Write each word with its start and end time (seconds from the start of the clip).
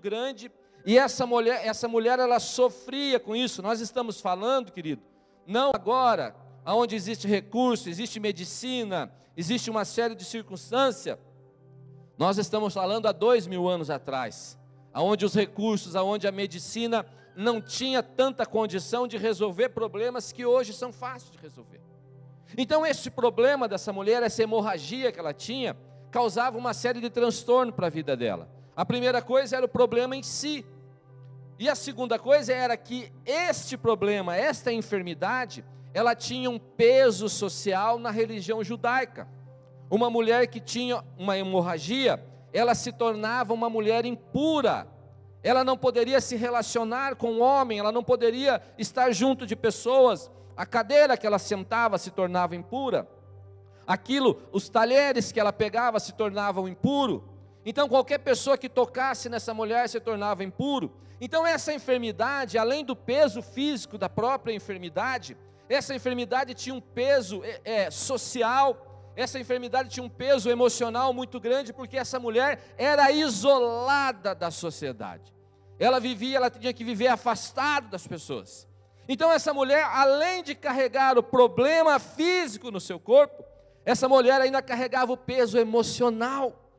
grande 0.00 0.50
e 0.84 0.98
essa 0.98 1.26
mulher, 1.26 1.66
essa 1.66 1.86
mulher 1.86 2.18
ela 2.18 2.40
sofria 2.40 3.20
com 3.20 3.36
isso. 3.36 3.62
Nós 3.62 3.80
estamos 3.80 4.20
falando, 4.20 4.72
querido, 4.72 5.02
não 5.46 5.70
agora, 5.74 6.34
aonde 6.64 6.96
existe 6.96 7.26
recurso, 7.26 7.88
existe 7.88 8.18
medicina, 8.18 9.12
existe 9.36 9.70
uma 9.70 9.84
série 9.84 10.14
de 10.14 10.24
circunstâncias. 10.24 11.18
Nós 12.16 12.38
estamos 12.38 12.74
falando 12.74 13.06
há 13.06 13.12
dois 13.12 13.46
mil 13.46 13.68
anos 13.68 13.90
atrás, 13.90 14.58
aonde 14.92 15.24
os 15.24 15.34
recursos, 15.34 15.96
aonde 15.96 16.26
a 16.26 16.32
medicina 16.32 17.06
não 17.36 17.60
tinha 17.60 18.02
tanta 18.02 18.44
condição 18.44 19.06
de 19.06 19.16
resolver 19.16 19.70
problemas 19.70 20.32
que 20.32 20.44
hoje 20.44 20.72
são 20.72 20.92
fáceis 20.92 21.30
de 21.30 21.38
resolver. 21.38 21.80
Então, 22.58 22.84
esse 22.84 23.10
problema 23.10 23.68
dessa 23.68 23.92
mulher, 23.92 24.22
essa 24.22 24.42
hemorragia 24.42 25.12
que 25.12 25.20
ela 25.20 25.32
tinha, 25.32 25.76
causava 26.10 26.58
uma 26.58 26.74
série 26.74 27.00
de 27.00 27.08
transtorno 27.08 27.72
para 27.72 27.86
a 27.86 27.90
vida 27.90 28.16
dela. 28.16 28.48
A 28.76 28.84
primeira 28.84 29.20
coisa 29.20 29.56
era 29.56 29.66
o 29.66 29.68
problema 29.68 30.16
em 30.16 30.22
si. 30.22 30.64
E 31.58 31.68
a 31.68 31.74
segunda 31.74 32.18
coisa 32.18 32.52
era 32.52 32.76
que 32.76 33.12
este 33.24 33.76
problema, 33.76 34.36
esta 34.36 34.72
enfermidade, 34.72 35.64
ela 35.92 36.14
tinha 36.14 36.48
um 36.48 36.58
peso 36.58 37.28
social 37.28 37.98
na 37.98 38.10
religião 38.10 38.64
judaica. 38.64 39.28
Uma 39.90 40.08
mulher 40.08 40.46
que 40.46 40.60
tinha 40.60 41.04
uma 41.18 41.36
hemorragia, 41.36 42.24
ela 42.52 42.74
se 42.74 42.92
tornava 42.92 43.52
uma 43.52 43.68
mulher 43.68 44.06
impura. 44.06 44.86
Ela 45.42 45.64
não 45.64 45.76
poderia 45.76 46.20
se 46.20 46.36
relacionar 46.36 47.16
com 47.16 47.32
o 47.32 47.40
homem, 47.40 47.78
ela 47.78 47.92
não 47.92 48.02
poderia 48.02 48.62
estar 48.78 49.12
junto 49.12 49.46
de 49.46 49.56
pessoas. 49.56 50.30
A 50.56 50.64
cadeira 50.64 51.16
que 51.16 51.26
ela 51.26 51.38
sentava 51.38 51.98
se 51.98 52.10
tornava 52.10 52.56
impura 52.56 53.06
aquilo, 53.90 54.40
os 54.52 54.68
talheres 54.68 55.32
que 55.32 55.40
ela 55.40 55.52
pegava 55.52 55.98
se 55.98 56.12
tornavam 56.12 56.68
impuro. 56.68 57.24
Então 57.64 57.88
qualquer 57.88 58.18
pessoa 58.18 58.56
que 58.56 58.68
tocasse 58.68 59.28
nessa 59.28 59.52
mulher 59.52 59.88
se 59.88 60.00
tornava 60.00 60.42
impuro. 60.44 60.92
Então 61.20 61.46
essa 61.46 61.72
enfermidade, 61.72 62.56
além 62.56 62.84
do 62.84 62.96
peso 62.96 63.42
físico 63.42 63.98
da 63.98 64.08
própria 64.08 64.52
enfermidade, 64.52 65.36
essa 65.68 65.94
enfermidade 65.94 66.54
tinha 66.54 66.74
um 66.74 66.80
peso 66.80 67.42
é, 67.44 67.60
é, 67.64 67.90
social, 67.90 69.12
essa 69.14 69.38
enfermidade 69.38 69.90
tinha 69.90 70.04
um 70.04 70.08
peso 70.08 70.48
emocional 70.48 71.12
muito 71.12 71.38
grande, 71.38 71.72
porque 71.72 71.98
essa 71.98 72.18
mulher 72.18 72.60
era 72.78 73.10
isolada 73.10 74.34
da 74.34 74.50
sociedade. 74.50 75.32
Ela 75.78 76.00
vivia, 76.00 76.38
ela 76.38 76.50
tinha 76.50 76.72
que 76.72 76.84
viver 76.84 77.08
afastado 77.08 77.88
das 77.88 78.06
pessoas. 78.06 78.66
Então 79.08 79.30
essa 79.30 79.52
mulher, 79.52 79.84
além 79.84 80.42
de 80.42 80.54
carregar 80.54 81.18
o 81.18 81.22
problema 81.22 81.98
físico 81.98 82.70
no 82.70 82.80
seu 82.80 82.98
corpo, 82.98 83.44
essa 83.84 84.08
mulher 84.08 84.40
ainda 84.40 84.62
carregava 84.62 85.12
o 85.12 85.16
peso 85.16 85.58
emocional. 85.58 86.69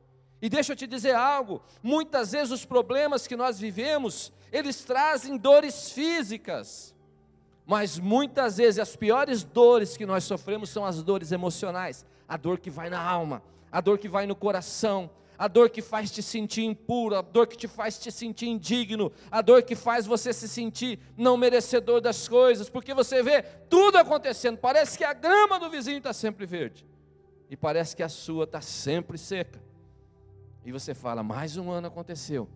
E 0.42 0.50
deixa 0.50 0.72
eu 0.72 0.76
te 0.76 0.88
dizer 0.88 1.14
algo: 1.14 1.62
muitas 1.84 2.32
vezes 2.32 2.52
os 2.52 2.66
problemas 2.66 3.28
que 3.28 3.36
nós 3.36 3.60
vivemos, 3.60 4.34
eles 4.52 4.84
trazem 4.84 5.38
dores 5.38 5.92
físicas, 5.92 6.96
mas 7.66 8.00
muitas 8.00 8.58
vezes 8.58 8.80
as 8.80 8.96
piores 8.96 9.44
dores 9.44 9.96
que 9.96 10.06
nós 10.06 10.24
sofremos 10.24 10.70
são 10.70 10.84
as 10.84 11.04
dores 11.04 11.32
emocionais, 11.32 12.06
a 12.28 12.38
dor 12.38 12.60
que 12.60 12.70
vai 12.70 12.90
na 12.90 13.02
alma, 13.02 13.44
a 13.72 13.80
dor 13.80 14.00
que 14.00 14.10
vai 14.10 14.26
no 14.26 14.36
coração, 14.36 15.10
a 15.38 15.48
dor 15.48 15.70
que 15.70 15.82
faz 15.82 16.12
te 16.12 16.22
sentir 16.22 16.64
impuro, 16.64 17.16
a 17.16 17.22
dor 17.22 17.48
que 17.48 17.58
te 17.58 17.68
faz 17.68 18.00
te 18.00 18.12
sentir 18.12 18.48
indigno, 18.48 19.12
a 19.30 19.42
dor 19.42 19.64
que 19.64 19.76
faz 19.76 20.06
você 20.06 20.34
se 20.34 20.48
sentir 20.48 21.00
não 21.16 21.38
merecedor 21.38 22.02
das 22.02 22.28
coisas, 22.28 22.70
porque 22.70 22.94
você 22.94 23.22
vê 23.22 23.44
tudo 23.70 23.98
acontecendo, 23.98 24.58
parece 24.58 24.98
que 24.98 25.04
a 25.04 25.14
grama 25.14 25.60
do 25.60 25.70
vizinho 25.70 26.00
está 26.00 26.14
sempre 26.14 26.46
verde 26.46 26.86
e 27.50 27.56
parece 27.56 27.96
que 27.96 28.04
a 28.04 28.10
sua 28.10 28.44
está 28.44 28.62
sempre 28.62 29.18
seca. 29.18 29.71
E 30.66 30.72
você 30.72 30.94
fala: 30.94 31.24
mais 31.24 31.58
um 31.58 31.72
ano 31.72 31.88
aconteceu 31.88 32.48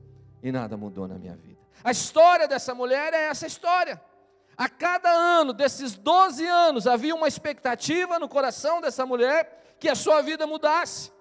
e 0.41 0.52
nada 0.52 0.78
mudou 0.78 1.07
na 1.07 1.16
minha 1.16 1.35
vida. 1.35 1.59
A 1.84 1.91
história 1.91 2.47
dessa 2.47 2.74
mulher 2.74 3.13
é 3.13 3.28
essa 3.28 3.47
história. 3.47 4.02
A 4.57 4.69
cada 4.69 5.09
ano 5.09 5.52
desses 5.52 5.96
12 5.96 6.46
anos 6.46 6.88
havia 6.88 7.13
uma 7.13 7.28
expectativa 7.28 8.18
no 8.19 8.30
coração 8.30 8.80
dessa 8.80 9.06
mulher 9.06 9.75
que 9.80 9.90
a 9.90 9.96
sua 9.96 10.22
vida 10.22 10.47
mudasse. 10.47 11.12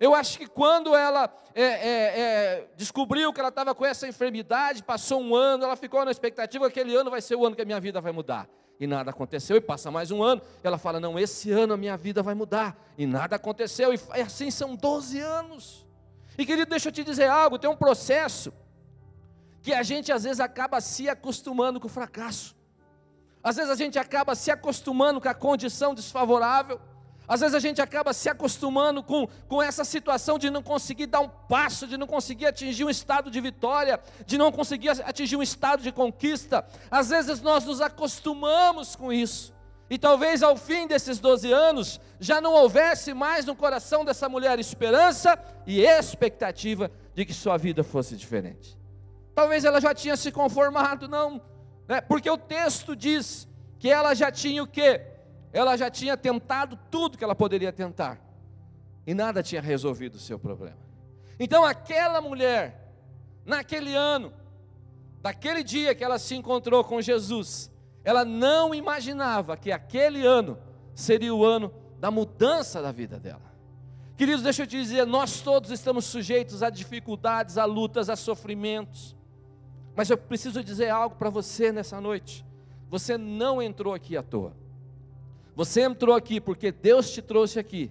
Eu 0.00 0.14
acho 0.14 0.38
que 0.38 0.46
quando 0.46 0.94
ela 0.96 1.32
é, 1.54 1.62
é, 1.62 2.20
é, 2.20 2.68
descobriu 2.76 3.32
que 3.32 3.38
ela 3.38 3.50
estava 3.50 3.74
com 3.74 3.84
essa 3.84 4.08
enfermidade, 4.08 4.82
passou 4.82 5.20
um 5.20 5.36
ano, 5.36 5.64
ela 5.64 5.76
ficou 5.76 6.04
na 6.04 6.10
expectativa 6.10 6.70
que 6.70 6.80
aquele 6.80 6.96
ano 6.96 7.10
vai 7.10 7.20
ser 7.20 7.36
o 7.36 7.46
ano 7.46 7.54
que 7.54 7.62
a 7.62 7.66
minha 7.66 7.78
vida 7.78 8.00
vai 8.00 8.12
mudar 8.12 8.48
e 8.80 8.86
nada 8.86 9.10
aconteceu, 9.10 9.58
e 9.58 9.60
passa 9.60 9.90
mais 9.90 10.10
um 10.10 10.22
ano, 10.22 10.40
ela 10.64 10.78
fala: 10.78 10.98
Não, 10.98 11.18
esse 11.18 11.52
ano 11.52 11.74
a 11.74 11.76
minha 11.76 11.98
vida 11.98 12.22
vai 12.22 12.34
mudar, 12.34 12.74
e 12.96 13.06
nada 13.06 13.36
aconteceu, 13.36 13.92
e 13.92 14.20
assim 14.22 14.50
são 14.50 14.74
12 14.74 15.20
anos. 15.20 15.86
E 16.40 16.46
querido, 16.46 16.70
deixa 16.70 16.88
eu 16.88 16.92
te 16.92 17.04
dizer 17.04 17.28
algo: 17.28 17.58
tem 17.58 17.68
um 17.68 17.76
processo 17.76 18.50
que 19.60 19.74
a 19.74 19.82
gente 19.82 20.10
às 20.10 20.24
vezes 20.24 20.40
acaba 20.40 20.80
se 20.80 21.06
acostumando 21.06 21.78
com 21.78 21.86
o 21.86 21.90
fracasso, 21.90 22.56
às 23.42 23.56
vezes 23.56 23.70
a 23.70 23.74
gente 23.74 23.98
acaba 23.98 24.34
se 24.34 24.50
acostumando 24.50 25.20
com 25.20 25.28
a 25.28 25.34
condição 25.34 25.94
desfavorável, 25.94 26.80
às 27.28 27.40
vezes 27.40 27.54
a 27.54 27.60
gente 27.60 27.82
acaba 27.82 28.14
se 28.14 28.30
acostumando 28.30 29.02
com, 29.02 29.28
com 29.46 29.62
essa 29.62 29.84
situação 29.84 30.38
de 30.38 30.48
não 30.48 30.62
conseguir 30.62 31.08
dar 31.08 31.20
um 31.20 31.28
passo, 31.28 31.86
de 31.86 31.98
não 31.98 32.06
conseguir 32.06 32.46
atingir 32.46 32.86
um 32.86 32.90
estado 32.90 33.30
de 33.30 33.38
vitória, 33.38 34.00
de 34.24 34.38
não 34.38 34.50
conseguir 34.50 34.88
atingir 34.88 35.36
um 35.36 35.42
estado 35.42 35.82
de 35.82 35.92
conquista. 35.92 36.66
Às 36.90 37.10
vezes 37.10 37.42
nós 37.42 37.66
nos 37.66 37.82
acostumamos 37.82 38.96
com 38.96 39.12
isso. 39.12 39.52
E 39.90 39.98
talvez 39.98 40.42
ao 40.42 40.56
fim 40.56 40.86
desses 40.86 41.18
12 41.18 41.52
anos 41.52 42.00
já 42.18 42.40
não 42.40 42.54
houvesse 42.54 43.12
mais 43.12 43.44
no 43.44 43.56
coração 43.56 44.04
dessa 44.04 44.28
mulher 44.28 44.58
esperança 44.58 45.38
e 45.66 45.80
expectativa 45.80 46.90
de 47.14 47.26
que 47.26 47.34
sua 47.34 47.58
vida 47.58 47.82
fosse 47.82 48.16
diferente. 48.16 48.78
Talvez 49.34 49.64
ela 49.64 49.80
já 49.80 49.92
tinha 49.92 50.16
se 50.16 50.30
conformado, 50.30 51.08
não, 51.08 51.42
né? 51.88 52.00
porque 52.00 52.30
o 52.30 52.38
texto 52.38 52.94
diz 52.94 53.48
que 53.78 53.90
ela 53.90 54.14
já 54.14 54.30
tinha 54.30 54.62
o 54.62 54.66
quê? 54.66 55.10
ela 55.52 55.76
já 55.76 55.90
tinha 55.90 56.16
tentado 56.16 56.78
tudo 56.90 57.18
que 57.18 57.24
ela 57.24 57.34
poderia 57.34 57.72
tentar 57.72 58.20
e 59.06 59.14
nada 59.14 59.42
tinha 59.42 59.60
resolvido 59.60 60.14
o 60.14 60.20
seu 60.20 60.38
problema. 60.38 60.78
Então, 61.38 61.64
aquela 61.64 62.20
mulher, 62.20 62.92
naquele 63.44 63.94
ano, 63.94 64.32
daquele 65.20 65.64
dia 65.64 65.94
que 65.94 66.04
ela 66.04 66.18
se 66.18 66.34
encontrou 66.36 66.84
com 66.84 67.00
Jesus, 67.00 67.70
ela 68.04 68.24
não 68.24 68.74
imaginava 68.74 69.56
que 69.56 69.70
aquele 69.70 70.24
ano 70.26 70.58
seria 70.94 71.34
o 71.34 71.44
ano 71.44 71.72
da 71.98 72.10
mudança 72.10 72.80
da 72.80 72.90
vida 72.90 73.18
dela. 73.18 73.50
Queridos, 74.16 74.42
deixa 74.42 74.62
eu 74.62 74.66
te 74.66 74.76
dizer, 74.76 75.06
nós 75.06 75.40
todos 75.40 75.70
estamos 75.70 76.04
sujeitos 76.04 76.62
a 76.62 76.70
dificuldades, 76.70 77.56
a 77.56 77.64
lutas, 77.64 78.10
a 78.10 78.16
sofrimentos. 78.16 79.16
Mas 79.94 80.10
eu 80.10 80.16
preciso 80.16 80.62
dizer 80.62 80.90
algo 80.90 81.16
para 81.16 81.30
você 81.30 81.72
nessa 81.72 82.00
noite. 82.00 82.44
Você 82.88 83.16
não 83.16 83.62
entrou 83.62 83.94
aqui 83.94 84.16
à 84.16 84.22
toa. 84.22 84.54
Você 85.54 85.82
entrou 85.82 86.14
aqui 86.14 86.40
porque 86.40 86.72
Deus 86.72 87.10
te 87.10 87.20
trouxe 87.20 87.58
aqui, 87.58 87.90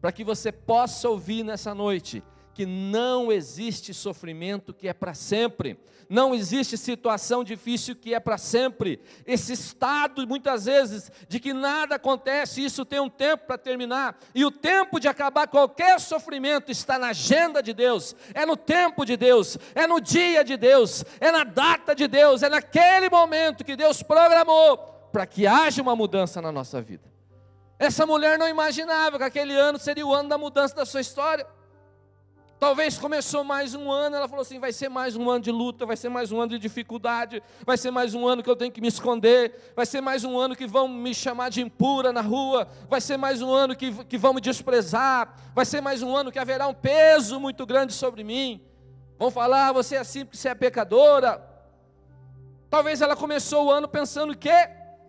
para 0.00 0.12
que 0.12 0.24
você 0.24 0.50
possa 0.50 1.08
ouvir 1.08 1.42
nessa 1.42 1.74
noite 1.74 2.22
que 2.60 2.66
não 2.66 3.32
existe 3.32 3.94
sofrimento 3.94 4.74
que 4.74 4.86
é 4.86 4.92
para 4.92 5.14
sempre, 5.14 5.80
não 6.10 6.34
existe 6.34 6.76
situação 6.76 7.42
difícil 7.42 7.96
que 7.96 8.12
é 8.12 8.20
para 8.20 8.36
sempre. 8.36 9.00
Esse 9.24 9.54
estado, 9.54 10.28
muitas 10.28 10.66
vezes, 10.66 11.10
de 11.26 11.40
que 11.40 11.54
nada 11.54 11.94
acontece, 11.94 12.62
isso 12.62 12.84
tem 12.84 13.00
um 13.00 13.08
tempo 13.08 13.46
para 13.46 13.56
terminar, 13.56 14.18
e 14.34 14.44
o 14.44 14.50
tempo 14.50 15.00
de 15.00 15.08
acabar 15.08 15.48
qualquer 15.48 15.98
sofrimento 15.98 16.70
está 16.70 16.98
na 16.98 17.08
agenda 17.08 17.62
de 17.62 17.72
Deus, 17.72 18.14
é 18.34 18.44
no 18.44 18.58
tempo 18.58 19.06
de 19.06 19.16
Deus, 19.16 19.56
é 19.74 19.86
no 19.86 19.98
dia 19.98 20.44
de 20.44 20.58
Deus, 20.58 21.02
é 21.18 21.32
na 21.32 21.44
data 21.44 21.94
de 21.94 22.06
Deus, 22.06 22.42
é 22.42 22.50
naquele 22.50 23.08
momento 23.08 23.64
que 23.64 23.74
Deus 23.74 24.02
programou 24.02 24.76
para 25.10 25.24
que 25.24 25.46
haja 25.46 25.80
uma 25.80 25.96
mudança 25.96 26.42
na 26.42 26.52
nossa 26.52 26.82
vida. 26.82 27.10
Essa 27.78 28.04
mulher 28.04 28.38
não 28.38 28.46
imaginava 28.46 29.16
que 29.16 29.24
aquele 29.24 29.54
ano 29.54 29.78
seria 29.78 30.06
o 30.06 30.12
ano 30.12 30.28
da 30.28 30.36
mudança 30.36 30.74
da 30.74 30.84
sua 30.84 31.00
história. 31.00 31.46
Talvez 32.60 32.98
começou 32.98 33.42
mais 33.42 33.74
um 33.74 33.90
ano, 33.90 34.16
ela 34.16 34.28
falou 34.28 34.42
assim: 34.42 34.58
vai 34.58 34.70
ser 34.70 34.90
mais 34.90 35.16
um 35.16 35.30
ano 35.30 35.40
de 35.42 35.50
luta, 35.50 35.86
vai 35.86 35.96
ser 35.96 36.10
mais 36.10 36.30
um 36.30 36.38
ano 36.38 36.50
de 36.50 36.58
dificuldade, 36.58 37.42
vai 37.64 37.78
ser 37.78 37.90
mais 37.90 38.14
um 38.14 38.28
ano 38.28 38.42
que 38.42 38.50
eu 38.50 38.54
tenho 38.54 38.70
que 38.70 38.82
me 38.82 38.88
esconder, 38.88 39.72
vai 39.74 39.86
ser 39.86 40.02
mais 40.02 40.24
um 40.24 40.38
ano 40.38 40.54
que 40.54 40.66
vão 40.66 40.86
me 40.86 41.14
chamar 41.14 41.48
de 41.48 41.62
impura 41.62 42.12
na 42.12 42.20
rua, 42.20 42.68
vai 42.86 43.00
ser 43.00 43.16
mais 43.16 43.40
um 43.40 43.50
ano 43.50 43.74
que, 43.74 44.04
que 44.04 44.18
vão 44.18 44.34
me 44.34 44.42
desprezar, 44.42 45.34
vai 45.54 45.64
ser 45.64 45.80
mais 45.80 46.02
um 46.02 46.14
ano 46.14 46.30
que 46.30 46.38
haverá 46.38 46.68
um 46.68 46.74
peso 46.74 47.40
muito 47.40 47.64
grande 47.64 47.94
sobre 47.94 48.22
mim. 48.22 48.60
Vão 49.18 49.30
falar, 49.30 49.68
ah, 49.68 49.72
você 49.72 49.96
é 49.96 49.98
assim 50.00 50.26
porque 50.26 50.36
você 50.36 50.50
é 50.50 50.54
pecadora. 50.54 51.42
Talvez 52.68 53.00
ela 53.00 53.16
começou 53.16 53.68
o 53.68 53.70
ano 53.70 53.88
pensando 53.88 54.36
que 54.36 54.50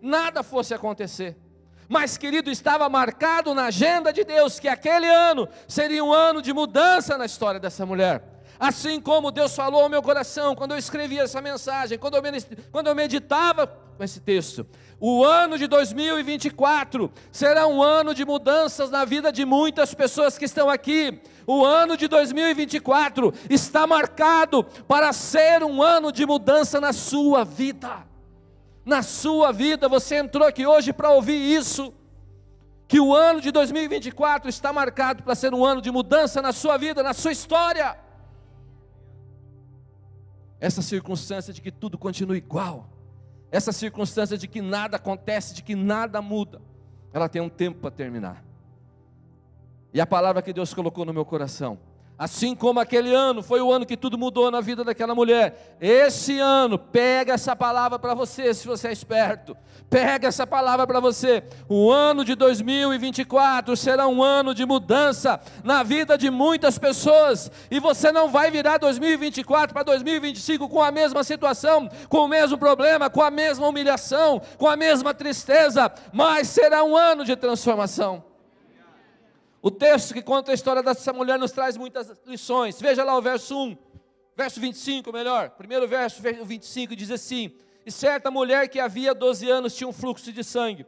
nada 0.00 0.42
fosse 0.42 0.72
acontecer. 0.72 1.36
Mas, 1.92 2.16
querido, 2.16 2.50
estava 2.50 2.88
marcado 2.88 3.52
na 3.52 3.66
agenda 3.66 4.14
de 4.14 4.24
Deus 4.24 4.58
que 4.58 4.66
aquele 4.66 5.06
ano 5.06 5.46
seria 5.68 6.02
um 6.02 6.10
ano 6.10 6.40
de 6.40 6.50
mudança 6.50 7.18
na 7.18 7.26
história 7.26 7.60
dessa 7.60 7.84
mulher. 7.84 8.24
Assim 8.58 8.98
como 8.98 9.30
Deus 9.30 9.54
falou 9.54 9.82
ao 9.82 9.90
meu 9.90 10.00
coração 10.00 10.54
quando 10.54 10.70
eu 10.70 10.78
escrevia 10.78 11.24
essa 11.24 11.42
mensagem, 11.42 11.98
quando 11.98 12.14
eu, 12.14 12.22
quando 12.70 12.86
eu 12.86 12.94
meditava 12.94 13.66
com 13.66 14.02
esse 14.02 14.20
texto. 14.20 14.66
O 14.98 15.22
ano 15.22 15.58
de 15.58 15.66
2024 15.66 17.12
será 17.30 17.66
um 17.66 17.82
ano 17.82 18.14
de 18.14 18.24
mudanças 18.24 18.88
na 18.90 19.04
vida 19.04 19.30
de 19.30 19.44
muitas 19.44 19.92
pessoas 19.92 20.38
que 20.38 20.46
estão 20.46 20.70
aqui. 20.70 21.20
O 21.46 21.62
ano 21.62 21.94
de 21.94 22.08
2024 22.08 23.34
está 23.50 23.86
marcado 23.86 24.64
para 24.88 25.12
ser 25.12 25.62
um 25.62 25.82
ano 25.82 26.10
de 26.10 26.24
mudança 26.24 26.80
na 26.80 26.94
sua 26.94 27.44
vida. 27.44 28.10
Na 28.84 29.02
sua 29.02 29.52
vida, 29.52 29.88
você 29.88 30.16
entrou 30.16 30.46
aqui 30.46 30.66
hoje 30.66 30.92
para 30.92 31.10
ouvir 31.10 31.36
isso. 31.36 31.92
Que 32.88 33.00
o 33.00 33.14
ano 33.14 33.40
de 33.40 33.50
2024 33.50 34.48
está 34.48 34.72
marcado 34.72 35.22
para 35.22 35.34
ser 35.34 35.54
um 35.54 35.64
ano 35.64 35.80
de 35.80 35.90
mudança 35.90 36.42
na 36.42 36.52
sua 36.52 36.76
vida, 36.76 37.02
na 37.02 37.14
sua 37.14 37.32
história. 37.32 37.96
Essa 40.60 40.82
circunstância 40.82 41.52
de 41.52 41.60
que 41.60 41.70
tudo 41.70 41.96
continua 41.96 42.36
igual 42.36 42.92
essa 43.52 43.70
circunstância 43.70 44.38
de 44.38 44.48
que 44.48 44.62
nada 44.62 44.96
acontece, 44.96 45.54
de 45.54 45.62
que 45.62 45.74
nada 45.74 46.22
muda, 46.22 46.62
ela 47.12 47.28
tem 47.28 47.42
um 47.42 47.50
tempo 47.50 47.80
para 47.80 47.90
terminar. 47.90 48.42
E 49.92 50.00
a 50.00 50.06
palavra 50.06 50.40
que 50.40 50.54
Deus 50.54 50.72
colocou 50.72 51.04
no 51.04 51.12
meu 51.12 51.24
coração 51.26 51.78
Assim 52.22 52.54
como 52.54 52.78
aquele 52.78 53.12
ano 53.12 53.42
foi 53.42 53.60
o 53.60 53.72
ano 53.72 53.84
que 53.84 53.96
tudo 53.96 54.16
mudou 54.16 54.48
na 54.48 54.60
vida 54.60 54.84
daquela 54.84 55.12
mulher, 55.12 55.76
esse 55.80 56.38
ano, 56.38 56.78
pega 56.78 57.32
essa 57.32 57.56
palavra 57.56 57.98
para 57.98 58.14
você, 58.14 58.54
se 58.54 58.64
você 58.64 58.86
é 58.86 58.92
esperto. 58.92 59.56
Pega 59.90 60.28
essa 60.28 60.46
palavra 60.46 60.86
para 60.86 61.00
você. 61.00 61.42
O 61.68 61.90
ano 61.90 62.24
de 62.24 62.36
2024 62.36 63.76
será 63.76 64.06
um 64.06 64.22
ano 64.22 64.54
de 64.54 64.64
mudança 64.64 65.40
na 65.64 65.82
vida 65.82 66.16
de 66.16 66.30
muitas 66.30 66.78
pessoas, 66.78 67.50
e 67.68 67.80
você 67.80 68.12
não 68.12 68.28
vai 68.28 68.52
virar 68.52 68.78
2024 68.78 69.74
para 69.74 69.82
2025 69.82 70.68
com 70.68 70.80
a 70.80 70.92
mesma 70.92 71.24
situação, 71.24 71.90
com 72.08 72.18
o 72.18 72.28
mesmo 72.28 72.56
problema, 72.56 73.10
com 73.10 73.20
a 73.20 73.32
mesma 73.32 73.66
humilhação, 73.66 74.40
com 74.56 74.68
a 74.68 74.76
mesma 74.76 75.12
tristeza, 75.12 75.90
mas 76.12 76.46
será 76.46 76.84
um 76.84 76.96
ano 76.96 77.24
de 77.24 77.34
transformação. 77.34 78.31
O 79.62 79.70
texto 79.70 80.12
que 80.12 80.20
conta 80.20 80.50
a 80.50 80.54
história 80.54 80.82
dessa 80.82 81.12
mulher 81.12 81.38
nos 81.38 81.52
traz 81.52 81.76
muitas 81.76 82.12
lições. 82.26 82.80
Veja 82.80 83.04
lá 83.04 83.16
o 83.16 83.22
verso 83.22 83.56
1, 83.56 83.78
verso 84.36 84.60
25, 84.60 85.12
melhor. 85.12 85.50
Primeiro 85.50 85.86
verso, 85.86 86.20
verso 86.20 86.44
25, 86.44 86.96
diz 86.96 87.12
assim: 87.12 87.52
E 87.86 87.92
certa 87.92 88.28
mulher 88.28 88.68
que 88.68 88.80
havia 88.80 89.14
12 89.14 89.48
anos 89.48 89.76
tinha 89.76 89.86
um 89.86 89.92
fluxo 89.92 90.32
de 90.32 90.42
sangue. 90.42 90.84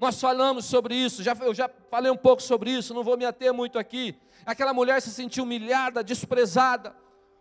Nós 0.00 0.18
falamos 0.18 0.64
sobre 0.64 0.94
isso, 0.94 1.22
já, 1.22 1.36
eu 1.42 1.52
já 1.52 1.70
falei 1.90 2.10
um 2.10 2.16
pouco 2.16 2.42
sobre 2.42 2.70
isso, 2.70 2.94
não 2.94 3.04
vou 3.04 3.16
me 3.16 3.26
ater 3.26 3.52
muito 3.52 3.78
aqui. 3.78 4.16
Aquela 4.46 4.72
mulher 4.72 5.02
se 5.02 5.10
sentiu 5.10 5.44
humilhada, 5.44 6.02
desprezada, 6.02 6.96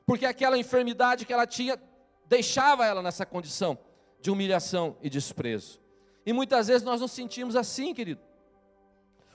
porque 0.06 0.26
aquela 0.26 0.58
enfermidade 0.58 1.26
que 1.26 1.32
ela 1.32 1.48
tinha 1.48 1.82
deixava 2.26 2.86
ela 2.86 3.02
nessa 3.02 3.26
condição 3.26 3.78
de 4.20 4.30
humilhação 4.30 4.98
e 5.02 5.10
desprezo. 5.10 5.82
E 6.26 6.34
muitas 6.34 6.68
vezes 6.68 6.84
nós 6.84 7.00
nos 7.00 7.12
sentimos 7.12 7.56
assim, 7.56 7.94
querido. 7.94 8.22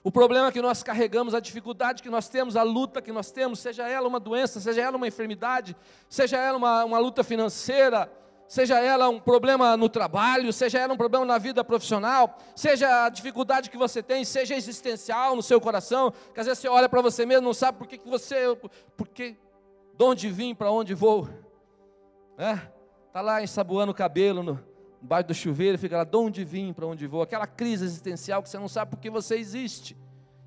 O 0.02 0.12
problema 0.12 0.52
que 0.52 0.62
nós 0.62 0.82
carregamos, 0.82 1.34
a 1.34 1.40
dificuldade 1.40 2.02
que 2.02 2.10
nós 2.10 2.28
temos, 2.28 2.56
a 2.56 2.62
luta 2.62 3.02
que 3.02 3.12
nós 3.12 3.30
temos, 3.30 3.58
seja 3.58 3.88
ela 3.88 4.06
uma 4.06 4.20
doença, 4.20 4.60
seja 4.60 4.80
ela 4.80 4.96
uma 4.96 5.08
enfermidade, 5.08 5.76
seja 6.08 6.36
ela 6.36 6.56
uma, 6.56 6.84
uma 6.84 6.98
luta 6.98 7.24
financeira, 7.24 8.10
seja 8.46 8.78
ela 8.80 9.08
um 9.08 9.18
problema 9.18 9.76
no 9.76 9.88
trabalho, 9.88 10.52
seja 10.52 10.78
ela 10.78 10.94
um 10.94 10.96
problema 10.96 11.26
na 11.26 11.36
vida 11.36 11.64
profissional, 11.64 12.38
seja 12.54 13.04
a 13.04 13.08
dificuldade 13.08 13.68
que 13.68 13.76
você 13.76 14.02
tem, 14.02 14.24
seja 14.24 14.54
existencial 14.54 15.34
no 15.36 15.42
seu 15.42 15.60
coração, 15.60 16.12
que 16.32 16.40
às 16.40 16.46
vezes 16.46 16.60
você 16.60 16.68
olha 16.68 16.88
para 16.88 17.02
você 17.02 17.26
mesmo, 17.26 17.42
não 17.42 17.54
sabe 17.54 17.78
por 17.78 17.86
que, 17.86 17.98
que 17.98 18.08
você, 18.08 18.56
porque, 18.96 19.36
de 19.96 20.04
onde 20.04 20.30
vim, 20.30 20.54
para 20.54 20.70
onde 20.70 20.94
vou, 20.94 21.28
né? 22.36 22.70
Está 23.08 23.20
lá 23.20 23.42
ensaboando 23.42 23.92
o 23.92 23.94
cabelo 23.94 24.42
no, 24.42 24.67
embaixo 25.02 25.28
do 25.28 25.34
chuveiro, 25.34 25.78
fica 25.78 25.96
lá, 25.96 26.04
de 26.04 26.16
onde 26.16 26.44
vim, 26.44 26.72
para 26.72 26.86
onde 26.86 27.06
vou, 27.06 27.22
aquela 27.22 27.46
crise 27.46 27.84
existencial 27.84 28.42
que 28.42 28.48
você 28.48 28.58
não 28.58 28.68
sabe 28.68 28.90
por 28.90 29.00
que 29.00 29.10
você 29.10 29.36
existe. 29.36 29.96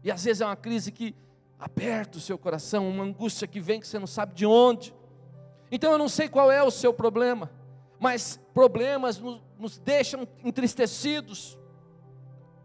E 0.04 0.12
às 0.12 0.24
vezes 0.24 0.42
é 0.42 0.46
uma 0.46 0.56
crise 0.56 0.92
que 0.92 1.16
aperta 1.60 2.18
o 2.18 2.22
seu 2.22 2.38
coração, 2.38 2.90
uma 2.90 3.04
angústia 3.04 3.48
que 3.48 3.60
vem 3.60 3.80
que 3.80 3.88
você 3.88 4.00
não 4.00 4.08
sabe 4.08 4.34
de 4.34 4.46
onde. 4.46 4.94
Então 5.72 5.92
eu 5.92 5.98
não 5.98 6.10
sei 6.10 6.28
qual 6.28 6.52
é 6.52 6.62
o 6.62 6.72
seu 6.72 6.94
problema, 6.94 7.50
mas 8.00 8.40
problemas 8.54 9.20
nos, 9.20 9.42
nos 9.58 9.78
deixam 9.78 10.28
entristecidos, 10.44 11.58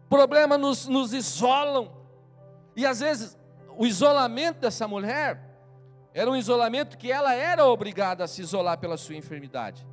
problemas 0.09 0.59
nos, 0.59 0.87
nos 0.87 1.13
isolam, 1.13 1.91
e 2.75 2.85
às 2.85 2.99
vezes 2.99 3.37
o 3.77 3.85
isolamento 3.85 4.59
dessa 4.59 4.87
mulher 4.87 5.47
era 6.13 6.29
um 6.29 6.35
isolamento 6.35 6.97
que 6.97 7.11
ela 7.11 7.33
era 7.33 7.65
obrigada 7.65 8.23
a 8.23 8.27
se 8.27 8.41
isolar 8.41 8.79
pela 8.79 8.97
sua 8.97 9.15
enfermidade. 9.15 9.85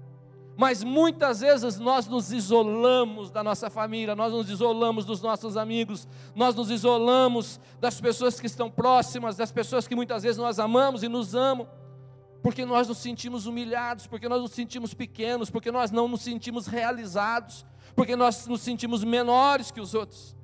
Mas 0.57 0.85
muitas 0.85 1.41
vezes 1.41 1.79
nós 1.81 2.07
nos 2.07 2.33
isolamos 2.33 3.31
da 3.31 3.43
nossa 3.43 3.69
família, 3.69 4.15
nós 4.15 4.33
nos 4.33 4.49
isolamos 4.49 5.05
dos 5.05 5.21
nossos 5.21 5.57
amigos, 5.57 6.07
nós 6.35 6.55
nos 6.55 6.71
isolamos 6.71 7.59
das 7.81 8.01
pessoas 8.01 8.39
que 8.39 8.47
estão 8.47 8.71
próximas, 8.71 9.37
das 9.37 9.51
pessoas 9.51 9.89
que 9.89 9.97
muitas 9.97 10.23
vezes 10.23 10.39
nós 10.39 10.61
amamos 10.61 11.03
e 11.03 11.09
nos 11.09 11.35
amam, 11.35 11.69
porque 12.41 12.65
nós 12.65 12.87
nos 12.87 12.99
sentimos 12.99 13.47
humilhados, 13.47 14.07
porque 14.07 14.29
nós 14.29 14.41
nos 14.41 14.53
sentimos 14.53 14.95
pequenos, 14.95 15.51
porque 15.51 15.73
nós 15.73 15.91
não 15.91 16.07
nos 16.07 16.23
sentimos 16.23 16.67
realizados, 16.67 17.67
porque 17.97 18.15
nós 18.15 18.47
nos 18.47 18.61
sentimos 18.61 19.03
menores 19.03 19.73
que 19.73 19.81
os 19.81 19.93
outros. 19.93 20.37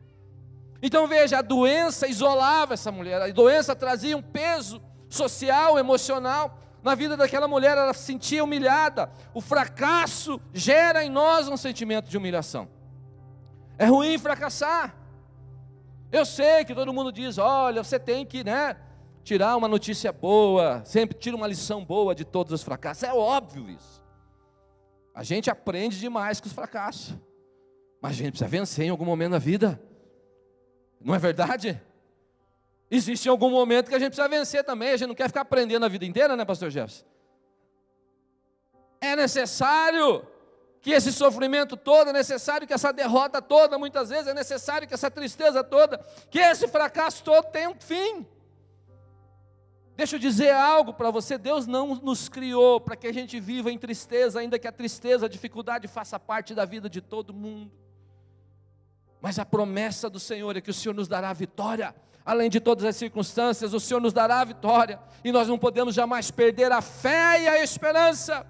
Então 0.83 1.07
veja, 1.07 1.39
a 1.39 1.43
doença 1.43 2.09
isolava 2.09 2.75
essa 2.75 2.91
mulher, 2.91 3.23
a 3.23 3.29
doença 3.29 3.77
trazia 3.77 4.17
um 4.17 4.23
peso 4.23 4.83
social, 5.09 5.79
emocional, 5.79 6.59
na 6.82 6.94
vida 6.94 7.17
daquela 7.17 7.47
mulher, 7.47 7.77
ela 7.77 7.93
se 7.93 8.05
sentia 8.05 8.43
humilhada. 8.43 9.11
O 9.35 9.41
fracasso 9.41 10.41
gera 10.53 11.05
em 11.05 11.11
nós 11.11 11.49
um 11.49 11.56
sentimento 11.56 12.09
de 12.09 12.17
humilhação. 12.17 12.69
É 13.79 13.87
ruim 13.87 14.19
fracassar. 14.19 14.94
Eu 16.12 16.25
sei 16.25 16.65
que 16.65 16.75
todo 16.75 16.93
mundo 16.93 17.12
diz: 17.12 17.38
olha, 17.38 17.82
você 17.82 17.99
tem 17.99 18.25
que, 18.27 18.43
né, 18.43 18.77
tirar 19.23 19.56
uma 19.56 19.69
notícia 19.69 20.12
boa, 20.12 20.82
sempre 20.85 21.17
tira 21.17 21.37
uma 21.37 21.47
lição 21.47 21.85
boa 21.85 22.15
de 22.15 22.25
todos 22.25 22.53
os 22.53 22.62
fracassos. 22.62 23.03
É 23.03 23.12
óbvio 23.12 23.69
isso. 23.71 24.03
A 25.15 25.23
gente 25.23 25.50
aprende 25.50 25.99
demais 25.99 26.41
com 26.41 26.47
os 26.47 26.53
fracassos, 26.53 27.15
mas 28.00 28.12
a 28.12 28.15
gente 28.15 28.31
precisa 28.31 28.49
vencer 28.49 28.87
em 28.87 28.91
algum 28.91 29.05
momento 29.05 29.33
da 29.33 29.38
vida, 29.38 29.81
não 31.00 31.15
é 31.15 31.19
verdade? 31.19 31.81
Existe 32.90 33.28
algum 33.28 33.50
momento 33.50 33.88
que 33.88 33.94
a 33.94 33.98
gente 33.98 34.10
precisa 34.10 34.28
vencer 34.28 34.64
também, 34.64 34.90
a 34.90 34.96
gente 34.96 35.08
não 35.08 35.14
quer 35.14 35.28
ficar 35.28 35.42
aprendendo 35.42 35.84
a 35.84 35.88
vida 35.88 36.04
inteira, 36.04 36.37
né, 36.37 36.44
pastor 36.44 36.70
Jefferson? 36.70 37.04
É 39.00 39.14
necessário 39.14 40.26
que 40.81 40.90
esse 40.90 41.12
sofrimento 41.12 41.76
todo, 41.76 42.10
é 42.10 42.12
necessário 42.12 42.66
que 42.66 42.72
essa 42.72 42.92
derrota 42.92 43.40
toda, 43.40 43.78
muitas 43.78 44.08
vezes 44.08 44.26
é 44.26 44.34
necessário 44.34 44.88
que 44.88 44.94
essa 44.94 45.10
tristeza 45.10 45.62
toda, 45.62 45.98
que 46.31 46.38
esse 46.38 46.66
fracasso 46.66 47.23
todo 47.23 47.44
tenha 47.44 47.70
um 47.70 47.76
fim. 47.78 48.26
Deixa 49.94 50.16
eu 50.16 50.20
dizer 50.20 50.50
algo 50.50 50.94
para 50.94 51.11
você: 51.11 51.37
Deus 51.37 51.66
não 51.66 51.94
nos 51.94 52.28
criou 52.28 52.80
para 52.80 52.97
que 52.97 53.06
a 53.06 53.12
gente 53.12 53.38
viva 53.38 53.70
em 53.70 53.78
tristeza, 53.78 54.40
ainda 54.40 54.59
que 54.59 54.66
a 54.66 54.73
tristeza, 54.73 55.26
a 55.26 55.28
dificuldade 55.28 55.87
faça 55.87 56.18
parte 56.18 56.54
da 56.54 56.64
vida 56.64 56.88
de 56.88 57.02
todo 57.02 57.35
mundo. 57.35 57.70
Mas 59.20 59.38
a 59.38 59.44
promessa 59.44 60.09
do 60.09 60.18
Senhor 60.18 60.56
é 60.56 60.61
que 60.62 60.70
o 60.70 60.75
Senhor 60.75 60.94
nos 60.94 61.06
dará 61.06 61.30
vitória 61.35 61.94
além 62.25 62.50
de 62.50 62.61
todas 62.61 62.85
as 62.85 62.97
circunstâncias, 62.97 63.73
o 63.75 63.81
Senhor 63.81 64.00
nos 64.00 64.12
dará 64.12 64.41
a 64.41 64.45
vitória, 64.45 64.99
e 65.25 65.33
nós 65.33 65.49
não 65.49 65.59
podemos 65.59 65.95
jamais 65.95 66.31
perder 66.31 66.73
a 66.73 66.81
fé 66.81 67.43
e 67.43 67.49
a 67.49 67.62
esperança 67.62 68.47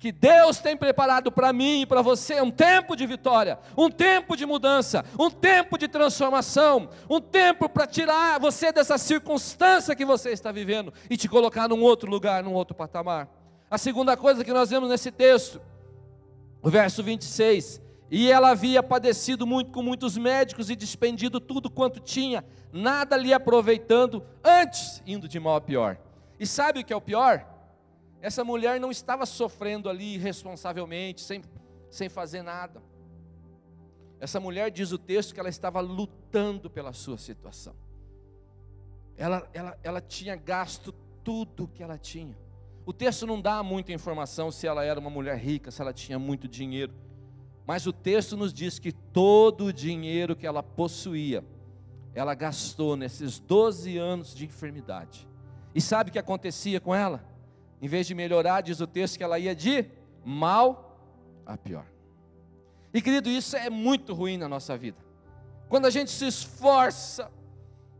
que 0.00 0.10
Deus 0.10 0.58
tem 0.58 0.74
preparado 0.74 1.30
para 1.30 1.52
mim 1.52 1.82
e 1.82 1.86
para 1.86 2.00
você 2.00 2.40
um 2.40 2.50
tempo 2.50 2.96
de 2.96 3.06
vitória, 3.06 3.58
um 3.76 3.90
tempo 3.90 4.34
de 4.34 4.46
mudança, 4.46 5.04
um 5.18 5.30
tempo 5.30 5.76
de 5.76 5.86
transformação, 5.86 6.88
um 7.08 7.20
tempo 7.20 7.68
para 7.68 7.86
tirar 7.86 8.40
você 8.40 8.72
dessa 8.72 8.96
circunstância 8.96 9.94
que 9.94 10.06
você 10.06 10.30
está 10.30 10.50
vivendo 10.50 10.90
e 11.10 11.18
te 11.18 11.28
colocar 11.28 11.68
num 11.68 11.82
outro 11.82 12.10
lugar, 12.10 12.42
num 12.42 12.54
outro 12.54 12.74
patamar. 12.74 13.28
A 13.70 13.76
segunda 13.76 14.16
coisa 14.16 14.42
que 14.42 14.52
nós 14.52 14.70
vemos 14.70 14.88
nesse 14.88 15.10
texto, 15.10 15.60
o 16.62 16.70
verso 16.70 17.02
26, 17.02 17.82
e 18.10 18.30
ela 18.30 18.50
havia 18.50 18.82
padecido 18.82 19.46
muito 19.46 19.70
com 19.70 19.82
muitos 19.82 20.16
médicos 20.18 20.68
e 20.68 20.74
despendido 20.74 21.38
tudo 21.38 21.70
quanto 21.70 22.00
tinha, 22.00 22.44
nada 22.72 23.16
lhe 23.16 23.32
aproveitando, 23.32 24.24
antes 24.42 25.00
indo 25.06 25.28
de 25.28 25.38
mal 25.38 25.56
a 25.56 25.60
pior. 25.60 25.96
E 26.38 26.46
sabe 26.46 26.80
o 26.80 26.84
que 26.84 26.92
é 26.92 26.96
o 26.96 27.00
pior? 27.00 27.46
Essa 28.20 28.42
mulher 28.42 28.80
não 28.80 28.90
estava 28.90 29.24
sofrendo 29.24 29.88
ali 29.88 30.14
irresponsavelmente, 30.14 31.20
sem, 31.20 31.42
sem 31.88 32.08
fazer 32.08 32.42
nada. 32.42 32.82
Essa 34.18 34.40
mulher 34.40 34.70
diz 34.70 34.90
o 34.90 34.98
texto 34.98 35.32
que 35.32 35.40
ela 35.40 35.48
estava 35.48 35.80
lutando 35.80 36.68
pela 36.68 36.92
sua 36.92 37.16
situação. 37.16 37.74
Ela, 39.16 39.48
ela, 39.54 39.78
ela 39.82 40.00
tinha 40.00 40.34
gasto 40.34 40.92
tudo 41.22 41.68
que 41.68 41.82
ela 41.82 41.96
tinha. 41.96 42.36
O 42.84 42.92
texto 42.92 43.26
não 43.26 43.40
dá 43.40 43.62
muita 43.62 43.92
informação 43.92 44.50
se 44.50 44.66
ela 44.66 44.84
era 44.84 44.98
uma 44.98 45.10
mulher 45.10 45.36
rica, 45.38 45.70
se 45.70 45.80
ela 45.80 45.92
tinha 45.92 46.18
muito 46.18 46.48
dinheiro. 46.48 46.92
Mas 47.66 47.86
o 47.86 47.92
texto 47.92 48.36
nos 48.36 48.52
diz 48.52 48.78
que 48.78 48.92
todo 48.92 49.66
o 49.66 49.72
dinheiro 49.72 50.34
que 50.34 50.46
ela 50.46 50.62
possuía, 50.62 51.44
ela 52.14 52.34
gastou 52.34 52.96
nesses 52.96 53.38
12 53.38 53.96
anos 53.96 54.34
de 54.34 54.44
enfermidade. 54.44 55.28
E 55.74 55.80
sabe 55.80 56.10
o 56.10 56.12
que 56.12 56.18
acontecia 56.18 56.80
com 56.80 56.94
ela? 56.94 57.24
Em 57.80 57.88
vez 57.88 58.06
de 58.06 58.14
melhorar, 58.14 58.60
diz 58.60 58.80
o 58.80 58.86
texto 58.86 59.16
que 59.16 59.24
ela 59.24 59.38
ia 59.38 59.54
de 59.54 59.86
mal 60.24 60.98
a 61.46 61.56
pior. 61.56 61.86
E 62.92 63.00
querido, 63.00 63.28
isso 63.28 63.56
é 63.56 63.70
muito 63.70 64.12
ruim 64.12 64.36
na 64.36 64.48
nossa 64.48 64.76
vida. 64.76 64.98
Quando 65.68 65.86
a 65.86 65.90
gente 65.90 66.10
se 66.10 66.26
esforça, 66.26 67.30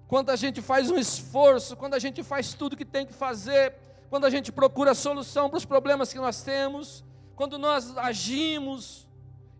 quando 0.09 0.31
a 0.31 0.37
gente 0.37 0.61
faz 0.61 0.91
um 0.91 0.99
esforço, 0.99 1.77
quando 1.77 1.95
a 1.95 1.99
gente 2.01 2.23
faz 2.25 2.53
tudo 2.53 2.77
que 2.77 2.85
tem 2.85 3.07
que 3.07 3.13
fazer, 3.13 3.75
quando 4.11 4.25
a 4.25 4.31
gente 4.31 4.51
procura 4.51 4.93
solução 4.93 5.49
para 5.49 5.57
os 5.57 5.65
problemas 5.65 6.13
que 6.13 6.19
nós 6.19 6.43
temos, 6.43 7.05
quando 7.37 7.57
nós 7.57 7.97
agimos. 7.97 9.09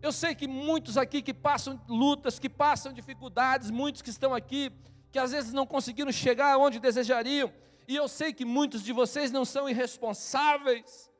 Eu 0.01 0.11
sei 0.11 0.33
que 0.33 0.47
muitos 0.47 0.97
aqui 0.97 1.21
que 1.21 1.33
passam 1.33 1.79
lutas, 1.87 2.39
que 2.39 2.49
passam 2.49 2.91
dificuldades, 2.91 3.69
muitos 3.69 4.01
que 4.01 4.09
estão 4.09 4.33
aqui, 4.33 4.71
que 5.11 5.19
às 5.19 5.31
vezes 5.31 5.53
não 5.53 5.67
conseguiram 5.67 6.11
chegar 6.11 6.57
onde 6.57 6.79
desejariam, 6.79 7.51
e 7.87 7.95
eu 7.95 8.07
sei 8.07 8.33
que 8.33 8.43
muitos 8.43 8.83
de 8.83 8.93
vocês 8.93 9.31
não 9.31 9.45
são 9.45 9.69
irresponsáveis, 9.69 11.11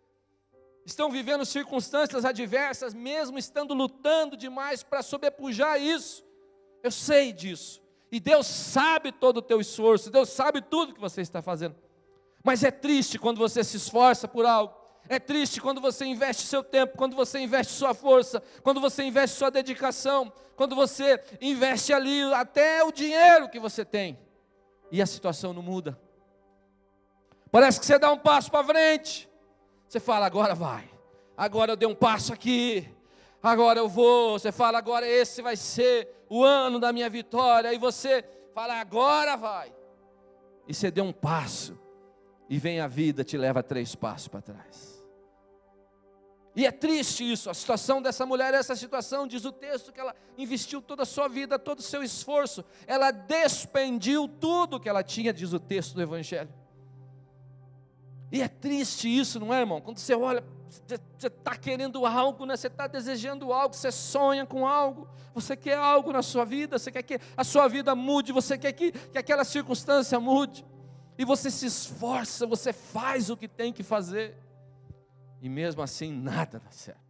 estão 0.86 1.12
vivendo 1.12 1.46
circunstâncias 1.46 2.26
adversas, 2.26 2.94
mesmo 2.94 3.38
estando 3.38 3.74
lutando 3.74 4.36
demais 4.36 4.82
para 4.82 5.04
sobrepujar 5.04 5.80
isso. 5.80 6.24
Eu 6.82 6.90
sei 6.92 7.32
disso. 7.32 7.82
E 8.12 8.20
Deus 8.20 8.48
sabe 8.48 9.12
todo 9.12 9.38
o 9.38 9.42
teu 9.42 9.62
esforço, 9.62 10.10
Deus 10.10 10.30
sabe 10.30 10.62
tudo 10.62 10.94
que 10.94 11.00
você 11.00 11.22
está 11.22 11.42
fazendo. 11.42 11.76
Mas 12.44 12.64
é 12.64 12.72
triste 12.72 13.20
quando 13.20 13.38
você 13.38 13.64
se 13.64 13.78
esforça 13.78 14.28
por 14.28 14.46
algo. 14.46 14.81
É 15.12 15.20
triste 15.20 15.60
quando 15.60 15.82
você 15.82 16.06
investe 16.06 16.44
seu 16.44 16.64
tempo, 16.64 16.98
quando 16.98 17.18
você 17.18 17.38
investe 17.38 17.74
sua 17.74 17.94
força, 17.94 18.42
quando 18.64 18.80
você 18.80 19.04
investe 19.04 19.38
sua 19.38 19.52
dedicação, 19.52 20.32
quando 20.56 20.74
você 20.74 21.22
investe 21.42 21.92
ali 21.92 22.22
até 22.34 22.82
o 22.82 22.94
dinheiro 22.94 23.50
que 23.50 23.60
você 23.60 23.84
tem 23.84 24.18
e 24.90 25.02
a 25.02 25.06
situação 25.06 25.52
não 25.52 25.62
muda. 25.62 26.00
Parece 27.52 27.78
que 27.78 27.86
você 27.86 28.00
dá 28.00 28.10
um 28.10 28.18
passo 28.18 28.50
para 28.50 28.64
frente, 28.64 29.30
você 29.86 30.00
fala, 30.00 30.26
agora 30.26 30.56
vai. 30.56 30.90
Agora 31.36 31.74
eu 31.74 31.76
dei 31.76 31.90
um 31.90 31.96
passo 31.96 32.32
aqui. 32.32 32.88
Agora 33.44 33.80
eu 33.80 33.90
vou. 33.90 34.40
Você 34.40 34.50
fala, 34.50 34.78
agora 34.78 35.06
esse 35.06 35.42
vai 35.42 35.58
ser 35.58 36.08
o 36.30 36.42
ano 36.42 36.80
da 36.80 36.94
minha 36.94 37.10
vitória. 37.10 37.74
E 37.74 37.78
você 37.78 38.24
fala, 38.54 38.80
agora 38.80 39.36
vai. 39.36 39.74
E 40.70 40.74
você 40.74 40.90
deu 40.90 41.04
um 41.04 41.12
passo. 41.12 41.78
E 42.50 42.58
vem 42.58 42.80
a 42.80 42.88
vida, 42.88 43.26
te 43.26 43.38
leva 43.38 43.62
três 43.62 43.94
passos 43.94 44.30
para 44.30 44.42
trás. 44.42 45.01
E 46.56 46.66
é 46.66 46.72
triste 46.72 47.30
isso, 47.32 47.50
a 47.50 47.54
situação 47.54 48.02
dessa 48.02 48.26
mulher, 48.26 48.54
essa 48.54 48.76
situação, 48.76 49.26
diz 49.26 49.46
o 49.46 49.54
texto, 49.54 49.94
que 49.94 50.00
ela 50.00 50.14
investiu 50.38 50.82
toda 50.82 51.04
a 51.04 51.06
sua 51.06 51.30
vida, 51.30 51.58
todo 51.58 51.80
o 51.80 51.84
seu 51.84 52.04
esforço, 52.04 52.66
ela 52.86 53.10
despendiu 53.12 54.28
tudo 54.28 54.80
que 54.80 54.90
ela 54.90 55.02
tinha, 55.02 55.32
diz 55.32 55.54
o 55.54 55.60
texto 55.60 55.94
do 55.94 56.02
Evangelho. 56.02 56.50
E 58.32 58.42
é 58.42 58.50
triste 58.50 59.08
isso, 59.08 59.40
não 59.40 59.54
é, 59.54 59.62
irmão? 59.62 59.80
Quando 59.80 59.98
você 59.98 60.14
olha, 60.14 60.44
você 60.70 61.28
está 61.28 61.56
querendo 61.56 62.06
algo, 62.06 62.46
né? 62.46 62.58
você 62.58 62.68
está 62.68 62.86
desejando 62.86 63.54
algo, 63.54 63.74
você 63.74 63.92
sonha 63.92 64.46
com 64.46 64.68
algo, 64.68 65.08
você 65.34 65.56
quer 65.56 65.78
algo 65.78 66.12
na 66.12 66.22
sua 66.22 66.44
vida, 66.44 66.78
você 66.78 66.92
quer 66.92 67.04
que 67.04 67.20
a 67.36 67.44
sua 67.46 67.70
vida 67.70 67.96
mude, 67.96 68.34
você 68.34 68.58
quer 68.58 68.74
que, 68.74 68.92
que 68.92 69.18
aquela 69.18 69.46
circunstância 69.46 70.20
mude, 70.20 70.66
e 71.18 71.24
você 71.26 71.52
se 71.52 71.66
esforça, 71.66 72.46
você 72.46 72.74
faz 72.74 73.30
o 73.30 73.38
que 73.38 73.48
tem 73.48 73.72
que 73.72 73.84
fazer, 73.84 74.36
e 75.42 75.50
mesmo 75.50 75.82
assim 75.82 76.14
nada 76.14 76.60
dá 76.60 76.72
certo. 76.72 77.02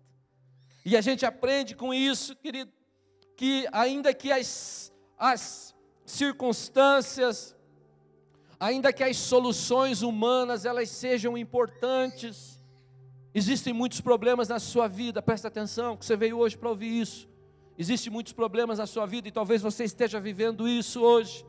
E 0.86 0.96
a 0.96 1.02
gente 1.02 1.26
aprende 1.26 1.76
com 1.76 1.94
isso, 1.94 2.36
querido, 2.36 2.72
que 3.36 3.68
ainda 3.72 4.14
que 4.14 4.32
as, 4.32 4.92
as 5.18 5.76
circunstâncias, 6.06 7.56
ainda 8.60 8.94
que 8.94 9.04
as 9.04 9.18
soluções 9.18 10.02
humanas 10.02 10.66
elas 10.66 10.90
sejam 10.90 11.38
importantes, 11.38 12.64
existem 13.34 13.74
muitos 13.74 14.00
problemas 14.02 14.48
na 14.48 14.60
sua 14.60 14.88
vida, 14.88 15.22
presta 15.22 15.50
atenção, 15.50 15.98
que 15.98 16.06
você 16.06 16.16
veio 16.16 16.38
hoje 16.38 16.58
para 16.58 16.70
ouvir 16.70 17.02
isso. 17.02 17.30
Existem 17.78 18.12
muitos 18.12 18.34
problemas 18.34 18.80
na 18.80 18.88
sua 18.88 19.06
vida 19.06 19.28
e 19.28 19.32
talvez 19.32 19.62
você 19.62 19.84
esteja 19.84 20.20
vivendo 20.20 20.68
isso 20.68 21.02
hoje. 21.02 21.46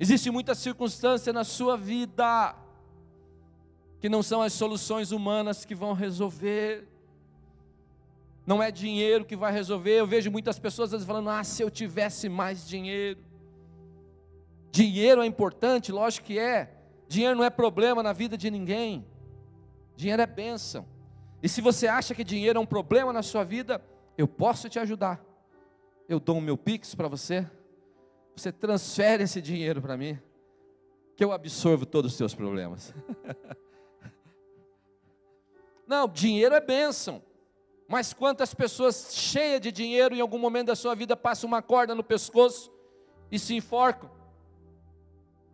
Existem 0.00 0.32
muitas 0.32 0.58
circunstâncias 0.58 1.34
na 1.34 1.44
sua 1.44 1.76
vida 1.76 2.54
que 4.00 4.08
não 4.08 4.22
são 4.22 4.42
as 4.42 4.52
soluções 4.52 5.12
humanas 5.12 5.64
que 5.64 5.74
vão 5.74 5.92
resolver. 5.92 6.86
Não 8.46 8.62
é 8.62 8.70
dinheiro 8.70 9.24
que 9.24 9.36
vai 9.36 9.52
resolver. 9.52 9.98
Eu 9.98 10.06
vejo 10.06 10.30
muitas 10.30 10.58
pessoas 10.58 11.04
falando: 11.04 11.30
"Ah, 11.30 11.44
se 11.44 11.62
eu 11.62 11.70
tivesse 11.70 12.28
mais 12.28 12.66
dinheiro". 12.66 13.20
Dinheiro 14.70 15.22
é 15.22 15.26
importante, 15.26 15.90
lógico 15.90 16.26
que 16.26 16.38
é. 16.38 16.72
Dinheiro 17.08 17.36
não 17.36 17.44
é 17.44 17.50
problema 17.50 18.02
na 18.02 18.12
vida 18.12 18.36
de 18.36 18.50
ninguém. 18.50 19.04
Dinheiro 19.96 20.22
é 20.22 20.26
bênção. 20.26 20.86
E 21.42 21.48
se 21.48 21.60
você 21.60 21.86
acha 21.86 22.14
que 22.14 22.22
dinheiro 22.22 22.58
é 22.58 22.62
um 22.62 22.66
problema 22.66 23.12
na 23.12 23.22
sua 23.22 23.44
vida, 23.44 23.82
eu 24.16 24.28
posso 24.28 24.68
te 24.68 24.78
ajudar. 24.78 25.24
Eu 26.08 26.20
dou 26.20 26.38
o 26.38 26.40
meu 26.40 26.56
Pix 26.56 26.94
para 26.94 27.08
você. 27.08 27.46
Você 28.36 28.52
transfere 28.52 29.24
esse 29.24 29.42
dinheiro 29.42 29.82
para 29.82 29.96
mim, 29.96 30.18
que 31.16 31.24
eu 31.24 31.32
absorvo 31.32 31.84
todos 31.84 32.12
os 32.12 32.16
seus 32.16 32.34
problemas. 32.34 32.94
não, 35.88 36.06
dinheiro 36.06 36.54
é 36.54 36.60
bênção. 36.60 37.22
Mas 37.88 38.12
quantas 38.12 38.52
pessoas 38.52 39.14
cheias 39.14 39.62
de 39.62 39.72
dinheiro 39.72 40.14
em 40.14 40.20
algum 40.20 40.38
momento 40.38 40.66
da 40.66 40.76
sua 40.76 40.94
vida 40.94 41.16
passam 41.16 41.48
uma 41.48 41.62
corda 41.62 41.94
no 41.94 42.04
pescoço 42.04 42.70
e 43.32 43.38
se 43.38 43.54
enforcam? 43.54 44.10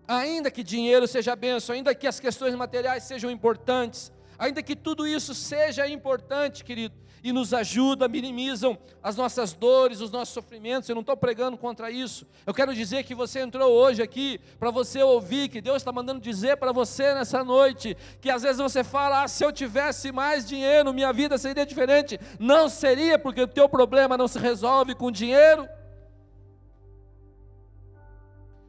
Ainda 0.06 0.50
que 0.50 0.64
dinheiro 0.64 1.06
seja 1.06 1.36
benção, 1.36 1.76
ainda 1.76 1.94
que 1.94 2.08
as 2.08 2.18
questões 2.18 2.54
materiais 2.56 3.04
sejam 3.04 3.30
importantes, 3.30 4.12
ainda 4.38 4.62
que 4.62 4.76
tudo 4.76 5.06
isso 5.06 5.34
seja 5.34 5.88
importante, 5.88 6.64
querido, 6.64 6.94
e 7.24 7.32
nos 7.32 7.54
ajuda, 7.54 8.06
minimizam 8.06 8.76
as 9.02 9.16
nossas 9.16 9.54
dores, 9.54 10.02
os 10.02 10.10
nossos 10.10 10.34
sofrimentos. 10.34 10.88
Eu 10.88 10.94
não 10.94 11.00
estou 11.00 11.16
pregando 11.16 11.56
contra 11.56 11.90
isso. 11.90 12.26
Eu 12.46 12.52
quero 12.52 12.74
dizer 12.74 13.02
que 13.04 13.14
você 13.14 13.40
entrou 13.40 13.72
hoje 13.72 14.02
aqui 14.02 14.38
para 14.58 14.70
você 14.70 15.02
ouvir 15.02 15.48
que 15.48 15.62
Deus 15.62 15.78
está 15.78 15.90
mandando 15.90 16.20
dizer 16.20 16.58
para 16.58 16.70
você 16.70 17.14
nessa 17.14 17.42
noite 17.42 17.96
que 18.20 18.28
às 18.28 18.42
vezes 18.42 18.60
você 18.60 18.84
fala: 18.84 19.22
ah, 19.22 19.28
se 19.28 19.42
eu 19.42 19.50
tivesse 19.50 20.12
mais 20.12 20.46
dinheiro, 20.46 20.92
minha 20.92 21.14
vida 21.14 21.38
seria 21.38 21.64
diferente. 21.64 22.20
Não 22.38 22.68
seria, 22.68 23.18
porque 23.18 23.40
o 23.40 23.48
teu 23.48 23.70
problema 23.70 24.18
não 24.18 24.28
se 24.28 24.38
resolve 24.38 24.94
com 24.94 25.10
dinheiro. 25.10 25.66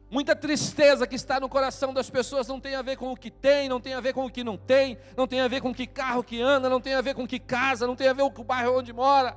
Muita 0.08 0.36
tristeza 0.36 1.06
que 1.06 1.16
está 1.16 1.40
no 1.40 1.48
coração 1.48 1.92
das 1.92 2.08
pessoas 2.08 2.46
não 2.46 2.60
tem 2.60 2.76
a 2.76 2.82
ver 2.82 2.96
com 2.96 3.12
o 3.12 3.16
que 3.16 3.30
tem, 3.30 3.68
não 3.68 3.80
tem 3.80 3.94
a 3.94 4.00
ver 4.00 4.12
com 4.12 4.24
o 4.24 4.30
que 4.30 4.44
não 4.44 4.56
tem, 4.56 4.96
não 5.16 5.26
tem 5.26 5.40
a 5.40 5.48
ver 5.48 5.60
com 5.60 5.74
que 5.74 5.86
carro 5.86 6.22
que 6.22 6.40
anda, 6.40 6.68
não 6.68 6.80
tem 6.80 6.94
a 6.94 7.00
ver 7.00 7.14
com 7.14 7.26
que 7.26 7.40
casa, 7.40 7.86
não 7.86 7.96
tem 7.96 8.08
a 8.08 8.12
ver 8.12 8.30
com 8.30 8.42
o 8.42 8.44
bairro 8.44 8.78
onde 8.78 8.92
mora. 8.92 9.36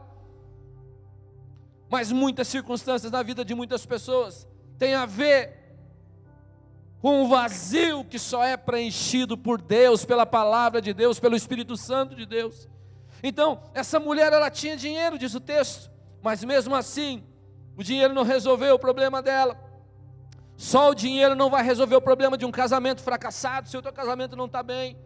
Mas 1.90 2.12
muitas 2.12 2.48
circunstâncias 2.48 3.12
na 3.12 3.24
vida 3.24 3.44
de 3.44 3.56
muitas 3.56 3.84
pessoas 3.84 4.48
têm 4.78 4.94
a 4.94 5.08
ver 5.08 5.58
com 7.02 7.24
um 7.24 7.28
vazio 7.28 8.04
que 8.04 8.20
só 8.20 8.44
é 8.44 8.56
preenchido 8.56 9.36
por 9.36 9.60
Deus, 9.60 10.06
pela 10.06 10.26
palavra 10.26 10.80
de 10.80 10.94
Deus, 10.94 11.20
pelo 11.20 11.36
Espírito 11.36 11.76
Santo 11.76 12.16
de 12.16 12.28
Deus. 12.28 12.68
Então, 13.24 13.64
essa 13.74 14.00
mulher 14.00 14.32
ela 14.32 14.52
tinha 14.52 14.78
dinheiro, 14.78 15.18
diz 15.18 15.34
o 15.34 15.40
texto, 15.40 15.90
mas 16.22 16.44
mesmo 16.44 16.76
assim, 16.76 17.24
o 17.76 17.84
dinheiro 17.84 18.14
não 18.14 18.24
resolveu 18.24 18.76
o 18.76 18.80
problema 18.80 19.22
dela. 19.22 19.69
Só 20.60 20.90
o 20.90 20.94
dinheiro 20.94 21.36
não 21.36 21.50
vai 21.50 21.64
resolver 21.64 21.96
o 21.96 22.02
problema 22.02 22.38
de 22.38 22.46
um 22.46 22.52
casamento 22.52 23.02
fracassado, 23.02 23.70
se 23.70 23.78
o 23.78 23.82
teu 23.82 23.94
casamento 23.94 24.36
não 24.36 24.44
está 24.44 24.62
bem. 24.62 24.98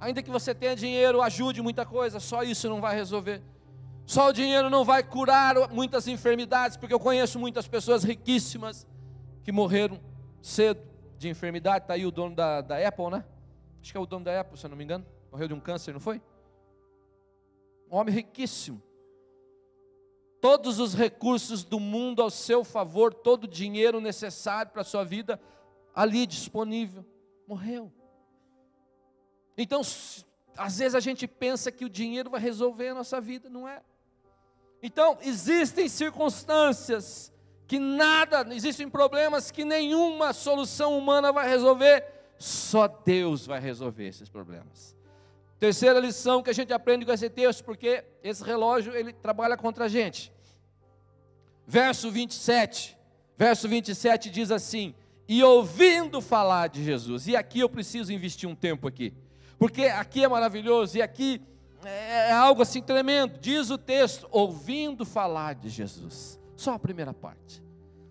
Ainda 0.00 0.22
que 0.22 0.30
você 0.30 0.54
tenha 0.54 0.76
dinheiro, 0.76 1.20
ajude 1.20 1.60
muita 1.60 1.84
coisa, 1.84 2.20
só 2.20 2.44
isso 2.44 2.68
não 2.68 2.80
vai 2.80 2.94
resolver. 2.94 3.42
Só 4.06 4.28
o 4.28 4.32
dinheiro 4.32 4.70
não 4.70 4.84
vai 4.84 5.02
curar 5.02 5.68
muitas 5.68 6.06
enfermidades, 6.06 6.76
porque 6.76 6.94
eu 6.94 7.00
conheço 7.00 7.40
muitas 7.40 7.66
pessoas 7.66 8.04
riquíssimas 8.04 8.86
que 9.42 9.50
morreram 9.50 9.98
cedo 10.40 10.80
de 11.18 11.28
enfermidade. 11.28 11.86
Está 11.86 11.94
aí 11.94 12.06
o 12.06 12.12
dono 12.12 12.36
da, 12.36 12.60
da 12.60 12.76
Apple, 12.86 13.10
né? 13.10 13.24
Acho 13.82 13.90
que 13.90 13.98
é 13.98 14.00
o 14.00 14.06
dono 14.06 14.24
da 14.24 14.40
Apple, 14.40 14.56
se 14.56 14.64
eu 14.64 14.70
não 14.70 14.76
me 14.76 14.84
engano. 14.84 15.04
Morreu 15.32 15.48
de 15.48 15.54
um 15.54 15.60
câncer, 15.60 15.92
não 15.92 15.98
foi? 15.98 16.22
Um 17.90 17.96
homem 17.96 18.14
riquíssimo 18.14 18.80
todos 20.40 20.78
os 20.78 20.94
recursos 20.94 21.62
do 21.64 21.78
mundo 21.78 22.22
ao 22.22 22.30
seu 22.30 22.64
favor, 22.64 23.12
todo 23.12 23.44
o 23.44 23.48
dinheiro 23.48 24.00
necessário 24.00 24.72
para 24.72 24.82
a 24.82 24.84
sua 24.84 25.04
vida 25.04 25.40
ali 25.94 26.26
disponível. 26.26 27.04
Morreu. 27.46 27.92
Então, 29.56 29.82
às 30.56 30.78
vezes 30.78 30.94
a 30.94 31.00
gente 31.00 31.26
pensa 31.26 31.70
que 31.70 31.84
o 31.84 31.88
dinheiro 31.88 32.30
vai 32.30 32.40
resolver 32.40 32.88
a 32.88 32.94
nossa 32.94 33.20
vida, 33.20 33.50
não 33.50 33.68
é? 33.68 33.82
Então, 34.82 35.18
existem 35.20 35.88
circunstâncias 35.88 37.32
que 37.66 37.78
nada, 37.78 38.46
existem 38.54 38.88
problemas 38.88 39.50
que 39.50 39.64
nenhuma 39.64 40.32
solução 40.32 40.98
humana 40.98 41.32
vai 41.32 41.48
resolver, 41.48 42.04
só 42.38 42.88
Deus 42.88 43.46
vai 43.46 43.60
resolver 43.60 44.08
esses 44.08 44.28
problemas. 44.28 44.96
Terceira 45.60 46.00
lição 46.00 46.42
que 46.42 46.48
a 46.48 46.54
gente 46.54 46.72
aprende 46.72 47.04
com 47.04 47.12
esse 47.12 47.28
texto, 47.28 47.62
porque 47.62 48.02
esse 48.24 48.42
relógio 48.42 48.96
ele 48.96 49.12
trabalha 49.12 49.58
contra 49.58 49.84
a 49.84 49.88
gente. 49.88 50.32
Verso 51.66 52.10
27. 52.10 52.96
Verso 53.36 53.68
27 53.68 54.30
diz 54.30 54.50
assim: 54.50 54.94
"E 55.28 55.44
ouvindo 55.44 56.22
falar 56.22 56.68
de 56.68 56.82
Jesus". 56.82 57.26
E 57.26 57.36
aqui 57.36 57.60
eu 57.60 57.68
preciso 57.68 58.10
investir 58.10 58.48
um 58.48 58.54
tempo 58.54 58.88
aqui. 58.88 59.12
Porque 59.58 59.82
aqui 59.84 60.24
é 60.24 60.28
maravilhoso 60.28 60.96
e 60.96 61.02
aqui 61.02 61.42
é, 61.84 62.30
é 62.30 62.32
algo 62.32 62.62
assim 62.62 62.80
tremendo. 62.80 63.38
Diz 63.38 63.68
o 63.68 63.76
texto, 63.76 64.26
ouvindo 64.30 65.04
falar 65.04 65.54
de 65.54 65.68
Jesus. 65.68 66.40
Só 66.56 66.72
a 66.72 66.78
primeira 66.78 67.12
parte. 67.12 67.62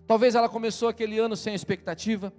Talvez 0.06 0.36
ela 0.36 0.48
começou 0.48 0.88
aquele 0.88 1.18
ano 1.18 1.36
sem 1.36 1.52
expectativa. 1.52 2.32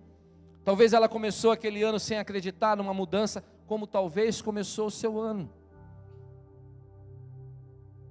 Talvez 0.63 0.93
ela 0.93 1.09
começou 1.09 1.51
aquele 1.51 1.83
ano 1.83 1.99
sem 1.99 2.17
acreditar 2.17 2.77
numa 2.77 2.93
mudança, 2.93 3.43
como 3.71 3.87
talvez 3.87 4.41
começou 4.41 4.87
o 4.87 4.91
seu 4.91 5.17
ano. 5.17 5.49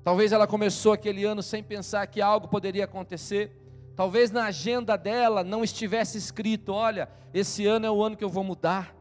Talvez 0.02 0.33
ela 0.33 0.47
começou 0.47 0.90
aquele 0.90 1.23
ano 1.26 1.43
sem 1.43 1.62
pensar 1.62 2.07
que 2.07 2.23
algo 2.23 2.49
poderia 2.49 2.87
acontecer. 2.87 3.55
Talvez 3.95 4.31
na 4.31 4.47
agenda 4.47 4.97
dela 4.97 5.45
não 5.45 5.62
estivesse 5.62 6.17
escrito: 6.17 6.73
olha, 6.73 7.11
esse 7.35 7.67
ano 7.67 7.85
é 7.85 7.90
o 7.90 8.02
ano 8.02 8.17
que 8.17 8.25
eu 8.25 8.31
vou 8.31 8.43
mudar. 8.43 8.97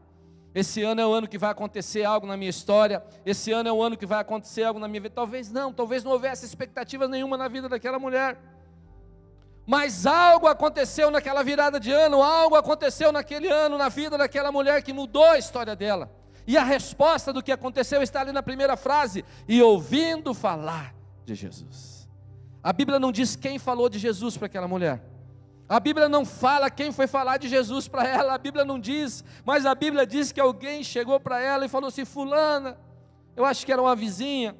Esse 0.54 0.82
ano 0.82 1.00
é 1.00 1.06
o 1.06 1.14
ano 1.14 1.26
que 1.26 1.38
vai 1.38 1.50
acontecer 1.50 2.04
algo 2.04 2.26
na 2.26 2.36
minha 2.36 2.50
história. 2.50 3.02
Esse 3.24 3.50
ano 3.52 3.70
é 3.70 3.72
o 3.72 3.82
ano 3.82 3.96
que 3.96 4.04
vai 4.04 4.20
acontecer 4.20 4.64
algo 4.64 4.78
na 4.78 4.86
minha 4.86 5.00
vida. 5.00 5.14
Talvez 5.14 5.50
não, 5.50 5.72
talvez 5.72 6.04
não 6.04 6.12
houvesse 6.12 6.44
expectativa 6.44 7.08
nenhuma 7.08 7.38
na 7.38 7.48
vida 7.48 7.70
daquela 7.70 7.98
mulher. 7.98 8.38
Mas 9.66 10.04
algo 10.04 10.46
aconteceu 10.46 11.10
naquela 11.10 11.42
virada 11.42 11.80
de 11.80 11.90
ano, 11.90 12.22
algo 12.22 12.54
aconteceu 12.54 13.10
naquele 13.10 13.48
ano 13.48 13.78
na 13.78 13.88
vida 13.88 14.18
daquela 14.18 14.52
mulher 14.52 14.82
que 14.82 14.92
mudou 14.92 15.24
a 15.24 15.38
história 15.38 15.74
dela. 15.74 16.19
E 16.46 16.56
a 16.56 16.64
resposta 16.64 17.32
do 17.32 17.42
que 17.42 17.52
aconteceu 17.52 18.02
está 18.02 18.20
ali 18.20 18.32
na 18.32 18.42
primeira 18.42 18.76
frase: 18.76 19.24
e 19.48 19.62
ouvindo 19.62 20.34
falar 20.34 20.94
de 21.24 21.34
Jesus. 21.34 22.08
A 22.62 22.72
Bíblia 22.72 22.98
não 22.98 23.10
diz 23.10 23.36
quem 23.36 23.58
falou 23.58 23.88
de 23.88 23.98
Jesus 23.98 24.36
para 24.36 24.46
aquela 24.46 24.68
mulher. 24.68 25.02
A 25.68 25.78
Bíblia 25.78 26.08
não 26.08 26.24
fala 26.24 26.68
quem 26.68 26.90
foi 26.90 27.06
falar 27.06 27.36
de 27.36 27.48
Jesus 27.48 27.86
para 27.86 28.06
ela, 28.06 28.34
a 28.34 28.38
Bíblia 28.38 28.64
não 28.64 28.78
diz, 28.78 29.24
mas 29.44 29.64
a 29.64 29.74
Bíblia 29.74 30.04
diz 30.04 30.32
que 30.32 30.40
alguém 30.40 30.82
chegou 30.82 31.20
para 31.20 31.40
ela 31.40 31.64
e 31.64 31.68
falou 31.68 31.88
assim: 31.88 32.04
Fulana, 32.04 32.76
eu 33.36 33.44
acho 33.44 33.64
que 33.64 33.72
era 33.72 33.80
uma 33.80 33.94
vizinha, 33.94 34.56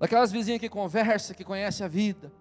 daquelas 0.00 0.32
vizinhas 0.32 0.60
que 0.60 0.68
conversa, 0.68 1.34
que 1.34 1.44
conhece 1.44 1.84
a 1.84 1.88
vida. 1.88 2.32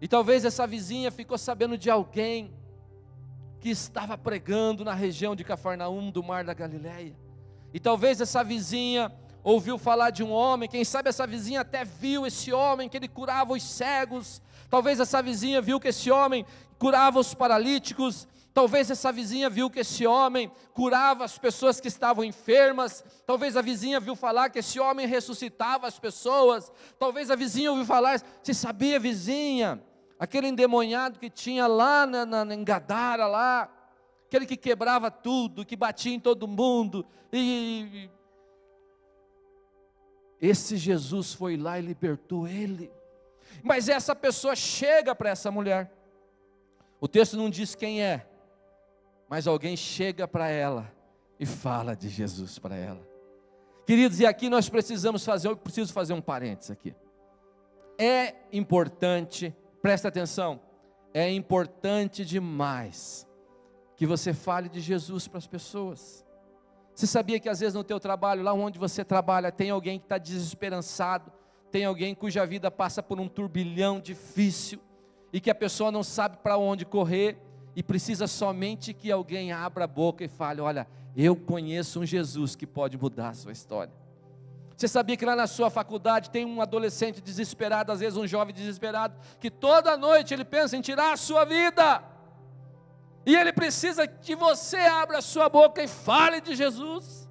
E 0.00 0.06
talvez 0.06 0.44
essa 0.44 0.66
vizinha 0.66 1.10
ficou 1.10 1.36
sabendo 1.36 1.76
de 1.76 1.90
alguém 1.90 2.52
que 3.62 3.70
estava 3.70 4.18
pregando 4.18 4.84
na 4.84 4.92
região 4.92 5.34
de 5.34 5.42
Cafarnaum, 5.42 6.10
do 6.10 6.22
Mar 6.22 6.44
da 6.44 6.52
Galileia. 6.52 7.16
E 7.72 7.80
talvez 7.80 8.20
essa 8.20 8.44
vizinha 8.44 9.10
ouviu 9.42 9.78
falar 9.78 10.10
de 10.10 10.22
um 10.22 10.30
homem, 10.30 10.68
quem 10.68 10.84
sabe 10.84 11.08
essa 11.08 11.26
vizinha 11.26 11.62
até 11.62 11.84
viu 11.84 12.26
esse 12.26 12.52
homem 12.52 12.88
que 12.88 12.96
ele 12.96 13.08
curava 13.08 13.54
os 13.54 13.62
cegos, 13.62 14.42
Talvez 14.72 14.98
essa 14.98 15.20
vizinha 15.20 15.60
viu 15.60 15.78
que 15.78 15.88
esse 15.88 16.10
homem 16.10 16.46
curava 16.78 17.20
os 17.20 17.34
paralíticos. 17.34 18.26
Talvez 18.54 18.90
essa 18.90 19.12
vizinha 19.12 19.50
viu 19.50 19.68
que 19.68 19.80
esse 19.80 20.06
homem 20.06 20.50
curava 20.72 21.26
as 21.26 21.36
pessoas 21.36 21.78
que 21.78 21.88
estavam 21.88 22.24
enfermas. 22.24 23.04
Talvez 23.26 23.54
a 23.54 23.60
vizinha 23.60 24.00
viu 24.00 24.16
falar 24.16 24.48
que 24.48 24.60
esse 24.60 24.80
homem 24.80 25.06
ressuscitava 25.06 25.86
as 25.86 25.98
pessoas. 25.98 26.72
Talvez 26.98 27.30
a 27.30 27.36
vizinha 27.36 27.70
ouviu 27.70 27.84
falar, 27.84 28.18
você 28.42 28.54
sabia, 28.54 28.98
vizinha? 28.98 29.78
Aquele 30.22 30.46
endemoniado 30.46 31.18
que 31.18 31.28
tinha 31.28 31.66
lá 31.66 32.06
na, 32.06 32.24
na, 32.24 32.56
Gadara, 32.58 33.26
lá, 33.26 33.68
aquele 34.24 34.46
que 34.46 34.56
quebrava 34.56 35.10
tudo, 35.10 35.66
que 35.66 35.74
batia 35.74 36.14
em 36.14 36.20
todo 36.20 36.46
mundo. 36.46 37.04
E, 37.32 38.08
esse 40.40 40.76
Jesus 40.76 41.34
foi 41.34 41.56
lá 41.56 41.76
e 41.76 41.82
libertou 41.82 42.46
ele. 42.46 42.88
Mas 43.64 43.88
essa 43.88 44.14
pessoa 44.14 44.54
chega 44.54 45.12
para 45.12 45.30
essa 45.30 45.50
mulher. 45.50 45.92
O 47.00 47.08
texto 47.08 47.36
não 47.36 47.50
diz 47.50 47.74
quem 47.74 48.00
é, 48.00 48.24
mas 49.28 49.48
alguém 49.48 49.76
chega 49.76 50.28
para 50.28 50.48
ela 50.48 50.94
e 51.36 51.44
fala 51.44 51.96
de 51.96 52.08
Jesus 52.08 52.60
para 52.60 52.76
ela. 52.76 53.04
Queridos, 53.84 54.20
e 54.20 54.26
aqui 54.26 54.48
nós 54.48 54.68
precisamos 54.68 55.24
fazer, 55.24 55.48
eu 55.48 55.56
preciso 55.56 55.92
fazer 55.92 56.12
um 56.12 56.20
parênteses 56.22 56.70
aqui. 56.70 56.94
É 57.98 58.36
importante, 58.52 59.52
presta 59.82 60.08
atenção, 60.08 60.60
é 61.12 61.30
importante 61.30 62.24
demais 62.24 63.28
que 63.96 64.06
você 64.06 64.32
fale 64.32 64.68
de 64.68 64.80
Jesus 64.80 65.28
para 65.28 65.38
as 65.38 65.46
pessoas. 65.46 66.24
Você 66.94 67.06
sabia 67.06 67.40
que 67.40 67.48
às 67.48 67.60
vezes 67.60 67.74
no 67.74 67.84
teu 67.84 67.98
trabalho, 67.98 68.42
lá 68.42 68.52
onde 68.52 68.78
você 68.78 69.04
trabalha, 69.04 69.50
tem 69.50 69.70
alguém 69.70 69.98
que 69.98 70.04
está 70.04 70.18
desesperançado, 70.18 71.32
tem 71.70 71.84
alguém 71.84 72.14
cuja 72.14 72.46
vida 72.46 72.70
passa 72.70 73.02
por 73.02 73.18
um 73.18 73.28
turbilhão 73.28 74.00
difícil 74.00 74.80
e 75.32 75.40
que 75.40 75.50
a 75.50 75.54
pessoa 75.54 75.90
não 75.90 76.02
sabe 76.02 76.36
para 76.38 76.56
onde 76.56 76.84
correr 76.84 77.36
e 77.74 77.82
precisa 77.82 78.26
somente 78.26 78.92
que 78.92 79.10
alguém 79.10 79.52
abra 79.52 79.84
a 79.84 79.88
boca 79.88 80.22
e 80.22 80.28
fale: 80.28 80.60
Olha, 80.60 80.86
eu 81.16 81.34
conheço 81.34 82.00
um 82.00 82.06
Jesus 82.06 82.54
que 82.54 82.66
pode 82.66 82.98
mudar 82.98 83.30
a 83.30 83.34
sua 83.34 83.52
história. 83.52 84.01
Você 84.82 84.88
sabia 84.88 85.16
que 85.16 85.24
lá 85.24 85.36
na 85.36 85.46
sua 85.46 85.70
faculdade 85.70 86.28
tem 86.28 86.44
um 86.44 86.60
adolescente 86.60 87.20
desesperado, 87.20 87.92
às 87.92 88.00
vezes 88.00 88.18
um 88.18 88.26
jovem 88.26 88.52
desesperado, 88.52 89.14
que 89.38 89.48
toda 89.48 89.96
noite 89.96 90.34
ele 90.34 90.44
pensa 90.44 90.76
em 90.76 90.80
tirar 90.80 91.12
a 91.12 91.16
sua 91.16 91.44
vida, 91.44 92.02
e 93.24 93.36
ele 93.36 93.52
precisa 93.52 94.08
que 94.08 94.34
você 94.34 94.78
abra 94.78 95.18
a 95.18 95.22
sua 95.22 95.48
boca 95.48 95.80
e 95.84 95.86
fale 95.86 96.40
de 96.40 96.56
Jesus. 96.56 97.30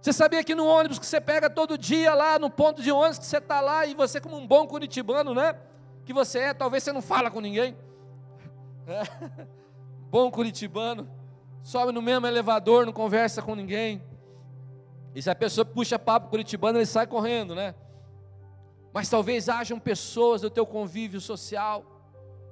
Você 0.00 0.12
sabia 0.12 0.44
que 0.44 0.54
no 0.54 0.64
ônibus 0.64 1.00
que 1.00 1.06
você 1.06 1.20
pega 1.20 1.50
todo 1.50 1.76
dia 1.76 2.14
lá, 2.14 2.38
no 2.38 2.48
ponto 2.48 2.80
de 2.80 2.92
ônibus 2.92 3.18
que 3.18 3.26
você 3.26 3.38
está 3.38 3.60
lá, 3.60 3.84
e 3.84 3.92
você 3.92 4.20
como 4.20 4.36
um 4.36 4.46
bom 4.46 4.64
curitibano, 4.64 5.34
né? 5.34 5.56
Que 6.04 6.12
você 6.12 6.38
é, 6.38 6.54
talvez 6.54 6.84
você 6.84 6.92
não 6.92 7.02
fala 7.02 7.32
com 7.32 7.40
ninguém. 7.40 7.76
É. 8.86 9.48
Bom 10.08 10.30
curitibano, 10.30 11.10
sobe 11.64 11.90
no 11.90 12.00
mesmo 12.00 12.28
elevador, 12.28 12.86
não 12.86 12.92
conversa 12.92 13.42
com 13.42 13.56
ninguém. 13.56 14.00
E 15.14 15.22
se 15.22 15.30
a 15.30 15.34
pessoa 15.34 15.64
puxa 15.64 15.98
papo 15.98 16.28
curitibano, 16.28 16.78
ele 16.78 16.86
sai 16.86 17.06
correndo, 17.06 17.54
né? 17.54 17.74
Mas 18.92 19.08
talvez 19.08 19.48
hajam 19.48 19.78
pessoas 19.78 20.40
do 20.40 20.50
teu 20.50 20.66
convívio 20.66 21.20
social 21.20 21.84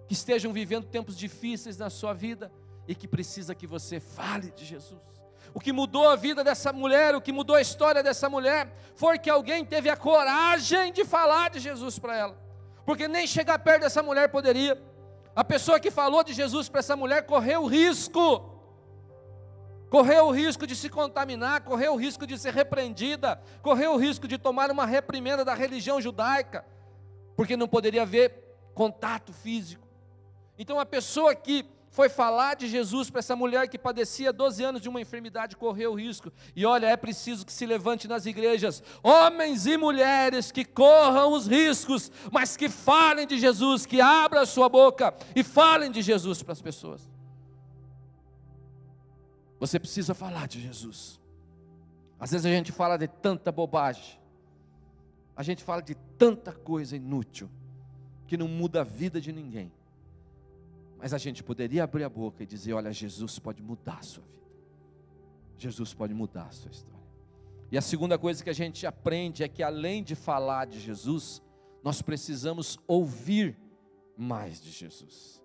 que 0.07 0.15
estejam 0.15 0.53
vivendo 0.53 0.87
tempos 0.87 1.17
difíceis 1.17 1.77
na 1.77 1.89
sua 1.91 2.13
vida 2.13 2.51
e 2.89 2.95
que 2.95 3.07
precisa 3.07 3.55
que 3.55 3.67
você 3.67 4.01
fale 4.01 4.51
de 4.51 4.65
Jesus. 4.65 5.01
O 5.55 5.61
que 5.61 5.73
mudou 5.73 6.09
a 6.09 6.17
vida 6.17 6.43
dessa 6.43 6.73
mulher, 6.73 7.15
o 7.15 7.21
que 7.21 7.33
mudou 7.33 7.57
a 7.57 7.61
história 7.61 8.03
dessa 8.03 8.29
mulher, 8.29 8.73
foi 8.95 9.19
que 9.19 9.31
alguém 9.31 9.65
teve 9.65 9.89
a 9.89 9.97
coragem 9.97 10.93
de 10.93 11.05
falar 11.05 11.51
de 11.51 11.61
Jesus 11.61 11.99
para 11.99 12.17
ela, 12.17 12.39
porque 12.85 13.09
nem 13.09 13.27
chegar 13.27 13.59
perto 13.59 13.83
dessa 13.83 14.03
mulher 14.03 14.29
poderia. 14.29 14.81
A 15.35 15.45
pessoa 15.45 15.79
que 15.79 15.91
falou 15.91 16.25
de 16.25 16.33
Jesus 16.33 16.69
para 16.69 16.81
essa 16.81 16.97
mulher 16.97 17.25
correu 17.27 17.67
risco, 17.67 18.50
correu 19.91 20.27
o 20.27 20.31
risco 20.31 20.67
de 20.67 20.77
se 20.77 20.89
contaminar, 20.89 21.63
correu 21.63 21.95
o 21.95 21.97
risco 21.97 22.27
de 22.27 22.39
ser 22.39 22.55
repreendida, 22.55 23.43
correu 23.61 23.93
o 23.93 23.97
risco 23.97 24.29
de 24.29 24.39
tomar 24.39 24.71
uma 24.71 24.87
reprimenda 24.87 25.45
da 25.45 25.53
religião 25.53 26.01
judaica, 26.01 26.65
porque 27.37 27.57
não 27.57 27.67
poderia 27.67 28.03
haver 28.03 28.33
contato 28.73 29.33
físico. 29.33 29.87
Então 30.57 30.79
a 30.79 30.87
pessoa 30.87 31.35
que 31.35 31.67
foi 31.91 32.09
falar 32.09 32.55
de 32.55 32.69
Jesus 32.69 33.11
para 33.11 33.19
essa 33.19 33.35
mulher 33.35 33.69
que 33.69 33.77
padecia 33.77 34.33
12 34.33 34.63
anos 34.63 34.81
de 34.81 34.89
uma 34.89 35.01
enfermidade, 35.01 35.57
correu 35.57 35.95
risco. 35.95 36.33
E 36.55 36.65
olha, 36.65 36.87
é 36.87 36.97
preciso 36.97 37.45
que 37.45 37.53
se 37.53 37.67
levante 37.67 38.07
nas 38.07 38.27
igrejas 38.27 38.81
homens 39.03 39.67
e 39.67 39.77
mulheres 39.77 40.53
que 40.53 40.65
corram 40.65 41.33
os 41.33 41.49
riscos, 41.49 42.13
mas 42.31 42.57
que 42.57 42.69
falem 42.69 43.27
de 43.27 43.39
Jesus, 43.39 43.87
que 43.87 44.01
abram 44.01 44.43
a 44.43 44.47
sua 44.47 44.69
boca 44.69 45.13
e 45.35 45.43
falem 45.43 45.91
de 45.91 46.01
Jesus 46.01 46.45
para 46.45 46.53
as 46.53 46.63
pessoas. 46.63 47.11
Você 49.61 49.79
precisa 49.79 50.15
falar 50.15 50.49
de 50.49 50.61
Jesus. 50.61 51.21
Às 52.19 52.33
vezes 52.33 52.47
a 52.47 52.51
gente 52.51 52.73
fala 52.73 52.97
de 52.97 53.07
tanta 53.07 53.53
bobagem, 53.53 54.19
a 55.37 55.43
gente 55.43 55.63
fala 55.63 55.83
de 55.83 55.95
tanta 56.19 56.53
coisa 56.53 56.97
inútil, 56.97 57.49
que 58.27 58.37
não 58.37 58.49
muda 58.49 58.81
a 58.81 58.85
vida 58.85 59.21
de 59.21 59.33
ninguém. 59.33 59.73
Mas 60.99 61.15
a 61.15 61.19
gente 61.19 61.43
poderia 61.43 61.85
abrir 61.85 62.05
a 62.05 62.09
boca 62.09 62.43
e 62.43 62.47
dizer: 62.47 62.73
Olha, 62.73 62.93
Jesus 62.93 63.39
pode 63.39 63.63
mudar 63.63 63.99
a 63.99 64.03
sua 64.03 64.25
vida. 64.25 64.41
Jesus 65.57 65.95
pode 65.95 66.13
mudar 66.13 66.45
a 66.45 66.53
sua 66.53 66.71
história. 66.71 67.01
E 67.71 67.79
a 67.79 67.83
segunda 67.83 68.19
coisa 68.19 68.43
que 68.43 68.51
a 68.51 68.55
gente 68.55 68.87
aprende 68.87 69.43
é 69.43 69.49
que 69.49 69.63
além 69.63 70.03
de 70.03 70.15
falar 70.15 70.67
de 70.67 70.81
Jesus, 70.81 71.41
nós 71.83 72.03
precisamos 72.03 72.79
ouvir 72.87 73.57
mais 74.17 74.61
de 74.61 74.71
Jesus. 74.71 75.43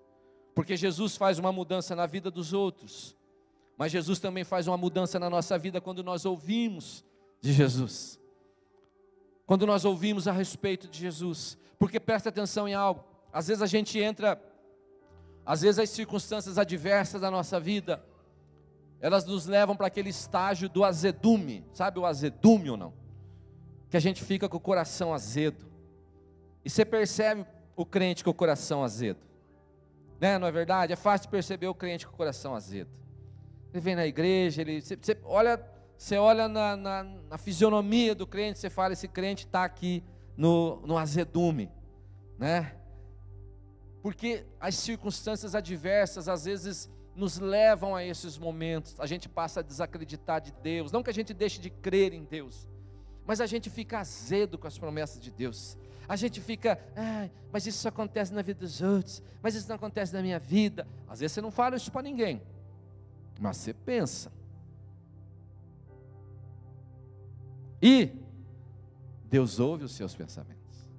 Porque 0.54 0.76
Jesus 0.76 1.16
faz 1.16 1.38
uma 1.38 1.52
mudança 1.52 1.96
na 1.96 2.06
vida 2.06 2.32
dos 2.32 2.52
outros, 2.52 3.15
mas 3.78 3.92
Jesus 3.92 4.20
também 4.20 4.44
faz 4.44 4.68
uma 4.68 4.78
mudança 4.78 5.20
na 5.20 5.30
nossa 5.30 5.58
vida 5.58 5.82
quando 5.82 6.04
nós 6.04 6.26
ouvimos 6.26 7.04
de 7.42 7.52
Jesus. 7.52 8.20
Quando 9.46 9.66
nós 9.66 9.86
ouvimos 9.86 10.28
a 10.28 10.32
respeito 10.32 10.88
de 10.88 11.00
Jesus, 11.00 11.58
porque 11.78 12.00
presta 12.00 12.30
atenção 12.30 12.68
em 12.68 12.74
algo, 12.74 13.04
às 13.32 13.48
vezes 13.48 13.62
a 13.62 13.68
gente 13.68 14.00
entra 14.00 14.42
às 15.46 15.62
vezes 15.62 15.78
as 15.78 15.90
circunstâncias 15.92 16.58
adversas 16.58 17.22
da 17.22 17.30
nossa 17.30 17.60
vida, 17.60 18.04
elas 19.00 19.26
nos 19.26 19.46
levam 19.46 19.76
para 19.76 19.88
aquele 19.88 20.10
estágio 20.10 20.68
do 20.68 20.84
azedume, 20.84 21.64
sabe 21.72 22.00
o 22.00 22.06
azedume 22.06 22.72
ou 22.72 22.78
não? 22.78 22.94
Que 23.90 23.98
a 23.98 24.00
gente 24.00 24.24
fica 24.24 24.50
com 24.50 24.58
o 24.58 24.60
coração 24.60 25.14
azedo. 25.14 25.66
E 26.64 26.70
você 26.70 26.84
percebe 26.84 27.46
o 27.76 27.86
crente 27.86 28.24
com 28.24 28.32
o 28.32 28.34
coração 28.34 28.84
azedo. 28.84 29.20
Né? 30.20 30.40
Não 30.40 30.48
é 30.48 30.52
verdade? 30.52 30.94
É 30.94 30.96
fácil 30.96 31.30
perceber 31.30 31.68
o 31.68 31.76
crente 31.76 32.08
com 32.08 32.14
o 32.14 32.18
coração 32.18 32.56
azedo. 32.56 32.90
Ele 33.76 33.82
vem 33.82 33.94
na 33.94 34.08
igreja, 34.08 34.62
ele 34.62 34.80
você, 34.80 34.96
você 34.96 35.18
olha 35.26 35.62
você 35.98 36.18
olha 36.18 36.48
na, 36.48 36.78
na, 36.78 37.04
na 37.04 37.38
fisionomia 37.38 38.16
do 38.16 38.26
crente, 38.26 38.58
você 38.58 38.70
fala: 38.70 38.94
esse 38.94 39.06
crente 39.06 39.46
está 39.46 39.66
aqui 39.66 40.02
no, 40.38 40.78
no 40.86 40.98
azedume, 40.98 41.70
né? 42.40 42.74
Porque 44.02 44.46
as 44.62 44.76
circunstâncias 44.76 45.56
adversas 45.56 46.30
às 46.30 46.46
vezes 46.46 46.90
nos 47.14 47.38
levam 47.38 47.94
a 47.94 48.02
esses 48.02 48.38
momentos, 48.38 48.98
a 48.98 49.06
gente 49.06 49.28
passa 49.28 49.60
a 49.60 49.64
desacreditar 49.64 50.40
de 50.40 50.54
Deus, 50.54 50.94
não 50.94 51.04
que 51.04 51.10
a 51.10 51.14
gente 51.14 51.34
deixe 51.34 51.60
de 51.60 51.70
crer 51.70 52.14
em 52.14 52.24
Deus, 52.24 52.70
mas 53.26 53.42
a 53.42 53.46
gente 53.46 53.70
fica 53.70 54.00
azedo 54.00 54.58
com 54.58 54.68
as 54.68 54.78
promessas 54.78 55.20
de 55.20 55.32
Deus. 55.32 55.78
A 56.08 56.16
gente 56.16 56.40
fica, 56.40 56.80
ah, 56.96 57.28
mas 57.52 57.68
isso 57.68 57.86
acontece 57.88 58.34
na 58.34 58.42
vida 58.42 58.62
dos 58.62 58.82
outros, 58.82 59.22
mas 59.42 59.54
isso 59.54 59.68
não 59.68 59.76
acontece 59.76 60.14
na 60.14 60.22
minha 60.22 60.40
vida. 60.40 60.88
Às 61.10 61.20
vezes 61.20 61.34
você 61.34 61.42
não 61.42 61.52
fala 61.52 61.76
isso 61.76 61.92
para 61.92 62.04
ninguém, 62.04 62.42
mas 63.40 63.58
você 63.58 63.74
pensa. 63.74 64.32
E 67.82 68.10
Deus 69.30 69.60
ouve 69.60 69.84
os 69.84 69.92
seus 69.92 70.16
pensamentos. 70.16 70.90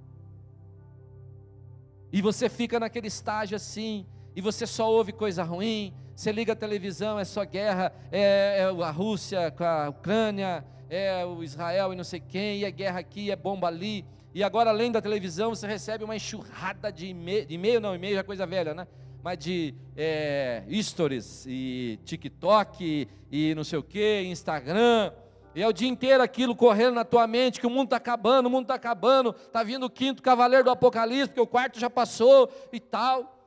E 2.11 2.21
você 2.21 2.47
fica 2.49 2.79
naquele 2.79 3.07
estágio 3.07 3.55
assim, 3.55 4.05
e 4.35 4.41
você 4.41 4.65
só 4.65 4.89
ouve 4.89 5.11
coisa 5.11 5.43
ruim, 5.43 5.93
você 6.15 6.31
liga 6.31 6.53
a 6.53 6.55
televisão, 6.55 7.19
é 7.19 7.25
só 7.25 7.43
guerra, 7.43 7.93
é, 8.11 8.59
é 8.59 8.63
a 8.63 8.91
Rússia 8.91 9.51
com 9.51 9.63
a 9.63 9.89
Ucrânia, 9.89 10.63
é 10.89 11.25
o 11.25 11.43
Israel 11.43 11.93
e 11.93 11.95
não 11.95 12.03
sei 12.03 12.19
quem, 12.19 12.59
e 12.59 12.65
é 12.65 12.71
guerra 12.71 12.99
aqui, 12.99 13.29
é 13.29 13.35
bomba 13.35 13.67
ali. 13.67 14.05
E 14.33 14.43
agora, 14.43 14.69
além 14.69 14.91
da 14.91 15.01
televisão, 15.01 15.49
você 15.49 15.67
recebe 15.67 16.03
uma 16.03 16.15
enxurrada 16.15 16.91
de 16.91 17.07
e-mail, 17.07 17.45
e-mail 17.49 17.81
não, 17.81 17.95
e-mail 17.95 18.17
é 18.19 18.23
coisa 18.23 18.45
velha, 18.45 18.73
né? 18.73 18.87
Mas 19.27 19.39
de 19.39 19.75
é, 19.97 20.63
stories 20.81 21.45
e 21.45 21.99
TikTok 22.05 23.09
e, 23.29 23.49
e 23.49 23.53
não 23.55 23.65
sei 23.65 23.77
o 23.77 23.83
que, 23.83 24.21
Instagram. 24.21 25.11
E 25.53 25.61
é 25.61 25.67
o 25.67 25.73
dia 25.73 25.89
inteiro 25.89 26.23
aquilo 26.23 26.55
correndo 26.55 26.95
na 26.95 27.03
tua 27.03 27.27
mente, 27.27 27.59
que 27.59 27.67
o 27.67 27.69
mundo 27.69 27.87
está 27.87 27.97
acabando, 27.97 28.45
o 28.45 28.49
mundo 28.49 28.61
está 28.61 28.75
acabando, 28.75 29.35
está 29.37 29.63
vindo 29.63 29.85
o 29.85 29.89
quinto 29.89 30.23
cavaleiro 30.23 30.63
do 30.63 30.69
Apocalipse, 30.69 31.27
porque 31.27 31.41
o 31.41 31.45
quarto 31.45 31.77
já 31.77 31.89
passou 31.89 32.49
e 32.71 32.79
tal. 32.79 33.37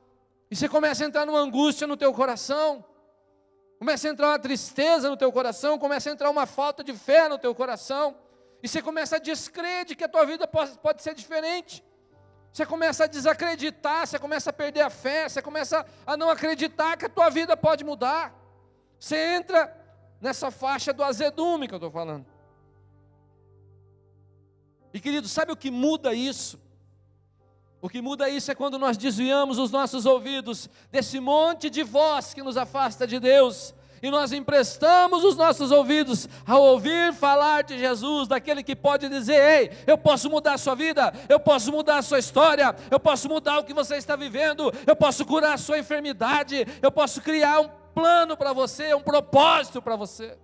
E 0.51 0.55
você 0.55 0.69
começa 0.69 1.03
a 1.03 1.07
entrar 1.07 1.25
numa 1.25 1.39
angústia 1.39 1.87
no 1.87 1.97
teu 1.97 2.13
coração. 2.13 2.85
Começa 3.79 4.07
a 4.07 4.11
entrar 4.11 4.27
uma 4.27 4.37
tristeza 4.37 5.09
no 5.09 5.17
teu 5.17 5.31
coração, 5.31 5.79
começa 5.79 6.11
a 6.11 6.13
entrar 6.13 6.29
uma 6.29 6.45
falta 6.45 6.83
de 6.83 6.93
fé 6.93 7.27
no 7.27 7.39
teu 7.39 7.55
coração. 7.55 8.15
E 8.61 8.67
você 8.67 8.83
começa 8.83 9.15
a 9.15 9.19
descrer 9.19 9.85
de 9.85 9.95
que 9.95 10.03
a 10.03 10.07
tua 10.07 10.27
vida 10.27 10.45
pode, 10.45 10.77
pode 10.77 11.01
ser 11.01 11.15
diferente. 11.15 11.83
Você 12.51 12.65
começa 12.65 13.05
a 13.05 13.07
desacreditar, 13.07 14.05
você 14.05 14.19
começa 14.19 14.49
a 14.49 14.53
perder 14.53 14.81
a 14.81 14.89
fé, 14.89 15.29
você 15.29 15.41
começa 15.41 15.85
a 16.05 16.17
não 16.17 16.29
acreditar 16.29 16.97
que 16.97 17.05
a 17.05 17.09
tua 17.09 17.29
vida 17.29 17.55
pode 17.55 17.83
mudar. 17.83 18.33
Você 18.99 19.35
entra 19.35 19.73
nessa 20.19 20.51
faixa 20.51 20.91
do 20.91 21.03
azedume 21.03 21.67
que 21.67 21.73
eu 21.73 21.77
estou 21.77 21.91
falando. 21.91 22.25
E 24.93 24.99
querido, 24.99 25.27
sabe 25.27 25.51
o 25.53 25.55
que 25.55 25.71
muda 25.71 26.13
isso? 26.13 26.59
O 27.81 27.89
que 27.89 28.01
muda 28.01 28.29
isso 28.29 28.51
é 28.51 28.55
quando 28.55 28.77
nós 28.77 28.97
desviamos 28.97 29.57
os 29.57 29.71
nossos 29.71 30.05
ouvidos 30.05 30.69
desse 30.91 31.19
monte 31.19 31.69
de 31.69 31.83
voz 31.83 32.33
que 32.33 32.43
nos 32.43 32.57
afasta 32.57 33.07
de 33.07 33.19
Deus 33.19 33.73
e 34.01 34.09
nós 34.09 34.31
emprestamos 34.31 35.23
os 35.23 35.37
nossos 35.37 35.69
ouvidos 35.69 36.27
ao 36.47 36.61
ouvir 36.61 37.13
falar 37.13 37.63
de 37.63 37.77
Jesus, 37.77 38.27
daquele 38.27 38.63
que 38.63 38.75
pode 38.75 39.07
dizer: 39.07 39.35
Ei, 39.35 39.71
eu 39.85 39.97
posso 39.97 40.29
mudar 40.29 40.53
a 40.53 40.57
sua 40.57 40.73
vida, 40.73 41.13
eu 41.29 41.39
posso 41.39 41.71
mudar 41.71 41.97
a 41.97 42.01
sua 42.01 42.17
história, 42.17 42.75
eu 42.89 42.99
posso 42.99 43.29
mudar 43.29 43.59
o 43.59 43.63
que 43.63 43.73
você 43.73 43.95
está 43.95 44.15
vivendo, 44.15 44.73
eu 44.87 44.95
posso 44.95 45.23
curar 45.23 45.53
a 45.53 45.57
sua 45.57 45.77
enfermidade, 45.77 46.65
eu 46.81 46.91
posso 46.91 47.21
criar 47.21 47.59
um 47.59 47.69
plano 47.93 48.35
para 48.35 48.53
você, 48.53 48.93
um 48.95 49.01
propósito 49.01 49.81
para 49.81 49.95
você. 49.95 50.35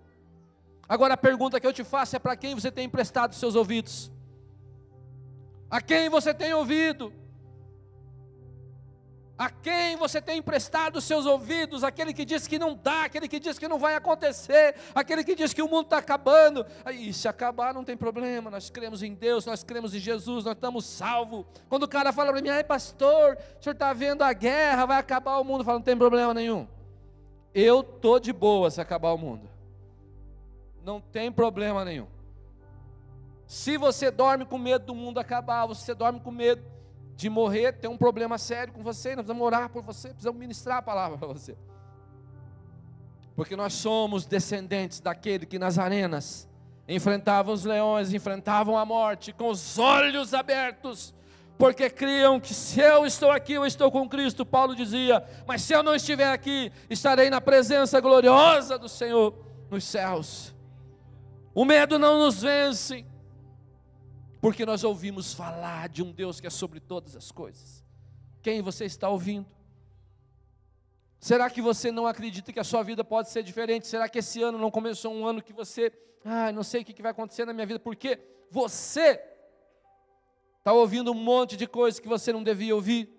Agora 0.88 1.14
a 1.14 1.18
pergunta 1.18 1.58
que 1.58 1.66
eu 1.66 1.72
te 1.72 1.82
faço 1.82 2.14
é: 2.14 2.18
para 2.20 2.36
quem 2.36 2.54
você 2.54 2.70
tem 2.70 2.84
emprestado 2.84 3.34
seus 3.34 3.56
ouvidos? 3.56 4.10
A 5.68 5.80
quem 5.80 6.08
você 6.08 6.32
tem 6.32 6.54
ouvido? 6.54 7.12
A 9.38 9.48
quem 9.48 9.96
você 9.96 10.20
tem 10.20 10.38
emprestado 10.38 11.00
seus 11.00 11.24
ouvidos? 11.24 11.84
Aquele 11.84 12.12
que 12.12 12.24
diz 12.24 12.48
que 12.48 12.58
não 12.58 12.74
dá, 12.74 13.04
aquele 13.04 13.28
que 13.28 13.38
diz 13.38 13.56
que 13.56 13.68
não 13.68 13.78
vai 13.78 13.94
acontecer, 13.94 14.74
aquele 14.92 15.22
que 15.22 15.36
diz 15.36 15.54
que 15.54 15.62
o 15.62 15.68
mundo 15.68 15.84
está 15.84 15.98
acabando. 15.98 16.66
Aí, 16.84 17.12
se 17.12 17.28
acabar, 17.28 17.72
não 17.72 17.84
tem 17.84 17.96
problema, 17.96 18.50
nós 18.50 18.68
cremos 18.68 19.00
em 19.00 19.14
Deus, 19.14 19.46
nós 19.46 19.62
cremos 19.62 19.94
em 19.94 20.00
Jesus, 20.00 20.44
nós 20.44 20.54
estamos 20.54 20.84
salvos. 20.84 21.46
Quando 21.68 21.84
o 21.84 21.88
cara 21.88 22.12
fala 22.12 22.32
para 22.32 22.42
mim, 22.42 22.48
ai 22.48 22.64
pastor, 22.64 23.38
o 23.60 23.62
senhor 23.62 23.74
está 23.74 23.92
vendo 23.92 24.22
a 24.22 24.32
guerra, 24.32 24.86
vai 24.86 24.98
acabar 24.98 25.38
o 25.38 25.44
mundo, 25.44 25.62
fala, 25.62 25.78
não 25.78 25.84
tem 25.84 25.96
problema 25.96 26.34
nenhum. 26.34 26.66
Eu 27.54 27.80
estou 27.80 28.18
de 28.18 28.32
boa 28.32 28.72
se 28.72 28.80
acabar 28.80 29.12
o 29.12 29.18
mundo. 29.18 29.48
Não 30.82 31.00
tem 31.00 31.30
problema 31.30 31.84
nenhum. 31.84 32.08
Se 33.46 33.76
você 33.76 34.10
dorme 34.10 34.44
com 34.44 34.58
medo 34.58 34.86
do 34.86 34.94
mundo 34.96 35.18
acabar, 35.20 35.64
você 35.64 35.94
dorme 35.94 36.18
com 36.18 36.32
medo 36.32 36.77
de 37.18 37.28
morrer, 37.28 37.72
tem 37.72 37.90
um 37.90 37.96
problema 37.96 38.38
sério 38.38 38.72
com 38.72 38.80
você, 38.80 39.08
nós 39.08 39.24
precisamos 39.24 39.44
orar 39.44 39.68
por 39.68 39.82
você, 39.82 40.10
precisamos 40.10 40.38
ministrar 40.38 40.76
a 40.76 40.82
palavra 40.82 41.18
para 41.18 41.26
você. 41.26 41.58
Porque 43.34 43.56
nós 43.56 43.72
somos 43.72 44.24
descendentes 44.24 45.00
daquele 45.00 45.44
que 45.44 45.58
nas 45.58 45.80
arenas 45.80 46.48
enfrentavam 46.86 47.52
os 47.52 47.64
leões, 47.64 48.12
enfrentavam 48.14 48.78
a 48.78 48.84
morte 48.84 49.32
com 49.32 49.50
os 49.50 49.80
olhos 49.80 50.32
abertos, 50.32 51.12
porque 51.58 51.90
criam 51.90 52.38
que 52.38 52.54
se 52.54 52.80
eu 52.80 53.04
estou 53.04 53.32
aqui, 53.32 53.54
eu 53.54 53.66
estou 53.66 53.90
com 53.90 54.08
Cristo, 54.08 54.46
Paulo 54.46 54.76
dizia, 54.76 55.24
mas 55.44 55.62
se 55.62 55.72
eu 55.72 55.82
não 55.82 55.96
estiver 55.96 56.32
aqui, 56.32 56.70
estarei 56.88 57.28
na 57.30 57.40
presença 57.40 58.00
gloriosa 58.00 58.78
do 58.78 58.88
Senhor 58.88 59.34
nos 59.68 59.82
céus. 59.82 60.54
O 61.52 61.64
medo 61.64 61.98
não 61.98 62.20
nos 62.20 62.42
vence, 62.42 63.04
porque 64.40 64.64
nós 64.64 64.84
ouvimos 64.84 65.34
falar 65.34 65.88
de 65.88 66.02
um 66.02 66.12
Deus 66.12 66.40
que 66.40 66.46
é 66.46 66.50
sobre 66.50 66.80
todas 66.80 67.16
as 67.16 67.32
coisas. 67.32 67.84
Quem 68.42 68.62
você 68.62 68.84
está 68.84 69.08
ouvindo? 69.08 69.46
Será 71.18 71.50
que 71.50 71.60
você 71.60 71.90
não 71.90 72.06
acredita 72.06 72.52
que 72.52 72.60
a 72.60 72.64
sua 72.64 72.82
vida 72.82 73.02
pode 73.02 73.30
ser 73.30 73.42
diferente? 73.42 73.88
Será 73.88 74.08
que 74.08 74.20
esse 74.20 74.40
ano 74.40 74.56
não 74.56 74.70
começou 74.70 75.12
um 75.12 75.26
ano 75.26 75.42
que 75.42 75.52
você, 75.52 75.92
ah, 76.24 76.52
não 76.52 76.62
sei 76.62 76.82
o 76.82 76.84
que 76.84 77.02
vai 77.02 77.10
acontecer 77.10 77.44
na 77.44 77.52
minha 77.52 77.66
vida, 77.66 77.80
porque 77.80 78.20
você 78.50 79.20
está 80.58 80.72
ouvindo 80.72 81.10
um 81.10 81.14
monte 81.14 81.56
de 81.56 81.66
coisas 81.66 81.98
que 81.98 82.06
você 82.06 82.32
não 82.32 82.42
devia 82.42 82.74
ouvir? 82.74 83.12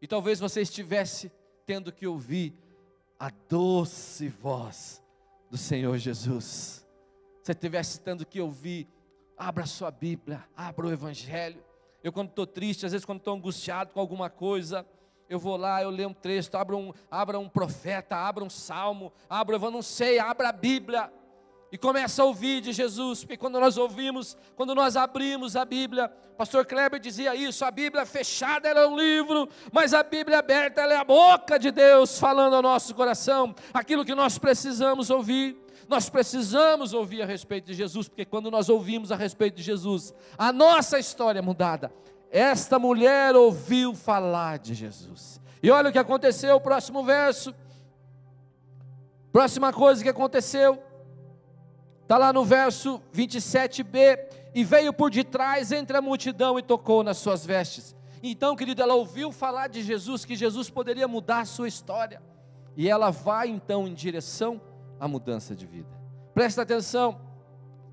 E 0.00 0.06
talvez 0.06 0.38
você 0.38 0.60
estivesse 0.60 1.32
tendo 1.66 1.90
que 1.90 2.06
ouvir 2.06 2.54
a 3.18 3.30
doce 3.48 4.28
voz 4.28 5.02
do 5.50 5.56
Senhor 5.56 5.96
Jesus. 5.98 6.86
Você 7.42 7.52
estivesse 7.52 8.00
tendo 8.00 8.24
que 8.24 8.40
ouvir 8.40 8.88
Abra 9.36 9.66
sua 9.66 9.90
Bíblia, 9.90 10.44
abra 10.56 10.86
o 10.86 10.92
Evangelho. 10.92 11.62
Eu, 12.02 12.12
quando 12.12 12.28
estou 12.28 12.46
triste, 12.46 12.86
às 12.86 12.92
vezes, 12.92 13.04
quando 13.04 13.18
estou 13.18 13.34
angustiado 13.34 13.92
com 13.92 13.98
alguma 13.98 14.30
coisa, 14.30 14.86
eu 15.28 15.38
vou 15.38 15.56
lá, 15.56 15.82
eu 15.82 15.90
leio 15.90 16.10
um 16.10 16.14
texto, 16.14 16.54
abra 16.54 16.76
um, 16.76 16.92
abra 17.10 17.38
um 17.38 17.48
profeta, 17.48 18.16
abra 18.16 18.44
um 18.44 18.50
salmo, 18.50 19.12
abra, 19.28 19.56
eu 19.56 19.70
não 19.70 19.82
sei, 19.82 20.18
abra 20.18 20.50
a 20.50 20.52
Bíblia 20.52 21.10
e 21.72 21.78
começa 21.78 22.22
a 22.22 22.24
ouvir 22.24 22.60
de 22.60 22.72
Jesus, 22.72 23.24
porque 23.24 23.36
quando 23.36 23.58
nós 23.58 23.76
ouvimos, 23.76 24.36
quando 24.54 24.74
nós 24.74 24.96
abrimos 24.96 25.56
a 25.56 25.64
Bíblia, 25.64 26.08
pastor 26.36 26.64
Kleber 26.64 27.00
dizia 27.00 27.34
isso, 27.34 27.64
a 27.64 27.70
Bíblia 27.70 28.06
fechada 28.06 28.68
ela 28.68 28.82
é 28.82 28.86
um 28.86 28.96
livro, 28.96 29.48
mas 29.72 29.92
a 29.92 30.04
Bíblia 30.04 30.38
aberta 30.38 30.82
ela 30.82 30.92
é 30.92 30.96
a 30.96 31.04
boca 31.04 31.58
de 31.58 31.72
Deus 31.72 32.18
falando 32.18 32.54
ao 32.54 32.62
nosso 32.62 32.94
coração, 32.94 33.54
aquilo 33.72 34.04
que 34.04 34.14
nós 34.14 34.38
precisamos 34.38 35.10
ouvir. 35.10 35.63
Nós 35.88 36.08
precisamos 36.08 36.92
ouvir 36.92 37.22
a 37.22 37.26
respeito 37.26 37.66
de 37.66 37.74
Jesus, 37.74 38.08
porque 38.08 38.24
quando 38.24 38.50
nós 38.50 38.68
ouvimos 38.68 39.12
a 39.12 39.16
respeito 39.16 39.56
de 39.56 39.62
Jesus, 39.62 40.14
a 40.36 40.52
nossa 40.52 40.98
história 40.98 41.38
é 41.38 41.42
mudada. 41.42 41.92
Esta 42.30 42.78
mulher 42.78 43.36
ouviu 43.36 43.94
falar 43.94 44.58
de 44.58 44.74
Jesus. 44.74 45.40
E 45.62 45.70
olha 45.70 45.90
o 45.90 45.92
que 45.92 45.98
aconteceu, 45.98 46.60
próximo 46.60 47.04
verso. 47.04 47.54
Próxima 49.32 49.72
coisa 49.72 50.02
que 50.02 50.08
aconteceu, 50.08 50.82
está 52.02 52.16
lá 52.18 52.32
no 52.32 52.44
verso 52.44 53.00
27b. 53.14 54.18
E 54.54 54.62
veio 54.62 54.92
por 54.92 55.10
detrás 55.10 55.72
entre 55.72 55.96
a 55.96 56.02
multidão 56.02 56.58
e 56.58 56.62
tocou 56.62 57.02
nas 57.02 57.18
suas 57.18 57.44
vestes. 57.44 57.96
Então, 58.22 58.54
querido, 58.54 58.80
ela 58.80 58.94
ouviu 58.94 59.32
falar 59.32 59.68
de 59.68 59.82
Jesus, 59.82 60.24
que 60.24 60.36
Jesus 60.36 60.70
poderia 60.70 61.08
mudar 61.08 61.40
a 61.40 61.44
sua 61.44 61.66
história. 61.66 62.22
E 62.76 62.88
ela 62.88 63.10
vai 63.10 63.48
então 63.48 63.86
em 63.86 63.94
direção 63.94 64.60
a 64.98 65.08
mudança 65.08 65.54
de 65.54 65.66
vida. 65.66 65.88
Presta 66.32 66.62
atenção, 66.62 67.20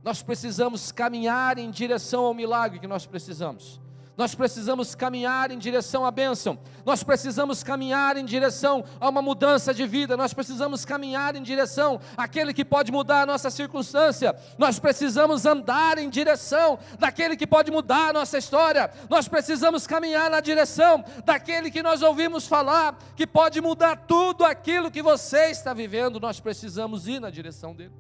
nós 0.03 0.23
precisamos 0.23 0.91
caminhar 0.91 1.57
em 1.57 1.69
direção 1.69 2.25
ao 2.25 2.33
milagre 2.33 2.79
que 2.79 2.87
nós 2.87 3.05
precisamos. 3.05 3.79
Nós 4.17 4.35
precisamos 4.35 4.93
caminhar 4.93 5.51
em 5.51 5.57
direção 5.57 6.05
à 6.05 6.11
bênção, 6.11 6.59
nós 6.85 7.01
precisamos 7.01 7.63
caminhar 7.63 8.17
em 8.17 8.25
direção 8.25 8.83
a 8.99 9.07
uma 9.07 9.21
mudança 9.21 9.73
de 9.73 9.87
vida, 9.87 10.17
nós 10.17 10.33
precisamos 10.33 10.83
caminhar 10.83 11.35
em 11.35 11.41
direção 11.41 11.99
àquele 12.17 12.53
que 12.53 12.65
pode 12.65 12.91
mudar 12.91 13.21
a 13.21 13.25
nossa 13.25 13.49
circunstância, 13.49 14.35
nós 14.57 14.79
precisamos 14.79 15.45
andar 15.45 15.97
em 15.97 16.09
direção 16.09 16.77
daquele 16.99 17.37
que 17.37 17.47
pode 17.47 17.71
mudar 17.71 18.09
a 18.09 18.13
nossa 18.13 18.37
história, 18.37 18.91
nós 19.09 19.29
precisamos 19.29 19.87
caminhar 19.87 20.29
na 20.29 20.41
direção 20.41 21.03
daquele 21.23 21.71
que 21.71 21.81
nós 21.81 22.01
ouvimos 22.01 22.45
falar, 22.45 22.97
que 23.15 23.25
pode 23.25 23.61
mudar 23.61 23.95
tudo 23.95 24.43
aquilo 24.43 24.91
que 24.91 25.01
você 25.01 25.51
está 25.51 25.73
vivendo, 25.73 26.19
nós 26.19 26.39
precisamos 26.39 27.07
ir 27.07 27.21
na 27.21 27.29
direção 27.29 27.73
dele. 27.73 27.93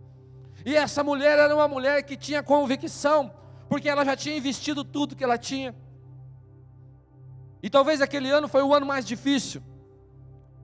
E 0.65 0.75
essa 0.75 1.03
mulher 1.03 1.39
era 1.39 1.55
uma 1.55 1.67
mulher 1.67 2.03
que 2.03 2.17
tinha 2.17 2.43
convicção, 2.43 3.31
porque 3.69 3.87
ela 3.87 4.03
já 4.03 4.15
tinha 4.15 4.37
investido 4.37 4.83
tudo 4.83 5.15
que 5.15 5.23
ela 5.23 5.37
tinha. 5.37 5.73
E 7.63 7.69
talvez 7.69 8.01
aquele 8.01 8.29
ano 8.29 8.47
foi 8.47 8.63
o 8.63 8.73
ano 8.73 8.85
mais 8.85 9.05
difícil, 9.05 9.61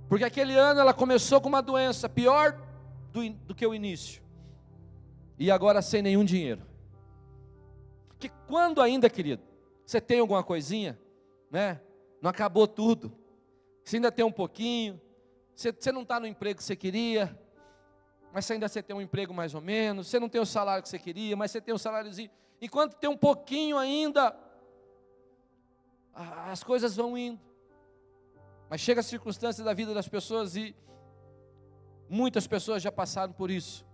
porque 0.09 0.23
aquele 0.23 0.57
ano 0.57 0.79
ela 0.79 0.93
começou 0.93 1.39
com 1.39 1.47
uma 1.47 1.61
doença 1.61 2.09
pior 2.09 2.59
do, 3.11 3.29
do 3.29 3.55
que 3.55 3.65
o 3.65 3.73
início, 3.73 4.21
e 5.37 5.51
agora 5.51 5.81
sem 5.81 6.01
nenhum 6.01 6.23
dinheiro. 6.23 6.61
Que 8.19 8.29
quando 8.47 8.81
ainda, 8.81 9.09
querido, 9.09 9.43
você 9.85 10.01
tem 10.01 10.19
alguma 10.19 10.43
coisinha, 10.43 10.99
né? 11.51 11.79
Não 12.21 12.31
acabou 12.31 12.67
tudo, 12.67 13.11
você 13.83 13.97
ainda 13.97 14.11
tem 14.11 14.25
um 14.25 14.31
pouquinho, 14.31 14.99
você, 15.55 15.71
você 15.71 15.91
não 15.91 16.01
está 16.01 16.19
no 16.19 16.25
emprego 16.25 16.57
que 16.57 16.63
você 16.63 16.75
queria, 16.75 17.39
mas 18.33 18.49
ainda 18.51 18.67
você 18.67 18.81
tem 18.81 18.95
um 18.95 19.01
emprego 19.01 19.33
mais 19.33 19.53
ou 19.53 19.61
menos, 19.61 20.07
você 20.07 20.19
não 20.19 20.27
tem 20.27 20.41
o 20.41 20.45
salário 20.45 20.83
que 20.83 20.89
você 20.89 20.99
queria, 20.99 21.35
mas 21.35 21.51
você 21.51 21.61
tem 21.61 21.73
um 21.73 21.77
saláriozinho. 21.77 22.29
Enquanto 22.61 22.95
tem 22.95 23.09
um 23.09 23.17
pouquinho 23.17 23.77
ainda, 23.77 24.35
as 26.17 26.63
coisas 26.63 26.95
vão 26.95 27.17
indo. 27.17 27.39
Mas 28.69 28.81
chega 28.81 29.01
a 29.01 29.03
circunstância 29.03 29.63
da 29.63 29.73
vida 29.73 29.93
das 29.93 30.07
pessoas 30.07 30.55
e 30.55 30.75
muitas 32.09 32.47
pessoas 32.47 32.81
já 32.81 32.91
passaram 32.91 33.33
por 33.33 33.51
isso. 33.51 33.85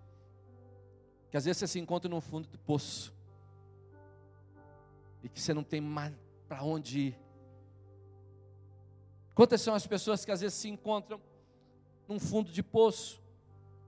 Que 1.29 1.37
às 1.37 1.45
vezes 1.45 1.59
você 1.59 1.67
se 1.67 1.79
encontra 1.79 2.09
no 2.09 2.21
fundo 2.21 2.47
do 2.47 2.57
poço. 2.57 3.13
E 5.21 5.29
que 5.29 5.39
você 5.39 5.53
não 5.53 5.63
tem 5.63 5.81
mais 5.81 6.13
para 6.47 6.63
onde 6.63 6.99
ir. 6.99 7.19
Quantas 9.35 9.61
são 9.61 9.73
as 9.73 9.85
pessoas 9.85 10.23
que 10.23 10.31
às 10.31 10.41
vezes 10.41 10.57
se 10.57 10.69
encontram 10.69 11.19
num 12.07 12.19
fundo 12.19 12.51
de 12.51 12.63
poço? 12.63 13.21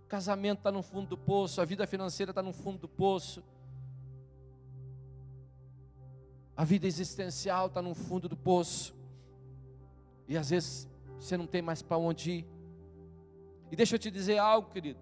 O 0.03 0.07
casamento 0.07 0.59
está 0.59 0.71
no 0.71 0.81
fundo 0.81 1.07
do 1.07 1.17
poço, 1.17 1.61
a 1.61 1.65
vida 1.65 1.87
financeira 1.87 2.31
está 2.31 2.41
no 2.41 2.53
fundo 2.53 2.79
do 2.79 2.87
poço 2.87 3.43
a 6.55 6.63
vida 6.63 6.87
existencial 6.87 7.67
está 7.67 7.81
no 7.81 7.93
fundo 7.93 8.29
do 8.29 8.37
poço. 8.37 8.95
E 10.27 10.37
às 10.37 10.49
vezes 10.49 10.89
você 11.19 11.35
não 11.35 11.45
tem 11.45 11.61
mais 11.61 11.81
para 11.81 11.97
onde 11.97 12.31
ir. 12.31 12.47
E 13.71 13.75
deixa 13.75 13.95
eu 13.95 13.99
te 13.99 14.09
dizer 14.09 14.37
algo, 14.37 14.69
querido. 14.69 14.99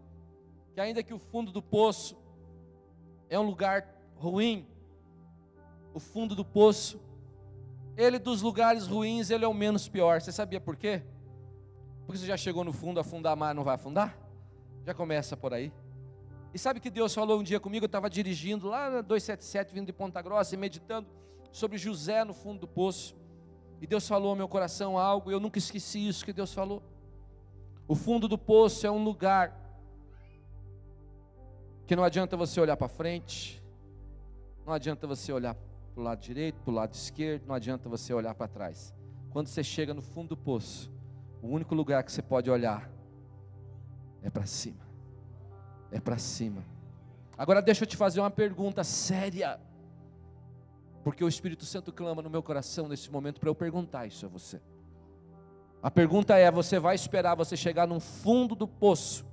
Que 0.73 0.81
ainda 0.81 1.03
que 1.03 1.13
o 1.13 1.19
fundo 1.19 1.51
do 1.51 1.61
poço 1.61 2.17
é 3.29 3.39
um 3.39 3.43
lugar 3.43 3.87
ruim, 4.15 4.67
o 5.93 5.99
fundo 5.99 6.35
do 6.35 6.43
poço, 6.43 6.99
ele 7.95 8.17
dos 8.17 8.41
lugares 8.41 8.87
ruins, 8.87 9.29
ele 9.29 9.45
é 9.45 9.47
o 9.47 9.53
menos 9.53 9.87
pior. 9.87 10.21
Você 10.21 10.31
sabia 10.31 10.59
por 10.59 10.75
quê? 10.75 11.03
Porque 12.05 12.19
você 12.19 12.25
já 12.25 12.37
chegou 12.37 12.63
no 12.63 12.73
fundo, 12.73 12.99
afundar 12.99 13.37
mar 13.37 13.53
não 13.53 13.63
vai 13.63 13.75
afundar? 13.75 14.17
Já 14.85 14.93
começa 14.93 15.37
por 15.37 15.53
aí. 15.53 15.71
E 16.53 16.59
sabe 16.59 16.79
que 16.79 16.89
Deus 16.89 17.13
falou 17.13 17.39
um 17.39 17.43
dia 17.43 17.59
comigo? 17.59 17.85
Eu 17.85 17.87
estava 17.87 18.09
dirigindo 18.09 18.67
lá 18.67 18.89
na 18.89 19.01
277, 19.01 19.73
vindo 19.73 19.85
de 19.85 19.93
Ponta 19.93 20.21
Grossa 20.21 20.55
e 20.55 20.57
meditando 20.57 21.07
sobre 21.53 21.77
José 21.77 22.25
no 22.25 22.33
fundo 22.33 22.61
do 22.61 22.67
poço. 22.67 23.15
E 23.79 23.87
Deus 23.87 24.05
falou 24.05 24.31
ao 24.31 24.35
meu 24.35 24.49
coração 24.49 24.97
algo, 24.97 25.31
eu 25.31 25.39
nunca 25.39 25.59
esqueci 25.59 26.05
isso 26.05 26.25
que 26.25 26.33
Deus 26.33 26.53
falou. 26.53 26.83
O 27.87 27.95
fundo 27.95 28.27
do 28.27 28.37
poço 28.37 28.85
é 28.87 28.91
um 28.91 29.03
lugar 29.03 29.57
que 31.85 31.95
não 31.95 32.03
adianta 32.03 32.35
você 32.35 32.59
olhar 32.59 32.75
para 32.75 32.87
frente, 32.87 33.63
não 34.65 34.73
adianta 34.73 35.05
você 35.05 35.31
olhar 35.31 35.53
para 35.53 36.01
o 36.01 36.03
lado 36.03 36.19
direito, 36.19 36.59
para 36.61 36.71
o 36.71 36.73
lado 36.73 36.93
esquerdo, 36.93 37.45
não 37.45 37.53
adianta 37.53 37.87
você 37.87 38.13
olhar 38.13 38.33
para 38.33 38.47
trás. 38.47 38.93
Quando 39.29 39.47
você 39.47 39.63
chega 39.63 39.93
no 39.93 40.01
fundo 40.01 40.29
do 40.29 40.37
poço, 40.37 40.91
o 41.41 41.47
único 41.47 41.75
lugar 41.75 42.03
que 42.03 42.11
você 42.11 42.21
pode 42.21 42.49
olhar 42.49 42.89
é 44.23 44.29
para 44.29 44.45
cima. 44.45 44.81
É 45.91 45.99
para 45.99 46.17
cima. 46.17 46.63
Agora 47.37 47.61
deixa 47.61 47.83
eu 47.83 47.87
te 47.87 47.97
fazer 47.97 48.21
uma 48.21 48.31
pergunta 48.31 48.83
séria. 48.83 49.59
Porque 51.03 51.23
o 51.23 51.27
Espírito 51.27 51.65
Santo 51.65 51.91
clama 51.91 52.21
no 52.21 52.29
meu 52.29 52.41
coração 52.41 52.87
nesse 52.87 53.11
momento 53.11 53.39
para 53.39 53.49
eu 53.49 53.55
perguntar 53.55 54.07
isso 54.07 54.25
a 54.25 54.29
você. 54.29 54.61
A 55.81 55.91
pergunta 55.91 56.37
é: 56.37 56.49
você 56.49 56.79
vai 56.79 56.95
esperar 56.95 57.35
você 57.35 57.57
chegar 57.57 57.85
no 57.85 57.99
fundo 57.99 58.55
do 58.55 58.67
poço 58.67 59.25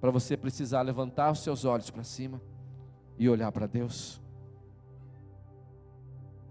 para 0.00 0.10
você 0.10 0.36
precisar 0.36 0.82
levantar 0.82 1.32
os 1.32 1.40
seus 1.40 1.64
olhos 1.64 1.90
para 1.90 2.04
cima 2.04 2.40
e 3.18 3.28
olhar 3.28 3.50
para 3.50 3.66
Deus? 3.66 4.20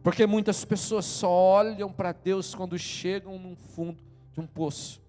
Porque 0.03 0.27
muitas 0.27 0.65
pessoas 0.65 1.05
só 1.05 1.31
olham 1.31 1.91
para 1.91 2.11
Deus 2.11 2.53
quando 2.53 2.77
chegam 2.77 3.39
no 3.39 3.55
fundo 3.55 4.03
de 4.33 4.41
um 4.41 4.47
poço. 4.47 5.01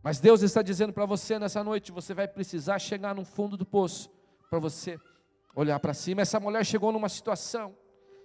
Mas 0.00 0.20
Deus 0.20 0.42
está 0.42 0.62
dizendo 0.62 0.92
para 0.92 1.06
você 1.06 1.40
nessa 1.40 1.64
noite: 1.64 1.90
você 1.90 2.14
vai 2.14 2.28
precisar 2.28 2.78
chegar 2.78 3.16
no 3.16 3.24
fundo 3.24 3.56
do 3.56 3.66
poço 3.66 4.08
para 4.48 4.60
você 4.60 4.96
olhar 5.56 5.80
para 5.80 5.94
cima. 5.94 6.20
Essa 6.20 6.38
mulher 6.38 6.64
chegou 6.64 6.92
numa 6.92 7.08
situação 7.08 7.74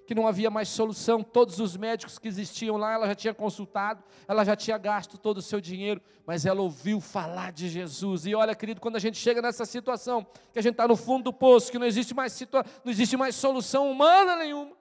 que 0.06 0.14
não 0.14 0.28
havia 0.28 0.50
mais 0.52 0.68
solução. 0.68 1.24
Todos 1.24 1.60
os 1.60 1.78
médicos 1.78 2.20
que 2.20 2.28
existiam 2.28 2.76
lá, 2.76 2.94
ela 2.94 3.08
já 3.08 3.16
tinha 3.16 3.34
consultado, 3.34 4.04
ela 4.28 4.44
já 4.44 4.56
tinha 4.56 4.78
gasto 4.78 5.18
todo 5.18 5.38
o 5.38 5.42
seu 5.42 5.62
dinheiro, 5.62 6.02
mas 6.26 6.46
ela 6.46 6.62
ouviu 6.62 7.00
falar 7.00 7.54
de 7.54 7.70
Jesus. 7.70 8.26
E 8.26 8.36
olha, 8.36 8.54
querido, 8.54 8.82
quando 8.82 8.98
a 8.98 9.00
gente 9.00 9.18
chega 9.18 9.42
nessa 9.42 9.66
situação, 9.66 10.28
que 10.52 10.60
a 10.60 10.62
gente 10.62 10.74
está 10.74 10.88
no 10.88 10.98
fundo 10.98 11.24
do 11.24 11.34
poço, 11.34 11.72
que 11.72 11.80
não 11.80 11.88
existe 11.88 12.14
mais 12.14 12.34
situa 12.34 12.66
não 12.84 12.92
existe 12.92 13.16
mais 13.16 13.36
solução 13.36 13.90
humana 13.90 14.36
nenhuma. 14.36 14.76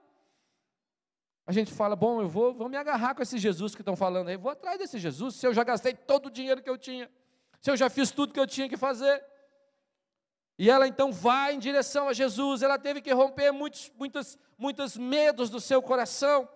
A 1.46 1.52
gente 1.52 1.72
fala, 1.72 1.96
bom, 1.96 2.20
eu 2.20 2.28
vou, 2.28 2.52
vou 2.52 2.68
me 2.68 2.76
agarrar 2.76 3.14
com 3.14 3.22
esse 3.22 3.38
Jesus 3.38 3.74
que 3.74 3.82
estão 3.82 3.96
falando 3.96 4.28
aí, 4.28 4.36
vou 4.36 4.52
atrás 4.52 4.78
desse 4.78 4.98
Jesus, 4.98 5.34
se 5.34 5.46
eu 5.46 5.54
já 5.54 5.64
gastei 5.64 5.94
todo 5.94 6.26
o 6.26 6.30
dinheiro 6.30 6.62
que 6.62 6.70
eu 6.70 6.78
tinha, 6.78 7.10
se 7.60 7.70
eu 7.70 7.76
já 7.76 7.90
fiz 7.90 8.10
tudo 8.12 8.32
que 8.32 8.38
eu 8.38 8.46
tinha 8.46 8.68
que 8.68 8.76
fazer, 8.76 9.20
e 10.60 10.68
ela 10.68 10.86
então 10.86 11.10
vai 11.10 11.54
em 11.54 11.58
direção 11.58 12.06
a 12.06 12.12
Jesus. 12.12 12.62
Ela 12.62 12.78
teve 12.78 13.00
que 13.00 13.10
romper 13.14 13.50
muitos, 13.50 13.90
muitos, 13.98 14.38
muitos 14.58 14.94
medos 14.94 15.48
do 15.48 15.58
seu 15.58 15.80
coração. 15.80 16.46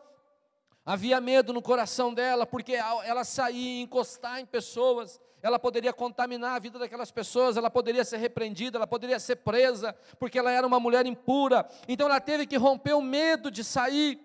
Havia 0.85 1.23
medo 1.23 1.55
no 1.55 1.63
coração 1.63 2.13
dela, 2.13 2.45
porque 2.45 2.75
ela 2.75 3.25
saía 3.25 3.79
e 3.79 3.81
encostar 3.81 4.41
em 4.41 4.45
pessoas, 4.45 5.19
ela 5.41 5.59
poderia 5.59 5.91
contaminar 5.91 6.55
a 6.55 6.59
vida 6.59 6.79
daquelas 6.79 7.11
pessoas, 7.11 7.57
ela 7.57 7.71
poderia 7.71 8.05
ser 8.05 8.19
repreendida, 8.19 8.77
ela 8.77 8.87
poderia 8.87 9.19
ser 9.19 9.37
presa, 9.37 9.97
porque 10.19 10.39
ela 10.39 10.53
era 10.53 10.67
uma 10.67 10.79
mulher 10.79 11.07
impura. 11.07 11.67
Então 11.89 12.07
ela 12.07 12.21
teve 12.21 12.47
que 12.47 12.59
romper 12.59 12.93
o 12.93 13.01
medo 13.01 13.51
de 13.51 13.65
sair, 13.65 14.21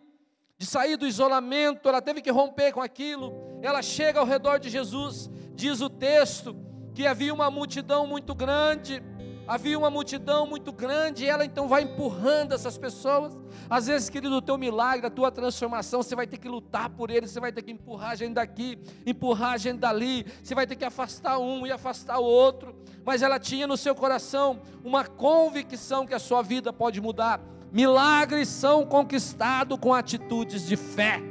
de 0.57 0.65
sair 0.65 0.97
do 0.97 1.07
isolamento, 1.07 1.87
ela 1.87 2.01
teve 2.01 2.21
que 2.21 2.29
romper 2.29 2.73
com 2.73 2.81
aquilo. 2.81 3.33
Ela 3.61 3.81
chega 3.81 4.19
ao 4.19 4.25
redor 4.25 4.59
de 4.59 4.69
Jesus, 4.69 5.29
diz 5.55 5.79
o 5.79 5.89
texto 5.89 6.53
que 6.93 7.07
havia 7.07 7.33
uma 7.33 7.49
multidão 7.49 8.05
muito 8.05 8.35
grande, 8.35 9.01
havia 9.49 9.79
uma 9.79 9.89
multidão 9.89 10.45
muito 10.45 10.71
grande, 10.71 11.25
e 11.25 11.27
ela 11.27 11.43
então 11.43 11.67
vai 11.67 11.81
empurrando 11.81 12.53
essas 12.53 12.77
pessoas. 12.77 13.33
Às 13.67 13.87
vezes, 13.87 14.07
querido, 14.07 14.35
o 14.35 14.41
teu 14.43 14.59
milagre, 14.59 15.07
a 15.07 15.09
tua 15.09 15.31
transformação, 15.31 16.03
você 16.03 16.15
vai 16.15 16.27
ter 16.27 16.37
que 16.37 16.47
lutar 16.47 16.87
por 16.91 17.09
ele, 17.09 17.27
você 17.27 17.39
vai 17.39 17.51
ter 17.51 17.63
que 17.63 17.71
empurrar 17.71 18.11
a 18.11 18.15
gente 18.15 18.33
daqui, 18.33 18.77
empurrar 19.07 19.53
a 19.53 19.57
gente 19.57 19.79
dali, 19.79 20.23
você 20.43 20.53
vai 20.53 20.67
ter 20.67 20.75
que 20.75 20.85
afastar 20.85 21.39
um 21.39 21.65
e 21.65 21.71
afastar 21.71 22.19
o 22.19 22.23
outro. 22.23 22.75
Mas 23.03 23.23
ela 23.23 23.39
tinha 23.39 23.65
no 23.65 23.75
seu 23.75 23.95
coração 23.95 24.61
uma 24.83 25.03
convicção 25.03 26.05
que 26.05 26.13
a 26.13 26.19
sua 26.19 26.43
vida 26.43 26.71
pode 26.71 27.01
mudar. 27.01 27.41
Milagres 27.71 28.49
são 28.49 28.85
conquistados 28.85 29.79
com 29.79 29.95
atitudes 29.95 30.67
de 30.67 30.77
fé. 30.77 31.28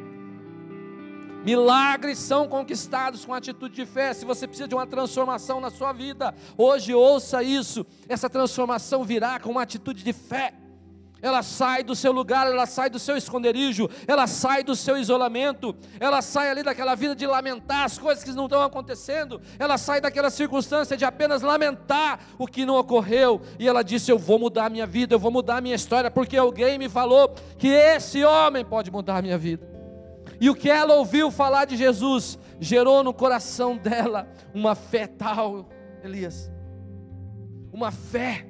Milagres 1.44 2.18
são 2.18 2.48
conquistados 2.48 3.24
com 3.24 3.32
atitude 3.32 3.74
de 3.74 3.86
fé. 3.86 4.12
Se 4.12 4.24
você 4.24 4.46
precisa 4.46 4.68
de 4.68 4.74
uma 4.74 4.86
transformação 4.86 5.60
na 5.60 5.70
sua 5.70 5.92
vida, 5.92 6.34
hoje 6.56 6.94
ouça 6.94 7.42
isso. 7.42 7.86
Essa 8.08 8.28
transformação 8.28 9.04
virá 9.04 9.38
com 9.38 9.50
uma 9.50 9.62
atitude 9.62 10.02
de 10.02 10.12
fé. 10.12 10.52
Ela 11.20 11.42
sai 11.42 11.82
do 11.82 11.96
seu 11.96 12.12
lugar, 12.12 12.46
ela 12.46 12.64
sai 12.64 12.88
do 12.88 12.98
seu 12.98 13.16
esconderijo, 13.16 13.88
ela 14.06 14.26
sai 14.28 14.62
do 14.62 14.76
seu 14.76 14.96
isolamento, 14.96 15.74
ela 15.98 16.22
sai 16.22 16.48
ali 16.48 16.62
daquela 16.62 16.94
vida 16.94 17.14
de 17.14 17.26
lamentar 17.26 17.84
as 17.84 17.98
coisas 17.98 18.22
que 18.22 18.30
não 18.30 18.44
estão 18.44 18.62
acontecendo, 18.62 19.40
ela 19.58 19.76
sai 19.76 20.00
daquela 20.00 20.30
circunstância 20.30 20.96
de 20.96 21.04
apenas 21.04 21.42
lamentar 21.42 22.20
o 22.38 22.46
que 22.46 22.64
não 22.64 22.76
ocorreu, 22.76 23.42
e 23.58 23.66
ela 23.66 23.82
disse: 23.82 24.12
Eu 24.12 24.18
vou 24.18 24.38
mudar 24.38 24.66
a 24.66 24.70
minha 24.70 24.86
vida, 24.86 25.14
eu 25.14 25.18
vou 25.18 25.32
mudar 25.32 25.56
a 25.56 25.60
minha 25.60 25.74
história, 25.74 26.08
porque 26.08 26.36
alguém 26.36 26.78
me 26.78 26.88
falou 26.88 27.34
que 27.58 27.68
esse 27.68 28.24
homem 28.24 28.64
pode 28.64 28.90
mudar 28.90 29.16
a 29.16 29.22
minha 29.22 29.36
vida. 29.36 29.77
E 30.40 30.48
o 30.48 30.54
que 30.54 30.70
ela 30.70 30.94
ouviu 30.94 31.30
falar 31.30 31.64
de 31.64 31.76
Jesus 31.76 32.38
gerou 32.60 33.02
no 33.02 33.12
coração 33.12 33.76
dela 33.76 34.30
uma 34.54 34.74
fé 34.74 35.06
tal, 35.06 35.68
Elias. 36.02 36.50
Uma 37.72 37.90
fé, 37.90 38.46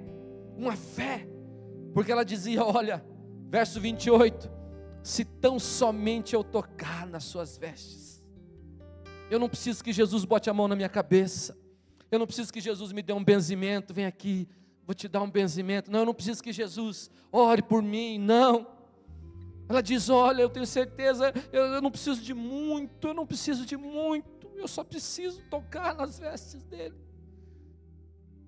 uma 0.56 0.76
fé. 0.76 1.26
Porque 1.94 2.12
ela 2.12 2.24
dizia: 2.24 2.64
Olha, 2.64 3.04
verso 3.48 3.80
28, 3.80 4.50
se 5.02 5.24
tão 5.24 5.58
somente 5.58 6.34
eu 6.34 6.44
tocar 6.44 7.06
nas 7.06 7.24
suas 7.24 7.56
vestes, 7.56 8.22
eu 9.30 9.38
não 9.38 9.48
preciso 9.48 9.82
que 9.82 9.92
Jesus 9.92 10.24
bote 10.24 10.50
a 10.50 10.54
mão 10.54 10.68
na 10.68 10.76
minha 10.76 10.88
cabeça, 10.88 11.56
eu 12.10 12.18
não 12.18 12.26
preciso 12.26 12.52
que 12.52 12.60
Jesus 12.60 12.92
me 12.92 13.02
dê 13.02 13.12
um 13.12 13.24
benzimento, 13.24 13.92
vem 13.92 14.06
aqui, 14.06 14.48
vou 14.86 14.94
te 14.94 15.08
dar 15.08 15.22
um 15.22 15.30
benzimento, 15.30 15.90
não, 15.90 16.00
eu 16.00 16.06
não 16.06 16.14
preciso 16.14 16.42
que 16.42 16.52
Jesus 16.52 17.10
ore 17.32 17.62
por 17.62 17.82
mim, 17.82 18.18
não. 18.18 18.77
Ela 19.68 19.82
diz: 19.82 20.08
Olha, 20.08 20.42
eu 20.42 20.50
tenho 20.50 20.66
certeza, 20.66 21.32
eu, 21.52 21.64
eu 21.64 21.82
não 21.82 21.90
preciso 21.90 22.22
de 22.22 22.32
muito, 22.32 23.08
eu 23.08 23.14
não 23.14 23.26
preciso 23.26 23.66
de 23.66 23.76
muito, 23.76 24.50
eu 24.56 24.66
só 24.66 24.82
preciso 24.82 25.42
tocar 25.50 25.94
nas 25.94 26.18
vestes 26.18 26.64
dele. 26.64 27.07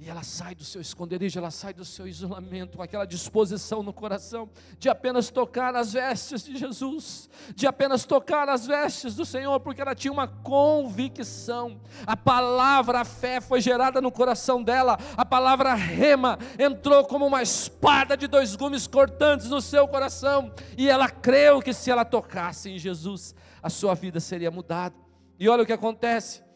E 0.03 0.09
ela 0.09 0.23
sai 0.23 0.55
do 0.55 0.65
seu 0.65 0.81
esconderijo, 0.81 1.39
ela 1.39 1.51
sai 1.51 1.75
do 1.75 1.85
seu 1.85 2.09
isolamento, 2.09 2.79
com 2.79 2.83
aquela 2.83 3.05
disposição 3.05 3.83
no 3.83 3.93
coração 3.93 4.49
de 4.79 4.89
apenas 4.89 5.29
tocar 5.29 5.77
as 5.77 5.93
vestes 5.93 6.43
de 6.43 6.57
Jesus, 6.57 7.29
de 7.55 7.67
apenas 7.67 8.07
tocar 8.07 8.49
as 8.49 8.67
vestes 8.67 9.15
do 9.15 9.27
Senhor, 9.27 9.61
porque 9.61 9.83
ela 9.83 9.95
tinha 9.95 10.11
uma 10.11 10.27
convicção. 10.27 11.79
A 12.07 12.17
palavra, 12.17 13.01
a 13.03 13.05
fé 13.05 13.43
foi 13.43 13.61
gerada 13.61 14.01
no 14.01 14.11
coração 14.11 14.63
dela, 14.63 14.99
a 15.19 15.25
palavra 15.27 15.75
rema 15.75 16.39
entrou 16.59 17.05
como 17.05 17.27
uma 17.27 17.43
espada 17.43 18.17
de 18.17 18.27
dois 18.27 18.57
gumes 18.57 18.87
cortantes 18.87 19.51
no 19.51 19.61
seu 19.61 19.87
coração, 19.87 20.51
e 20.79 20.89
ela 20.89 21.11
creu 21.11 21.61
que 21.61 21.75
se 21.75 21.91
ela 21.91 22.07
tocasse 22.07 22.71
em 22.71 22.79
Jesus, 22.79 23.35
a 23.63 23.69
sua 23.69 23.95
vida 23.95 24.19
seria 24.19 24.51
mudada. 24.51 24.95
E 25.39 25.47
olha 25.47 25.63
o 25.63 25.67
que 25.67 25.75
acontece 25.75 26.49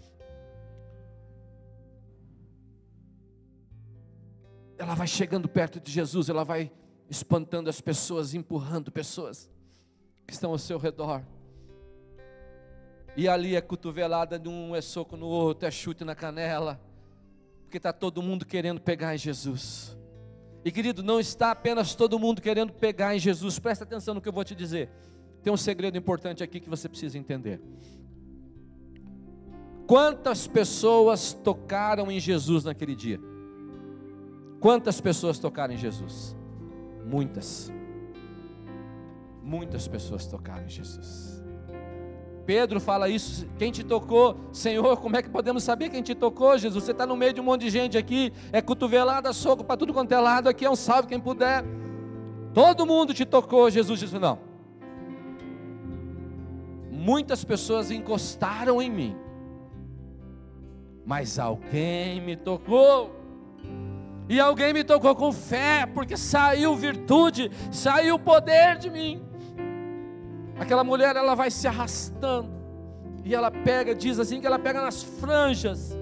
ela 4.78 4.94
vai 4.94 5.06
chegando 5.06 5.48
perto 5.48 5.80
de 5.80 5.90
Jesus, 5.90 6.28
ela 6.28 6.44
vai 6.44 6.70
espantando 7.08 7.70
as 7.70 7.80
pessoas, 7.80 8.34
empurrando 8.34 8.90
pessoas 8.90 9.50
que 10.26 10.32
estão 10.32 10.50
ao 10.50 10.58
seu 10.58 10.78
redor. 10.78 11.22
E 13.16 13.28
ali 13.28 13.54
é 13.54 13.60
cotovelada 13.60 14.38
de 14.38 14.48
um, 14.48 14.74
é 14.74 14.80
soco 14.80 15.16
no 15.16 15.26
outro, 15.26 15.68
é 15.68 15.70
chute 15.70 16.04
na 16.04 16.14
canela, 16.14 16.80
porque 17.62 17.76
está 17.76 17.92
todo 17.92 18.22
mundo 18.22 18.44
querendo 18.44 18.80
pegar 18.80 19.14
em 19.14 19.18
Jesus. 19.18 19.96
E 20.64 20.72
querido, 20.72 21.02
não 21.02 21.20
está 21.20 21.50
apenas 21.50 21.94
todo 21.94 22.18
mundo 22.18 22.42
querendo 22.42 22.72
pegar 22.72 23.14
em 23.14 23.18
Jesus, 23.18 23.58
presta 23.58 23.84
atenção 23.84 24.14
no 24.14 24.20
que 24.20 24.28
eu 24.28 24.32
vou 24.32 24.44
te 24.44 24.54
dizer. 24.54 24.90
Tem 25.42 25.52
um 25.52 25.56
segredo 25.56 25.96
importante 25.96 26.42
aqui 26.42 26.58
que 26.58 26.70
você 26.70 26.88
precisa 26.88 27.18
entender. 27.18 27.60
Quantas 29.86 30.46
pessoas 30.46 31.34
tocaram 31.34 32.10
em 32.10 32.18
Jesus 32.18 32.64
naquele 32.64 32.96
dia? 32.96 33.20
Quantas 34.64 34.98
pessoas 34.98 35.38
tocaram 35.38 35.74
em 35.74 35.76
Jesus? 35.76 36.34
Muitas. 37.04 37.70
Muitas 39.42 39.86
pessoas 39.86 40.26
tocaram 40.26 40.64
em 40.64 40.70
Jesus. 40.70 41.44
Pedro 42.46 42.80
fala 42.80 43.10
isso, 43.10 43.46
quem 43.58 43.70
te 43.70 43.84
tocou, 43.84 44.40
Senhor, 44.54 44.96
como 45.02 45.18
é 45.18 45.22
que 45.22 45.28
podemos 45.28 45.62
saber 45.62 45.90
quem 45.90 46.02
te 46.02 46.14
tocou, 46.14 46.56
Jesus? 46.56 46.82
Você 46.82 46.92
está 46.92 47.04
no 47.04 47.14
meio 47.14 47.34
de 47.34 47.42
um 47.42 47.44
monte 47.44 47.60
de 47.60 47.68
gente 47.68 47.98
aqui, 47.98 48.32
é 48.52 48.62
cotovelada, 48.62 49.34
soco 49.34 49.62
para 49.62 49.76
tudo 49.76 49.92
quanto 49.92 50.12
é 50.12 50.18
lado, 50.18 50.48
aqui 50.48 50.64
é 50.64 50.70
um 50.70 50.76
salve 50.76 51.08
quem 51.08 51.20
puder. 51.20 51.62
Todo 52.54 52.86
mundo 52.86 53.12
te 53.12 53.26
tocou, 53.26 53.70
Jesus 53.70 54.00
disse: 54.00 54.18
Não. 54.18 54.38
Muitas 56.90 57.44
pessoas 57.44 57.90
encostaram 57.90 58.80
em 58.80 58.90
mim, 58.90 59.16
mas 61.04 61.38
alguém 61.38 62.18
me 62.22 62.34
tocou. 62.34 63.23
E 64.28 64.40
alguém 64.40 64.72
me 64.72 64.82
tocou 64.82 65.14
com 65.14 65.32
fé, 65.32 65.86
porque 65.86 66.16
saiu 66.16 66.74
virtude, 66.74 67.50
saiu 67.70 68.18
poder 68.18 68.78
de 68.78 68.88
mim. 68.88 69.22
Aquela 70.58 70.84
mulher, 70.84 71.16
ela 71.16 71.34
vai 71.34 71.50
se 71.50 71.66
arrastando, 71.66 72.50
e 73.24 73.34
ela 73.34 73.50
pega, 73.50 73.94
diz 73.94 74.18
assim, 74.18 74.40
que 74.40 74.46
ela 74.46 74.58
pega 74.58 74.80
nas 74.80 75.02
franjas 75.02 75.96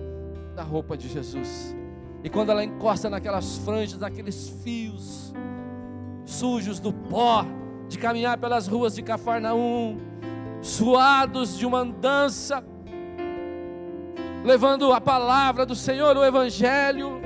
da 0.54 0.62
roupa 0.62 0.96
de 0.96 1.08
Jesus. 1.08 1.74
E 2.22 2.28
quando 2.28 2.50
ela 2.50 2.62
encosta 2.62 3.08
naquelas 3.08 3.58
franjas, 3.58 3.98
naqueles 3.98 4.48
fios 4.62 5.32
sujos 6.24 6.78
do 6.78 6.92
pó, 6.92 7.44
de 7.88 7.98
caminhar 7.98 8.38
pelas 8.38 8.66
ruas 8.66 8.94
de 8.94 9.02
Cafarnaum, 9.02 9.98
suados 10.60 11.58
de 11.58 11.66
uma 11.66 11.78
andança, 11.78 12.64
levando 14.44 14.92
a 14.92 15.00
palavra 15.00 15.66
do 15.66 15.74
Senhor, 15.74 16.16
o 16.16 16.24
Evangelho, 16.24 17.21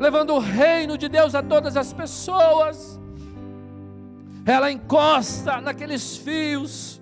levando 0.00 0.34
o 0.34 0.38
reino 0.38 0.96
de 0.96 1.10
Deus 1.10 1.34
a 1.34 1.42
todas 1.42 1.76
as 1.76 1.92
pessoas. 1.92 2.98
Ela 4.46 4.72
encosta 4.72 5.60
naqueles 5.60 6.16
fios 6.16 7.00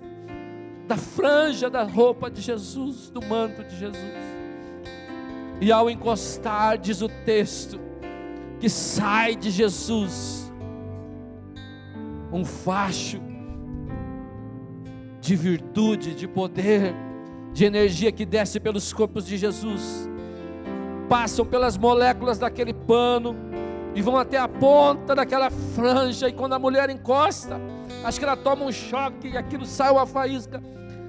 da 0.85 0.97
franja 0.97 1.69
da 1.69 1.83
roupa 1.83 2.29
de 2.29 2.41
Jesus, 2.41 3.09
do 3.09 3.21
manto 3.25 3.63
de 3.63 3.77
Jesus. 3.77 4.03
E 5.61 5.71
ao 5.71 5.89
encostar, 5.89 6.77
diz 6.77 7.01
o 7.01 7.07
texto, 7.07 7.79
que 8.59 8.69
sai 8.69 9.35
de 9.35 9.49
Jesus 9.49 10.51
um 12.31 12.43
facho 12.43 13.21
de 15.21 15.35
virtude, 15.35 16.13
de 16.13 16.27
poder, 16.27 16.93
de 17.53 17.63
energia 17.63 18.11
que 18.11 18.25
desce 18.25 18.59
pelos 18.59 18.91
corpos 18.91 19.25
de 19.25 19.37
Jesus 19.37 20.08
passam 21.09 21.43
pelas 21.43 21.75
moléculas 21.75 22.37
daquele 22.37 22.73
pano 22.73 23.35
e 23.95 24.01
vão 24.01 24.15
até 24.15 24.37
a 24.37 24.47
ponta 24.47 25.15
daquela 25.15 25.49
franja. 25.49 26.29
E 26.29 26.33
quando 26.33 26.53
a 26.53 26.59
mulher 26.59 26.89
encosta, 26.89 27.59
acho 28.03 28.19
que 28.19 28.25
ela 28.25 28.37
toma 28.37 28.63
um 28.63 28.71
choque 28.71 29.29
e 29.29 29.37
aquilo 29.37 29.65
sai 29.65 29.91
uma 29.91 30.05
faísca. 30.05 30.61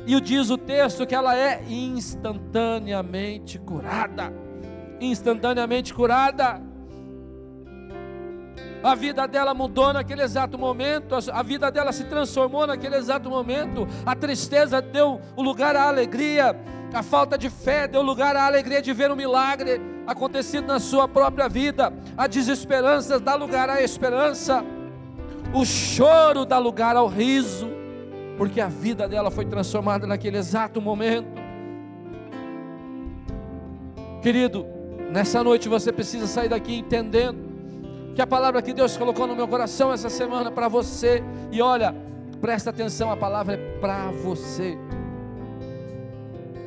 E 0.07 0.19
diz 0.21 0.49
o 0.49 0.57
texto 0.57 1.07
que 1.07 1.15
ela 1.15 1.37
é 1.37 1.63
instantaneamente 1.69 3.59
curada. 3.59 4.33
Instantaneamente 4.99 5.93
curada. 5.93 6.63
A 8.83 8.95
vida 8.95 9.29
dela 9.29 9.53
mudou 9.53 9.93
naquele 9.93 10.23
exato 10.23 10.57
momento, 10.59 11.15
a 11.31 11.43
vida 11.43 11.71
dela 11.71 11.93
se 11.93 12.05
transformou 12.05 12.67
naquele 12.67 12.97
exato 12.97 13.29
momento. 13.29 13.87
A 14.07 14.17
tristeza 14.17 14.81
deu 14.81 15.21
lugar 15.37 15.77
à 15.77 15.87
alegria, 15.89 16.57
a 16.95 17.03
falta 17.03 17.37
de 17.37 17.51
fé 17.51 17.87
deu 17.87 18.01
lugar 18.01 18.35
à 18.35 18.47
alegria 18.47 18.81
de 18.81 18.91
ver 18.95 19.11
um 19.11 19.17
milagre 19.17 19.90
acontecido 20.11 20.67
na 20.67 20.81
sua 20.81 21.07
própria 21.07 21.49
vida. 21.49 21.93
A 22.17 22.27
desesperança 22.27 23.21
dá 23.21 23.37
lugar 23.37 23.71
à 23.71 23.81
esperança. 23.81 24.65
O 25.55 25.65
choro 25.65 26.45
dá 26.45 26.59
lugar 26.59 26.97
ao 26.97 27.07
riso, 27.07 27.69
porque 28.37 28.61
a 28.61 28.67
vida 28.67 29.07
dela 29.07 29.31
foi 29.31 29.45
transformada 29.45 30.07
naquele 30.09 30.37
exato 30.37 30.81
momento. 30.81 31.41
Querido, 34.21 34.67
nessa 35.13 35.45
noite 35.45 35.69
você 35.69 35.93
precisa 35.93 36.27
sair 36.27 36.49
daqui 36.49 36.75
entendendo 36.75 37.49
que 38.15 38.21
a 38.21 38.27
palavra 38.27 38.61
que 38.61 38.73
Deus 38.73 38.97
colocou 38.97 39.29
no 39.29 39.37
meu 39.37 39.47
coração 39.47 39.93
essa 39.93 40.11
semana 40.11 40.51
para 40.51 40.67
você. 40.67 41.23
E 41.53 41.63
olha, 41.63 41.95
presta 42.41 42.71
atenção, 42.71 43.13
a 43.13 43.17
palavra 43.17 43.55
é 43.55 43.79
para 43.79 44.11
você. 44.11 44.77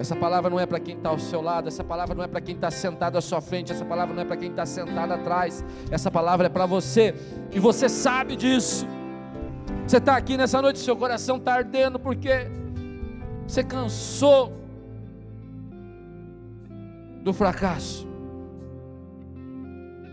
Essa 0.03 0.17
palavra 0.17 0.49
não 0.49 0.59
é 0.59 0.65
para 0.65 0.81
quem 0.81 0.97
está 0.97 1.07
ao 1.07 1.17
seu 1.17 1.41
lado, 1.41 1.69
essa 1.69 1.81
palavra 1.81 2.13
não 2.13 2.25
é 2.25 2.27
para 2.27 2.41
quem 2.41 2.55
está 2.55 2.69
sentado 2.69 3.17
à 3.17 3.21
sua 3.21 3.39
frente, 3.39 3.71
essa 3.71 3.85
palavra 3.85 4.13
não 4.13 4.21
é 4.21 4.25
para 4.25 4.35
quem 4.35 4.49
está 4.49 4.65
sentado 4.65 5.13
atrás, 5.13 5.63
essa 5.89 6.11
palavra 6.11 6.47
é 6.47 6.49
para 6.49 6.65
você, 6.65 7.15
e 7.53 7.57
você 7.57 7.87
sabe 7.87 8.35
disso. 8.35 8.85
Você 9.87 9.99
está 9.99 10.17
aqui 10.17 10.35
nessa 10.35 10.61
noite, 10.61 10.79
seu 10.79 10.97
coração 10.97 11.37
está 11.37 11.53
ardendo 11.53 11.97
porque 11.97 12.51
você 13.47 13.63
cansou 13.63 14.51
do 17.21 17.31
fracasso, 17.31 18.05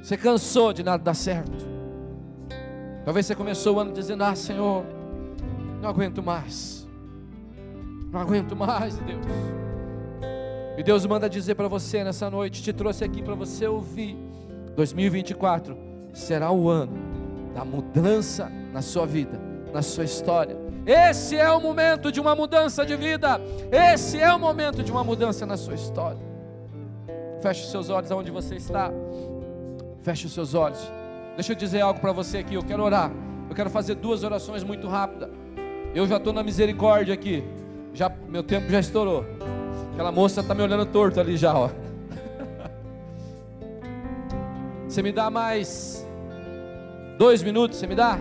você 0.01 0.17
cansou 0.17 0.73
de 0.73 0.85
nada 0.85 1.03
dar 1.03 1.15
certo. 1.15 1.69
Talvez 3.05 3.27
você 3.27 3.35
começou 3.35 3.75
o 3.75 3.81
ano 3.81 3.93
dizendo: 3.93 4.23
Ah, 4.23 4.37
Senhor, 4.37 4.85
não 5.83 5.89
aguento 5.89 6.23
mais, 6.23 6.89
não 8.13 8.21
aguento 8.21 8.55
mais, 8.55 8.97
Deus. 8.99 9.27
E 10.77 10.83
Deus 10.83 11.05
manda 11.05 11.29
dizer 11.29 11.55
para 11.55 11.69
você 11.69 12.03
nessa 12.05 12.31
noite, 12.31 12.63
te 12.63 12.73
trouxe 12.73 13.05
aqui 13.05 13.23
para 13.23 13.35
você 13.35 13.67
ouvir. 13.67 14.17
2024 14.77 15.77
será 16.15 16.51
o 16.51 16.69
ano 16.69 16.93
da 17.55 17.65
mudança 17.65 18.51
na 18.73 18.81
sua 18.81 19.07
vida, 19.07 19.39
na 19.73 19.83
sua 19.83 20.05
história. 20.05 20.57
Esse 20.87 21.37
é 21.37 21.51
o 21.51 21.61
momento 21.61 22.11
de 22.11 22.21
uma 22.21 22.35
mudança 22.35 22.85
de 22.87 22.97
vida. 22.97 23.41
Esse 23.71 24.19
é 24.19 24.33
o 24.33 24.39
momento 24.39 24.83
de 24.83 24.91
uma 24.91 25.05
mudança 25.05 25.45
na 25.45 25.57
sua 25.57 25.75
história. 25.75 26.21
Feche 27.43 27.65
os 27.65 27.71
seus 27.71 27.91
olhos 27.91 28.11
aonde 28.11 28.31
você 28.31 28.55
está. 28.55 28.91
Feche 30.03 30.27
os 30.27 30.33
seus 30.33 30.55
olhos. 30.55 30.81
Deixa 31.35 31.53
eu 31.53 31.57
dizer 31.57 31.81
algo 31.81 32.01
para 32.01 32.13
você 32.13 32.39
aqui. 32.39 32.55
Eu 32.55 32.63
quero 32.63 32.83
orar. 32.83 33.11
Eu 33.49 33.55
quero 33.55 33.71
fazer 33.71 33.97
duas 33.97 34.23
orações 34.23 34.63
muito 34.63 34.89
rápidas. 34.89 35.29
Eu 35.95 36.07
já 36.07 36.17
estou 36.17 36.33
na 36.33 36.43
misericórdia 36.43 37.13
aqui. 37.13 37.45
Já, 37.93 38.11
meu 38.29 38.43
tempo 38.43 38.71
já 38.71 38.81
estourou. 38.81 39.25
Aquela 40.01 40.13
moça 40.13 40.41
está 40.41 40.55
me 40.55 40.63
olhando 40.63 40.87
torto 40.87 41.21
ali 41.21 41.37
já, 41.37 41.55
ó. 41.55 41.69
Você 44.89 45.03
me 45.03 45.13
dá 45.13 45.29
mais 45.29 46.09
dois 47.19 47.43
minutos? 47.43 47.77
Você 47.77 47.87
me 47.87 47.95
dá? 47.95 48.19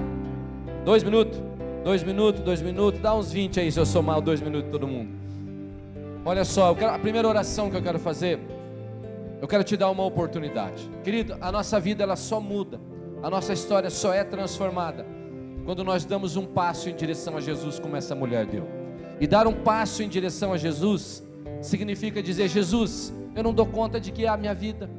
Dois 0.83 1.05
minutos? 1.05 1.41
Dois 1.81 2.03
minutos, 2.03 2.41
dois 2.41 2.61
minutos, 2.61 2.99
dá 2.99 3.15
uns 3.15 3.31
20 3.31 3.61
aí 3.61 3.71
se 3.71 3.79
eu 3.79 3.85
somar 3.85 4.19
dois 4.19 4.41
minutos 4.41 4.69
todo 4.69 4.85
mundo. 4.85 5.09
Olha 6.25 6.43
só, 6.43 6.75
quero, 6.75 6.91
a 6.91 6.99
primeira 6.99 7.25
oração 7.25 7.71
que 7.71 7.77
eu 7.77 7.81
quero 7.81 7.97
fazer, 7.97 8.41
eu 9.41 9.47
quero 9.47 9.63
te 9.63 9.77
dar 9.77 9.89
uma 9.89 10.03
oportunidade. 10.03 10.91
Querido, 11.01 11.37
a 11.39 11.49
nossa 11.49 11.79
vida 11.79 12.03
ela 12.03 12.17
só 12.17 12.41
muda, 12.41 12.77
a 13.23 13.29
nossa 13.29 13.53
história 13.53 13.89
só 13.89 14.13
é 14.13 14.25
transformada 14.25 15.05
quando 15.63 15.81
nós 15.85 16.03
damos 16.03 16.35
um 16.35 16.45
passo 16.45 16.89
em 16.89 16.93
direção 16.93 17.37
a 17.37 17.39
Jesus, 17.39 17.79
como 17.79 17.95
essa 17.95 18.13
mulher 18.13 18.45
deu. 18.45 18.67
E 19.17 19.25
dar 19.25 19.47
um 19.47 19.53
passo 19.53 20.03
em 20.03 20.09
direção 20.09 20.51
a 20.51 20.57
Jesus 20.57 21.28
significa 21.61 22.21
dizer: 22.21 22.47
Jesus, 22.47 23.13
eu 23.35 23.43
não 23.43 23.53
dou 23.53 23.65
conta 23.65 23.99
de 23.99 24.25
a 24.25 24.37
minha 24.37 24.53
vida, 24.53 24.89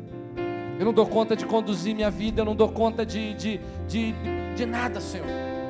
Eu 0.79 0.87
não 0.87 0.93
dou 0.95 1.07
conta 1.07 1.37
de 1.37 1.45
conduzir 1.45 1.95
minha 1.95 2.11
vida, 2.11 2.41
eu 2.41 2.45
não 2.45 2.57
dou 2.57 2.71
conta 2.71 3.05
de, 3.05 3.35
de, 3.35 3.61
de, 3.87 4.15
de 4.57 4.67
nada, 4.67 4.99
Senhor. 5.01 5.27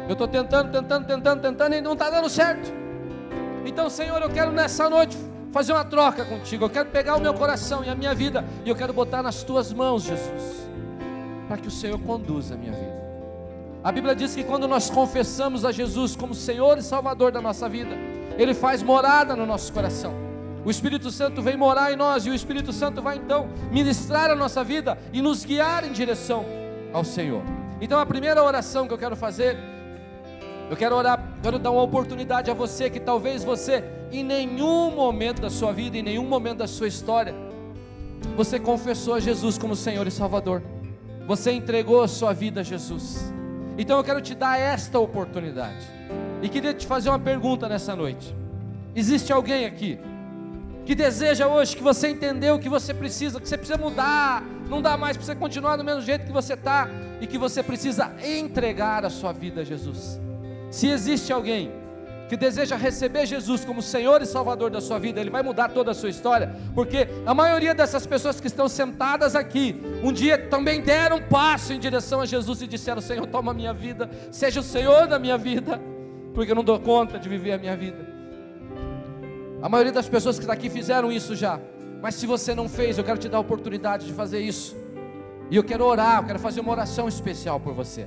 Eu 0.07 0.13
estou 0.13 0.29
tentando, 0.29 0.71
tentando, 0.71 1.07
tentando, 1.07 1.43
tentando 1.43 1.75
e 1.75 1.81
não 1.81 1.95
está 1.95 2.11
dando 2.11 2.29
certo. 2.29 2.73
Então, 3.65 3.91
Senhor, 3.91 4.21
eu 4.23 4.31
quero 4.31 4.53
nessa 4.53 4.89
noite 4.89 5.17
fazer 5.53 5.73
uma 5.73 5.85
troca 5.85 6.25
contigo. 6.25 6.65
Eu 6.65 6.71
quero 6.71 6.91
pegar 6.91 7.17
o 7.17 7.21
meu 7.21 7.35
coração 7.35 7.85
e 7.85 7.89
a 7.89 7.95
minha 7.95 8.15
vida 8.15 8.45
e 8.65 8.69
eu 8.69 8.77
quero 8.77 8.93
botar 8.93 9.23
nas 9.23 9.43
tuas 9.43 9.73
mãos, 9.73 10.05
Jesus, 10.05 10.69
para 11.49 11.57
que 11.57 11.69
o 11.69 11.71
Senhor 11.71 11.99
conduza 11.99 12.55
a 12.55 12.57
minha 12.57 12.73
vida. 12.73 13.01
A 13.83 13.91
Bíblia 13.91 14.15
diz 14.15 14.35
que 14.35 14.45
quando 14.45 14.69
nós 14.69 14.91
confessamos 14.91 15.65
a 15.65 15.73
Jesus 15.73 16.15
como 16.15 16.35
Senhor 16.35 16.79
e 16.79 16.83
Salvador 16.83 17.33
da 17.33 17.41
nossa 17.41 17.69
vida, 17.69 17.97
Ele 18.39 18.55
faz 18.55 18.83
morada 18.83 19.35
no 19.35 19.47
nosso 19.47 19.73
coração. 19.73 20.30
O 20.65 20.71
Espírito 20.71 21.11
Santo 21.11 21.41
vem 21.41 21.57
morar 21.57 21.93
em 21.93 21.97
nós 21.97 22.27
e 22.27 22.31
o 22.31 22.35
Espírito 22.35 22.73
Santo 22.73 23.01
vai 23.01 23.17
então 23.17 23.49
ministrar 23.71 24.31
a 24.31 24.35
nossa 24.35 24.63
vida 24.63 24.99
e 25.13 25.23
nos 25.23 25.45
guiar 25.45 25.85
em 25.85 25.93
direção 25.93 26.45
ao 26.93 27.03
Senhor. 27.03 27.43
Então 27.81 27.99
a 27.99 28.05
primeira 28.05 28.43
oração 28.43 28.87
que 28.87 28.93
eu 28.93 28.99
quero 28.99 29.17
fazer, 29.17 29.57
eu 30.69 30.77
quero 30.77 30.95
orar, 30.95 31.39
quero 31.43 31.59
dar 31.59 31.71
uma 31.71 31.83
oportunidade 31.83 32.51
a 32.51 32.55
você 32.55 32.91
que 32.91 33.01
talvez 33.01 33.43
você 33.43 33.83
em 34.13 34.23
nenhum 34.23 34.91
momento 34.91 35.41
da 35.41 35.49
sua 35.49 35.73
vida, 35.73 35.97
em 35.97 36.03
nenhum 36.03 36.27
momento 36.27 36.59
da 36.59 36.67
sua 36.67 36.89
história, 36.89 37.35
você 38.37 38.61
confessou 38.61 39.15
a 39.15 39.21
Jesus 39.21 39.57
como 39.57 39.75
Senhor 39.75 40.07
e 40.07 40.11
Salvador. 40.11 40.63
Você 41.27 41.53
entregou 41.53 42.03
a 42.03 42.09
sua 42.09 42.35
vida 42.35 42.61
a 42.61 42.63
Jesus. 42.63 43.33
Então 43.79 43.97
eu 43.97 44.05
quero 44.05 44.21
te 44.21 44.35
dar 44.35 44.59
esta 44.59 44.99
oportunidade. 44.99 45.87
E 46.43 46.49
queria 46.49 46.75
te 46.75 46.87
fazer 46.87 47.09
uma 47.09 47.19
pergunta 47.19 47.67
nessa 47.67 47.97
noite. 47.97 48.35
Existe 48.95 49.33
alguém 49.33 49.65
aqui 49.65 49.99
que 50.85 50.95
deseja 50.95 51.47
hoje 51.47 51.77
que 51.77 51.83
você 51.83 52.09
entendeu 52.09 52.57
o 52.57 52.59
que 52.59 52.69
você 52.69 52.93
precisa, 52.93 53.41
que 53.41 53.49
você 53.49 53.57
precisa 53.57 53.79
mudar, 53.79 54.43
não 54.69 54.81
dá 54.81 54.97
mais 54.97 55.17
para 55.17 55.27
você 55.27 55.35
continuar 55.35 55.77
do 55.77 55.85
mesmo 55.85 56.03
jeito 56.03 56.25
que 56.25 56.33
você 56.33 56.55
está 56.55 56.89
e 57.21 57.27
que 57.27 57.39
você 57.39 57.63
precisa 57.63 58.13
entregar 58.25 59.05
a 59.05 59.11
sua 59.11 59.33
vida 59.33 59.61
a 59.61 59.65
Jesus. 59.65 60.21
Se 60.71 60.89
existe 60.89 61.33
alguém 61.33 61.71
que 62.29 62.37
deseja 62.37 62.77
receber 62.77 63.27
Jesus 63.27 63.65
como 63.65 63.83
Senhor 63.83 64.23
e 64.23 64.27
Salvador 64.27 64.71
da 64.71 64.81
sua 64.81 65.01
vida, 65.01 65.21
Ele 65.21 65.31
vai 65.31 65.43
mudar 65.43 65.71
toda 65.71 65.91
a 65.91 65.95
sua 65.95 66.09
história, 66.09 66.55
porque 66.77 67.09
a 67.27 67.35
maioria 67.35 67.75
dessas 67.75 68.07
pessoas 68.07 68.41
que 68.41 68.47
estão 68.47 68.69
sentadas 68.69 69.35
aqui, 69.35 69.75
um 70.01 70.13
dia 70.13 70.39
também 70.39 70.81
deram 70.81 71.17
um 71.17 71.23
passo 71.23 71.73
em 71.73 71.81
direção 71.81 72.21
a 72.21 72.27
Jesus 72.27 72.63
e 72.63 72.69
disseram: 72.69 73.01
Senhor, 73.01 73.27
toma 73.27 73.51
a 73.51 73.55
minha 73.55 73.75
vida, 73.75 74.09
seja 74.31 74.61
o 74.61 74.63
Senhor 74.63 75.09
da 75.09 75.19
minha 75.19 75.37
vida, 75.37 75.81
porque 76.33 76.53
eu 76.53 76.55
não 76.55 76.63
dou 76.63 76.79
conta 76.79 77.19
de 77.19 77.29
viver 77.29 77.51
a 77.51 77.59
minha 77.59 77.77
vida. 77.77 78.10
A 79.63 79.69
maioria 79.69 79.93
das 79.93 80.09
pessoas 80.09 80.37
que 80.37 80.43
está 80.45 80.55
aqui 80.55 80.71
fizeram 80.71 81.13
isso 81.13 81.37
já, 81.37 81.61
mas 82.01 82.15
se 82.15 82.27
você 82.27 82.55
não 82.55 82.69
fez, 82.69 82.97
eu 82.97 83.05
quero 83.05 83.19
te 83.19 83.29
dar 83.29 83.37
a 83.37 83.41
oportunidade 83.41 84.07
de 84.07 84.13
fazer 84.13 84.41
isso, 84.41 84.75
e 85.51 85.57
eu 85.57 85.63
quero 85.63 85.85
orar, 85.85 86.19
eu 86.19 86.27
quero 86.27 86.39
fazer 86.39 86.61
uma 86.61 86.73
oração 86.73 87.09
especial 87.09 87.61
por 87.61 87.75
você. 87.75 88.07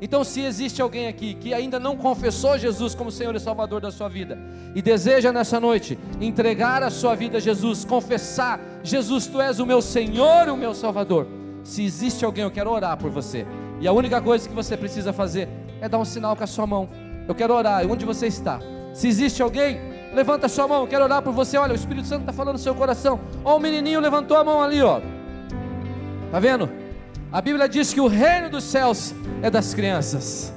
Então, 0.00 0.24
se 0.24 0.40
existe 0.40 0.82
alguém 0.82 1.06
aqui 1.06 1.34
que 1.34 1.54
ainda 1.54 1.78
não 1.78 1.96
confessou 1.96 2.58
Jesus 2.58 2.92
como 2.92 3.10
Senhor 3.10 3.34
e 3.36 3.40
Salvador 3.40 3.80
da 3.80 3.90
sua 3.92 4.08
vida 4.08 4.36
e 4.74 4.82
deseja 4.82 5.32
nessa 5.32 5.60
noite 5.60 5.96
entregar 6.20 6.82
a 6.82 6.90
sua 6.90 7.14
vida 7.14 7.38
a 7.38 7.40
Jesus, 7.40 7.84
confessar: 7.84 8.58
Jesus, 8.82 9.28
tu 9.28 9.40
és 9.40 9.60
o 9.60 9.66
meu 9.66 9.80
Senhor 9.80 10.48
e 10.48 10.50
o 10.50 10.56
meu 10.56 10.74
Salvador. 10.74 11.28
Se 11.62 11.84
existe 11.84 12.24
alguém, 12.24 12.42
eu 12.42 12.50
quero 12.50 12.70
orar 12.70 12.96
por 12.96 13.10
você. 13.12 13.46
E 13.80 13.86
a 13.86 13.92
única 13.92 14.20
coisa 14.20 14.48
que 14.48 14.54
você 14.54 14.76
precisa 14.76 15.12
fazer 15.12 15.48
é 15.80 15.88
dar 15.88 15.98
um 15.98 16.04
sinal 16.04 16.34
com 16.34 16.42
a 16.42 16.48
sua 16.48 16.66
mão. 16.66 16.88
Eu 17.28 17.34
quero 17.34 17.54
orar. 17.54 17.86
Onde 17.88 18.04
você 18.04 18.26
está? 18.26 18.58
Se 18.92 19.06
existe 19.06 19.40
alguém, 19.40 19.91
levanta 20.12 20.48
sua 20.48 20.68
mão. 20.68 20.86
Quero 20.86 21.04
orar 21.04 21.22
por 21.22 21.32
você. 21.32 21.56
Olha, 21.56 21.72
o 21.72 21.76
Espírito 21.76 22.06
Santo 22.06 22.20
está 22.20 22.32
falando 22.32 22.54
no 22.54 22.58
seu 22.58 22.74
coração. 22.74 23.20
Olha 23.44 23.56
o 23.56 23.60
menininho 23.60 24.00
levantou 24.00 24.36
a 24.36 24.44
mão 24.44 24.62
ali, 24.62 24.82
ó. 24.82 25.00
Tá 26.30 26.40
vendo? 26.40 26.68
A 27.30 27.40
Bíblia 27.40 27.68
diz 27.68 27.92
que 27.94 28.00
o 28.00 28.06
reino 28.06 28.50
dos 28.50 28.64
céus 28.64 29.14
é 29.42 29.50
das 29.50 29.74
crianças. 29.74 30.52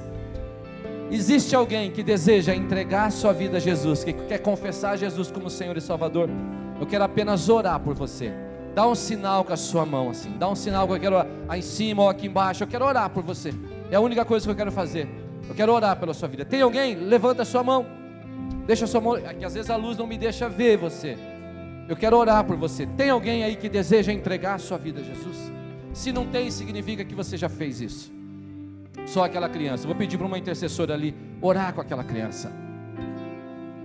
Existe 1.10 1.54
alguém 1.54 1.90
que 1.90 2.02
deseja 2.02 2.54
entregar 2.54 3.12
sua 3.12 3.32
vida 3.32 3.58
a 3.58 3.60
Jesus, 3.60 4.02
que 4.02 4.12
quer 4.12 4.38
confessar 4.38 4.96
Jesus 4.98 5.30
como 5.30 5.48
Senhor 5.48 5.76
e 5.76 5.80
Salvador? 5.80 6.28
Eu 6.80 6.86
quero 6.86 7.04
apenas 7.04 7.48
orar 7.48 7.78
por 7.80 7.94
você. 7.94 8.32
Dá 8.74 8.86
um 8.86 8.94
sinal 8.94 9.42
com 9.44 9.52
a 9.52 9.56
sua 9.56 9.86
mão 9.86 10.10
assim. 10.10 10.36
Dá 10.36 10.48
um 10.48 10.54
sinal 10.54 10.86
que 10.86 10.92
eu 10.94 11.00
quero 11.00 11.26
aí 11.48 11.60
em 11.60 11.62
cima 11.62 12.02
ou 12.02 12.08
aqui 12.10 12.26
embaixo. 12.26 12.64
Eu 12.64 12.68
quero 12.68 12.84
orar 12.84 13.08
por 13.08 13.22
você. 13.22 13.54
É 13.90 13.96
a 13.96 14.00
única 14.00 14.24
coisa 14.24 14.44
que 14.44 14.50
eu 14.50 14.56
quero 14.56 14.70
fazer. 14.72 15.08
Eu 15.48 15.54
quero 15.54 15.72
orar 15.72 15.96
pela 15.96 16.12
sua 16.12 16.28
vida. 16.28 16.44
Tem 16.44 16.60
alguém? 16.60 16.94
Levanta 16.94 17.42
a 17.42 17.44
sua 17.46 17.62
mão. 17.62 17.86
Deixa 18.66 18.84
a 18.84 18.88
sua 18.88 19.00
mão, 19.00 19.16
é 19.16 19.32
que 19.32 19.44
às 19.44 19.54
vezes 19.54 19.70
a 19.70 19.76
luz 19.76 19.96
não 19.96 20.06
me 20.06 20.18
deixa 20.18 20.48
ver 20.48 20.76
você. 20.76 21.16
Eu 21.88 21.96
quero 21.96 22.16
orar 22.16 22.44
por 22.44 22.56
você. 22.56 22.84
Tem 22.84 23.10
alguém 23.10 23.44
aí 23.44 23.54
que 23.54 23.68
deseja 23.68 24.12
entregar 24.12 24.54
a 24.54 24.58
sua 24.58 24.76
vida 24.76 25.00
a 25.00 25.04
Jesus? 25.04 25.52
Se 25.92 26.12
não 26.12 26.26
tem, 26.26 26.50
significa 26.50 27.04
que 27.04 27.14
você 27.14 27.36
já 27.36 27.48
fez 27.48 27.80
isso. 27.80 28.12
Só 29.06 29.24
aquela 29.24 29.48
criança. 29.48 29.86
Vou 29.86 29.94
pedir 29.94 30.18
para 30.18 30.26
uma 30.26 30.36
intercessora 30.36 30.94
ali 30.94 31.14
orar 31.40 31.72
com 31.72 31.80
aquela 31.80 32.02
criança. 32.02 32.50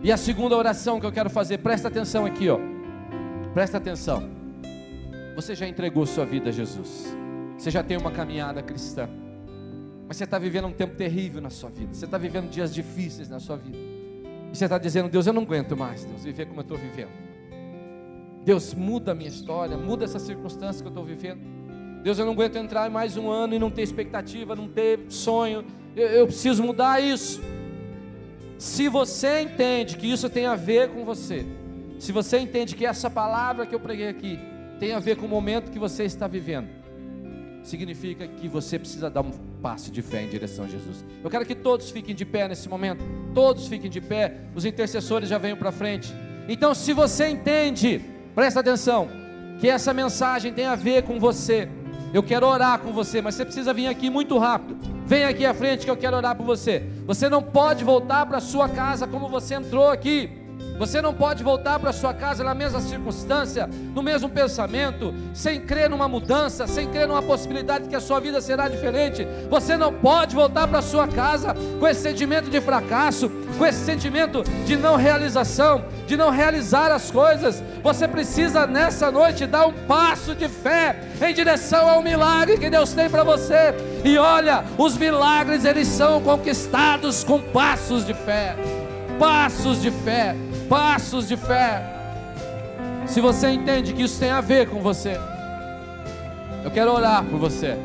E 0.01 0.11
a 0.11 0.17
segunda 0.17 0.57
oração 0.57 0.99
que 0.99 1.05
eu 1.05 1.11
quero 1.11 1.29
fazer, 1.29 1.59
presta 1.59 1.87
atenção 1.87 2.25
aqui, 2.25 2.49
ó. 2.49 2.59
Presta 3.53 3.77
atenção. 3.77 4.27
Você 5.35 5.53
já 5.53 5.67
entregou 5.67 6.05
sua 6.07 6.25
vida 6.25 6.49
a 6.49 6.51
Jesus. 6.51 7.15
Você 7.55 7.69
já 7.69 7.83
tem 7.83 7.97
uma 7.97 8.09
caminhada 8.09 8.63
cristã. 8.63 9.07
Mas 10.07 10.17
você 10.17 10.23
está 10.23 10.39
vivendo 10.39 10.67
um 10.67 10.73
tempo 10.73 10.95
terrível 10.95 11.39
na 11.39 11.51
sua 11.51 11.69
vida. 11.69 11.93
Você 11.93 12.05
está 12.05 12.17
vivendo 12.17 12.49
dias 12.49 12.73
difíceis 12.73 13.29
na 13.29 13.39
sua 13.39 13.57
vida. 13.57 13.77
E 14.51 14.57
você 14.57 14.65
está 14.65 14.77
dizendo, 14.77 15.09
Deus, 15.09 15.25
eu 15.25 15.33
não 15.33 15.43
aguento 15.43 15.77
mais, 15.77 16.03
Deus, 16.03 16.23
viver 16.23 16.45
como 16.45 16.59
eu 16.59 16.63
estou 16.63 16.77
vivendo. 16.77 17.11
Deus, 18.43 18.73
muda 18.73 19.11
a 19.11 19.15
minha 19.15 19.29
história, 19.29 19.77
muda 19.77 20.03
essa 20.03 20.19
circunstância 20.19 20.81
que 20.81 20.87
eu 20.87 20.91
estou 20.91 21.05
vivendo. 21.05 21.39
Deus, 22.03 22.17
eu 22.17 22.25
não 22.25 22.33
aguento 22.33 22.55
entrar 22.55 22.89
mais 22.89 23.15
um 23.15 23.29
ano 23.29 23.53
e 23.53 23.59
não 23.59 23.69
ter 23.69 23.83
expectativa, 23.83 24.55
não 24.55 24.67
ter 24.67 24.99
sonho. 25.09 25.63
Eu, 25.95 26.07
eu 26.07 26.27
preciso 26.27 26.63
mudar 26.63 27.01
isso. 27.01 27.41
Se 28.57 28.89
você 28.89 29.41
entende 29.41 29.97
que 29.97 30.11
isso 30.11 30.29
tem 30.29 30.45
a 30.45 30.55
ver 30.55 30.89
com 30.89 31.05
você, 31.05 31.45
se 31.99 32.11
você 32.11 32.39
entende 32.39 32.75
que 32.75 32.85
essa 32.85 33.09
palavra 33.09 33.65
que 33.65 33.73
eu 33.73 33.79
preguei 33.79 34.07
aqui 34.07 34.39
tem 34.79 34.93
a 34.93 34.99
ver 34.99 35.15
com 35.15 35.27
o 35.27 35.29
momento 35.29 35.71
que 35.71 35.77
você 35.77 36.03
está 36.03 36.27
vivendo, 36.27 36.67
significa 37.63 38.27
que 38.27 38.47
você 38.47 38.79
precisa 38.79 39.09
dar 39.09 39.21
um 39.21 39.31
passo 39.61 39.91
de 39.91 40.01
fé 40.01 40.23
em 40.23 40.29
direção 40.29 40.65
a 40.65 40.67
Jesus. 40.67 41.05
Eu 41.23 41.29
quero 41.29 41.45
que 41.45 41.55
todos 41.55 41.89
fiquem 41.89 42.15
de 42.15 42.25
pé 42.25 42.47
nesse 42.47 42.67
momento, 42.67 43.03
todos 43.33 43.67
fiquem 43.67 43.89
de 43.89 44.01
pé, 44.01 44.37
os 44.55 44.65
intercessores 44.65 45.29
já 45.29 45.37
venham 45.37 45.57
para 45.57 45.71
frente. 45.71 46.13
Então, 46.47 46.73
se 46.73 46.93
você 46.93 47.27
entende, 47.27 48.01
presta 48.33 48.59
atenção, 48.59 49.07
que 49.59 49.69
essa 49.69 49.93
mensagem 49.93 50.51
tem 50.51 50.65
a 50.65 50.75
ver 50.75 51.03
com 51.03 51.19
você, 51.19 51.69
eu 52.13 52.21
quero 52.21 52.45
orar 52.45 52.79
com 52.79 52.91
você, 52.91 53.21
mas 53.21 53.35
você 53.35 53.45
precisa 53.45 53.73
vir 53.73 53.87
aqui 53.87 54.09
muito 54.09 54.37
rápido. 54.37 54.77
Vem 55.05 55.23
aqui 55.23 55.45
à 55.45 55.53
frente 55.53 55.85
que 55.85 55.91
eu 55.91 55.95
quero 55.95 56.17
orar 56.17 56.35
por 56.35 56.45
você. 56.45 56.83
Você 57.05 57.29
não 57.29 57.41
pode 57.41 57.83
voltar 57.83 58.25
para 58.25 58.39
sua 58.39 58.67
casa 58.67 59.07
como 59.07 59.29
você 59.29 59.55
entrou 59.55 59.89
aqui. 59.89 60.40
Você 60.81 60.99
não 60.99 61.13
pode 61.13 61.43
voltar 61.43 61.77
para 61.77 61.93
sua 61.93 62.11
casa 62.11 62.43
na 62.43 62.55
mesma 62.55 62.81
circunstância, 62.81 63.69
no 63.93 64.01
mesmo 64.01 64.27
pensamento, 64.27 65.13
sem 65.31 65.61
crer 65.61 65.87
numa 65.87 66.07
mudança, 66.07 66.65
sem 66.65 66.87
crer 66.87 67.07
numa 67.07 67.21
possibilidade 67.21 67.87
que 67.87 67.95
a 67.95 67.99
sua 68.01 68.19
vida 68.19 68.41
será 68.41 68.67
diferente. 68.67 69.27
Você 69.47 69.77
não 69.77 69.93
pode 69.93 70.33
voltar 70.33 70.67
para 70.67 70.81
sua 70.81 71.07
casa 71.07 71.53
com 71.79 71.87
esse 71.87 72.01
sentimento 72.01 72.49
de 72.49 72.59
fracasso, 72.59 73.29
com 73.59 73.63
esse 73.63 73.85
sentimento 73.85 74.41
de 74.65 74.75
não 74.75 74.95
realização, 74.95 75.85
de 76.07 76.17
não 76.17 76.31
realizar 76.31 76.91
as 76.91 77.11
coisas. 77.11 77.61
Você 77.83 78.07
precisa 78.07 78.65
nessa 78.65 79.11
noite 79.11 79.45
dar 79.45 79.67
um 79.67 79.73
passo 79.85 80.33
de 80.33 80.49
fé 80.49 80.99
em 81.21 81.31
direção 81.31 81.87
ao 81.87 82.01
milagre 82.01 82.57
que 82.57 82.71
Deus 82.71 82.91
tem 82.91 83.07
para 83.07 83.23
você. 83.23 83.75
E 84.03 84.17
olha, 84.17 84.65
os 84.79 84.97
milagres 84.97 85.63
eles 85.63 85.87
são 85.87 86.19
conquistados 86.23 87.23
com 87.23 87.39
passos 87.39 88.03
de 88.03 88.15
fé. 88.15 88.55
Passos 89.19 89.79
de 89.79 89.91
fé 89.91 90.35
passos 90.71 91.27
de 91.27 91.35
fé. 91.35 91.83
Se 93.05 93.19
você 93.19 93.49
entende 93.49 93.91
que 93.91 94.03
isso 94.03 94.17
tem 94.17 94.31
a 94.31 94.39
ver 94.39 94.69
com 94.69 94.79
você, 94.79 95.19
eu 96.63 96.71
quero 96.71 96.93
orar 96.93 97.25
por 97.25 97.37
você. 97.37 97.77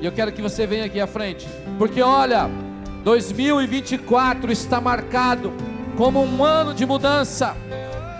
E 0.00 0.06
eu 0.06 0.10
quero 0.10 0.32
que 0.32 0.40
você 0.40 0.66
venha 0.66 0.86
aqui 0.86 0.98
à 0.98 1.06
frente. 1.06 1.46
Porque 1.76 2.00
olha, 2.00 2.48
2024 3.04 4.50
está 4.50 4.80
marcado 4.80 5.52
como 5.98 6.24
um 6.24 6.42
ano 6.42 6.72
de 6.72 6.86
mudança. 6.86 7.54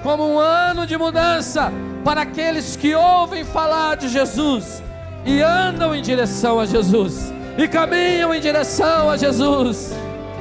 Como 0.02 0.34
um 0.34 0.38
ano 0.38 0.86
de 0.86 0.98
mudança 0.98 1.72
para 2.04 2.20
aqueles 2.20 2.76
que 2.76 2.94
ouvem 2.94 3.42
falar 3.42 3.96
de 3.96 4.08
Jesus 4.10 4.82
e 5.24 5.40
andam 5.40 5.94
em 5.94 6.02
direção 6.02 6.60
a 6.60 6.66
Jesus 6.66 7.32
e 7.56 7.66
caminham 7.66 8.34
em 8.34 8.40
direção 8.40 9.08
a 9.08 9.16
Jesus. 9.16 9.94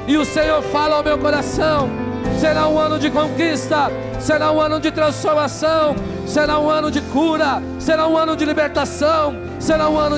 E 0.06 0.18
o 0.18 0.26
Senhor 0.26 0.62
fala 0.64 0.98
ao 0.98 1.04
meu 1.04 1.18
coração 1.18 2.09
será 2.40 2.68
um 2.68 2.80
ano 2.80 2.98
de 2.98 3.10
conquista, 3.10 3.92
será 4.20 4.52
um 4.52 4.60
ano 4.60 4.80
de 4.80 4.92
transformação, 4.92 5.96
será 6.26 6.60
um 6.60 6.70
ano 6.70 6.90
de 6.90 7.02
cura, 7.02 7.62
será 7.78 8.08
um 8.08 8.18
ano 8.18 8.36
de 8.36 8.46
libertação, 8.46 9.36
será 9.60 9.90
um 9.90 9.98
ano 9.98 10.18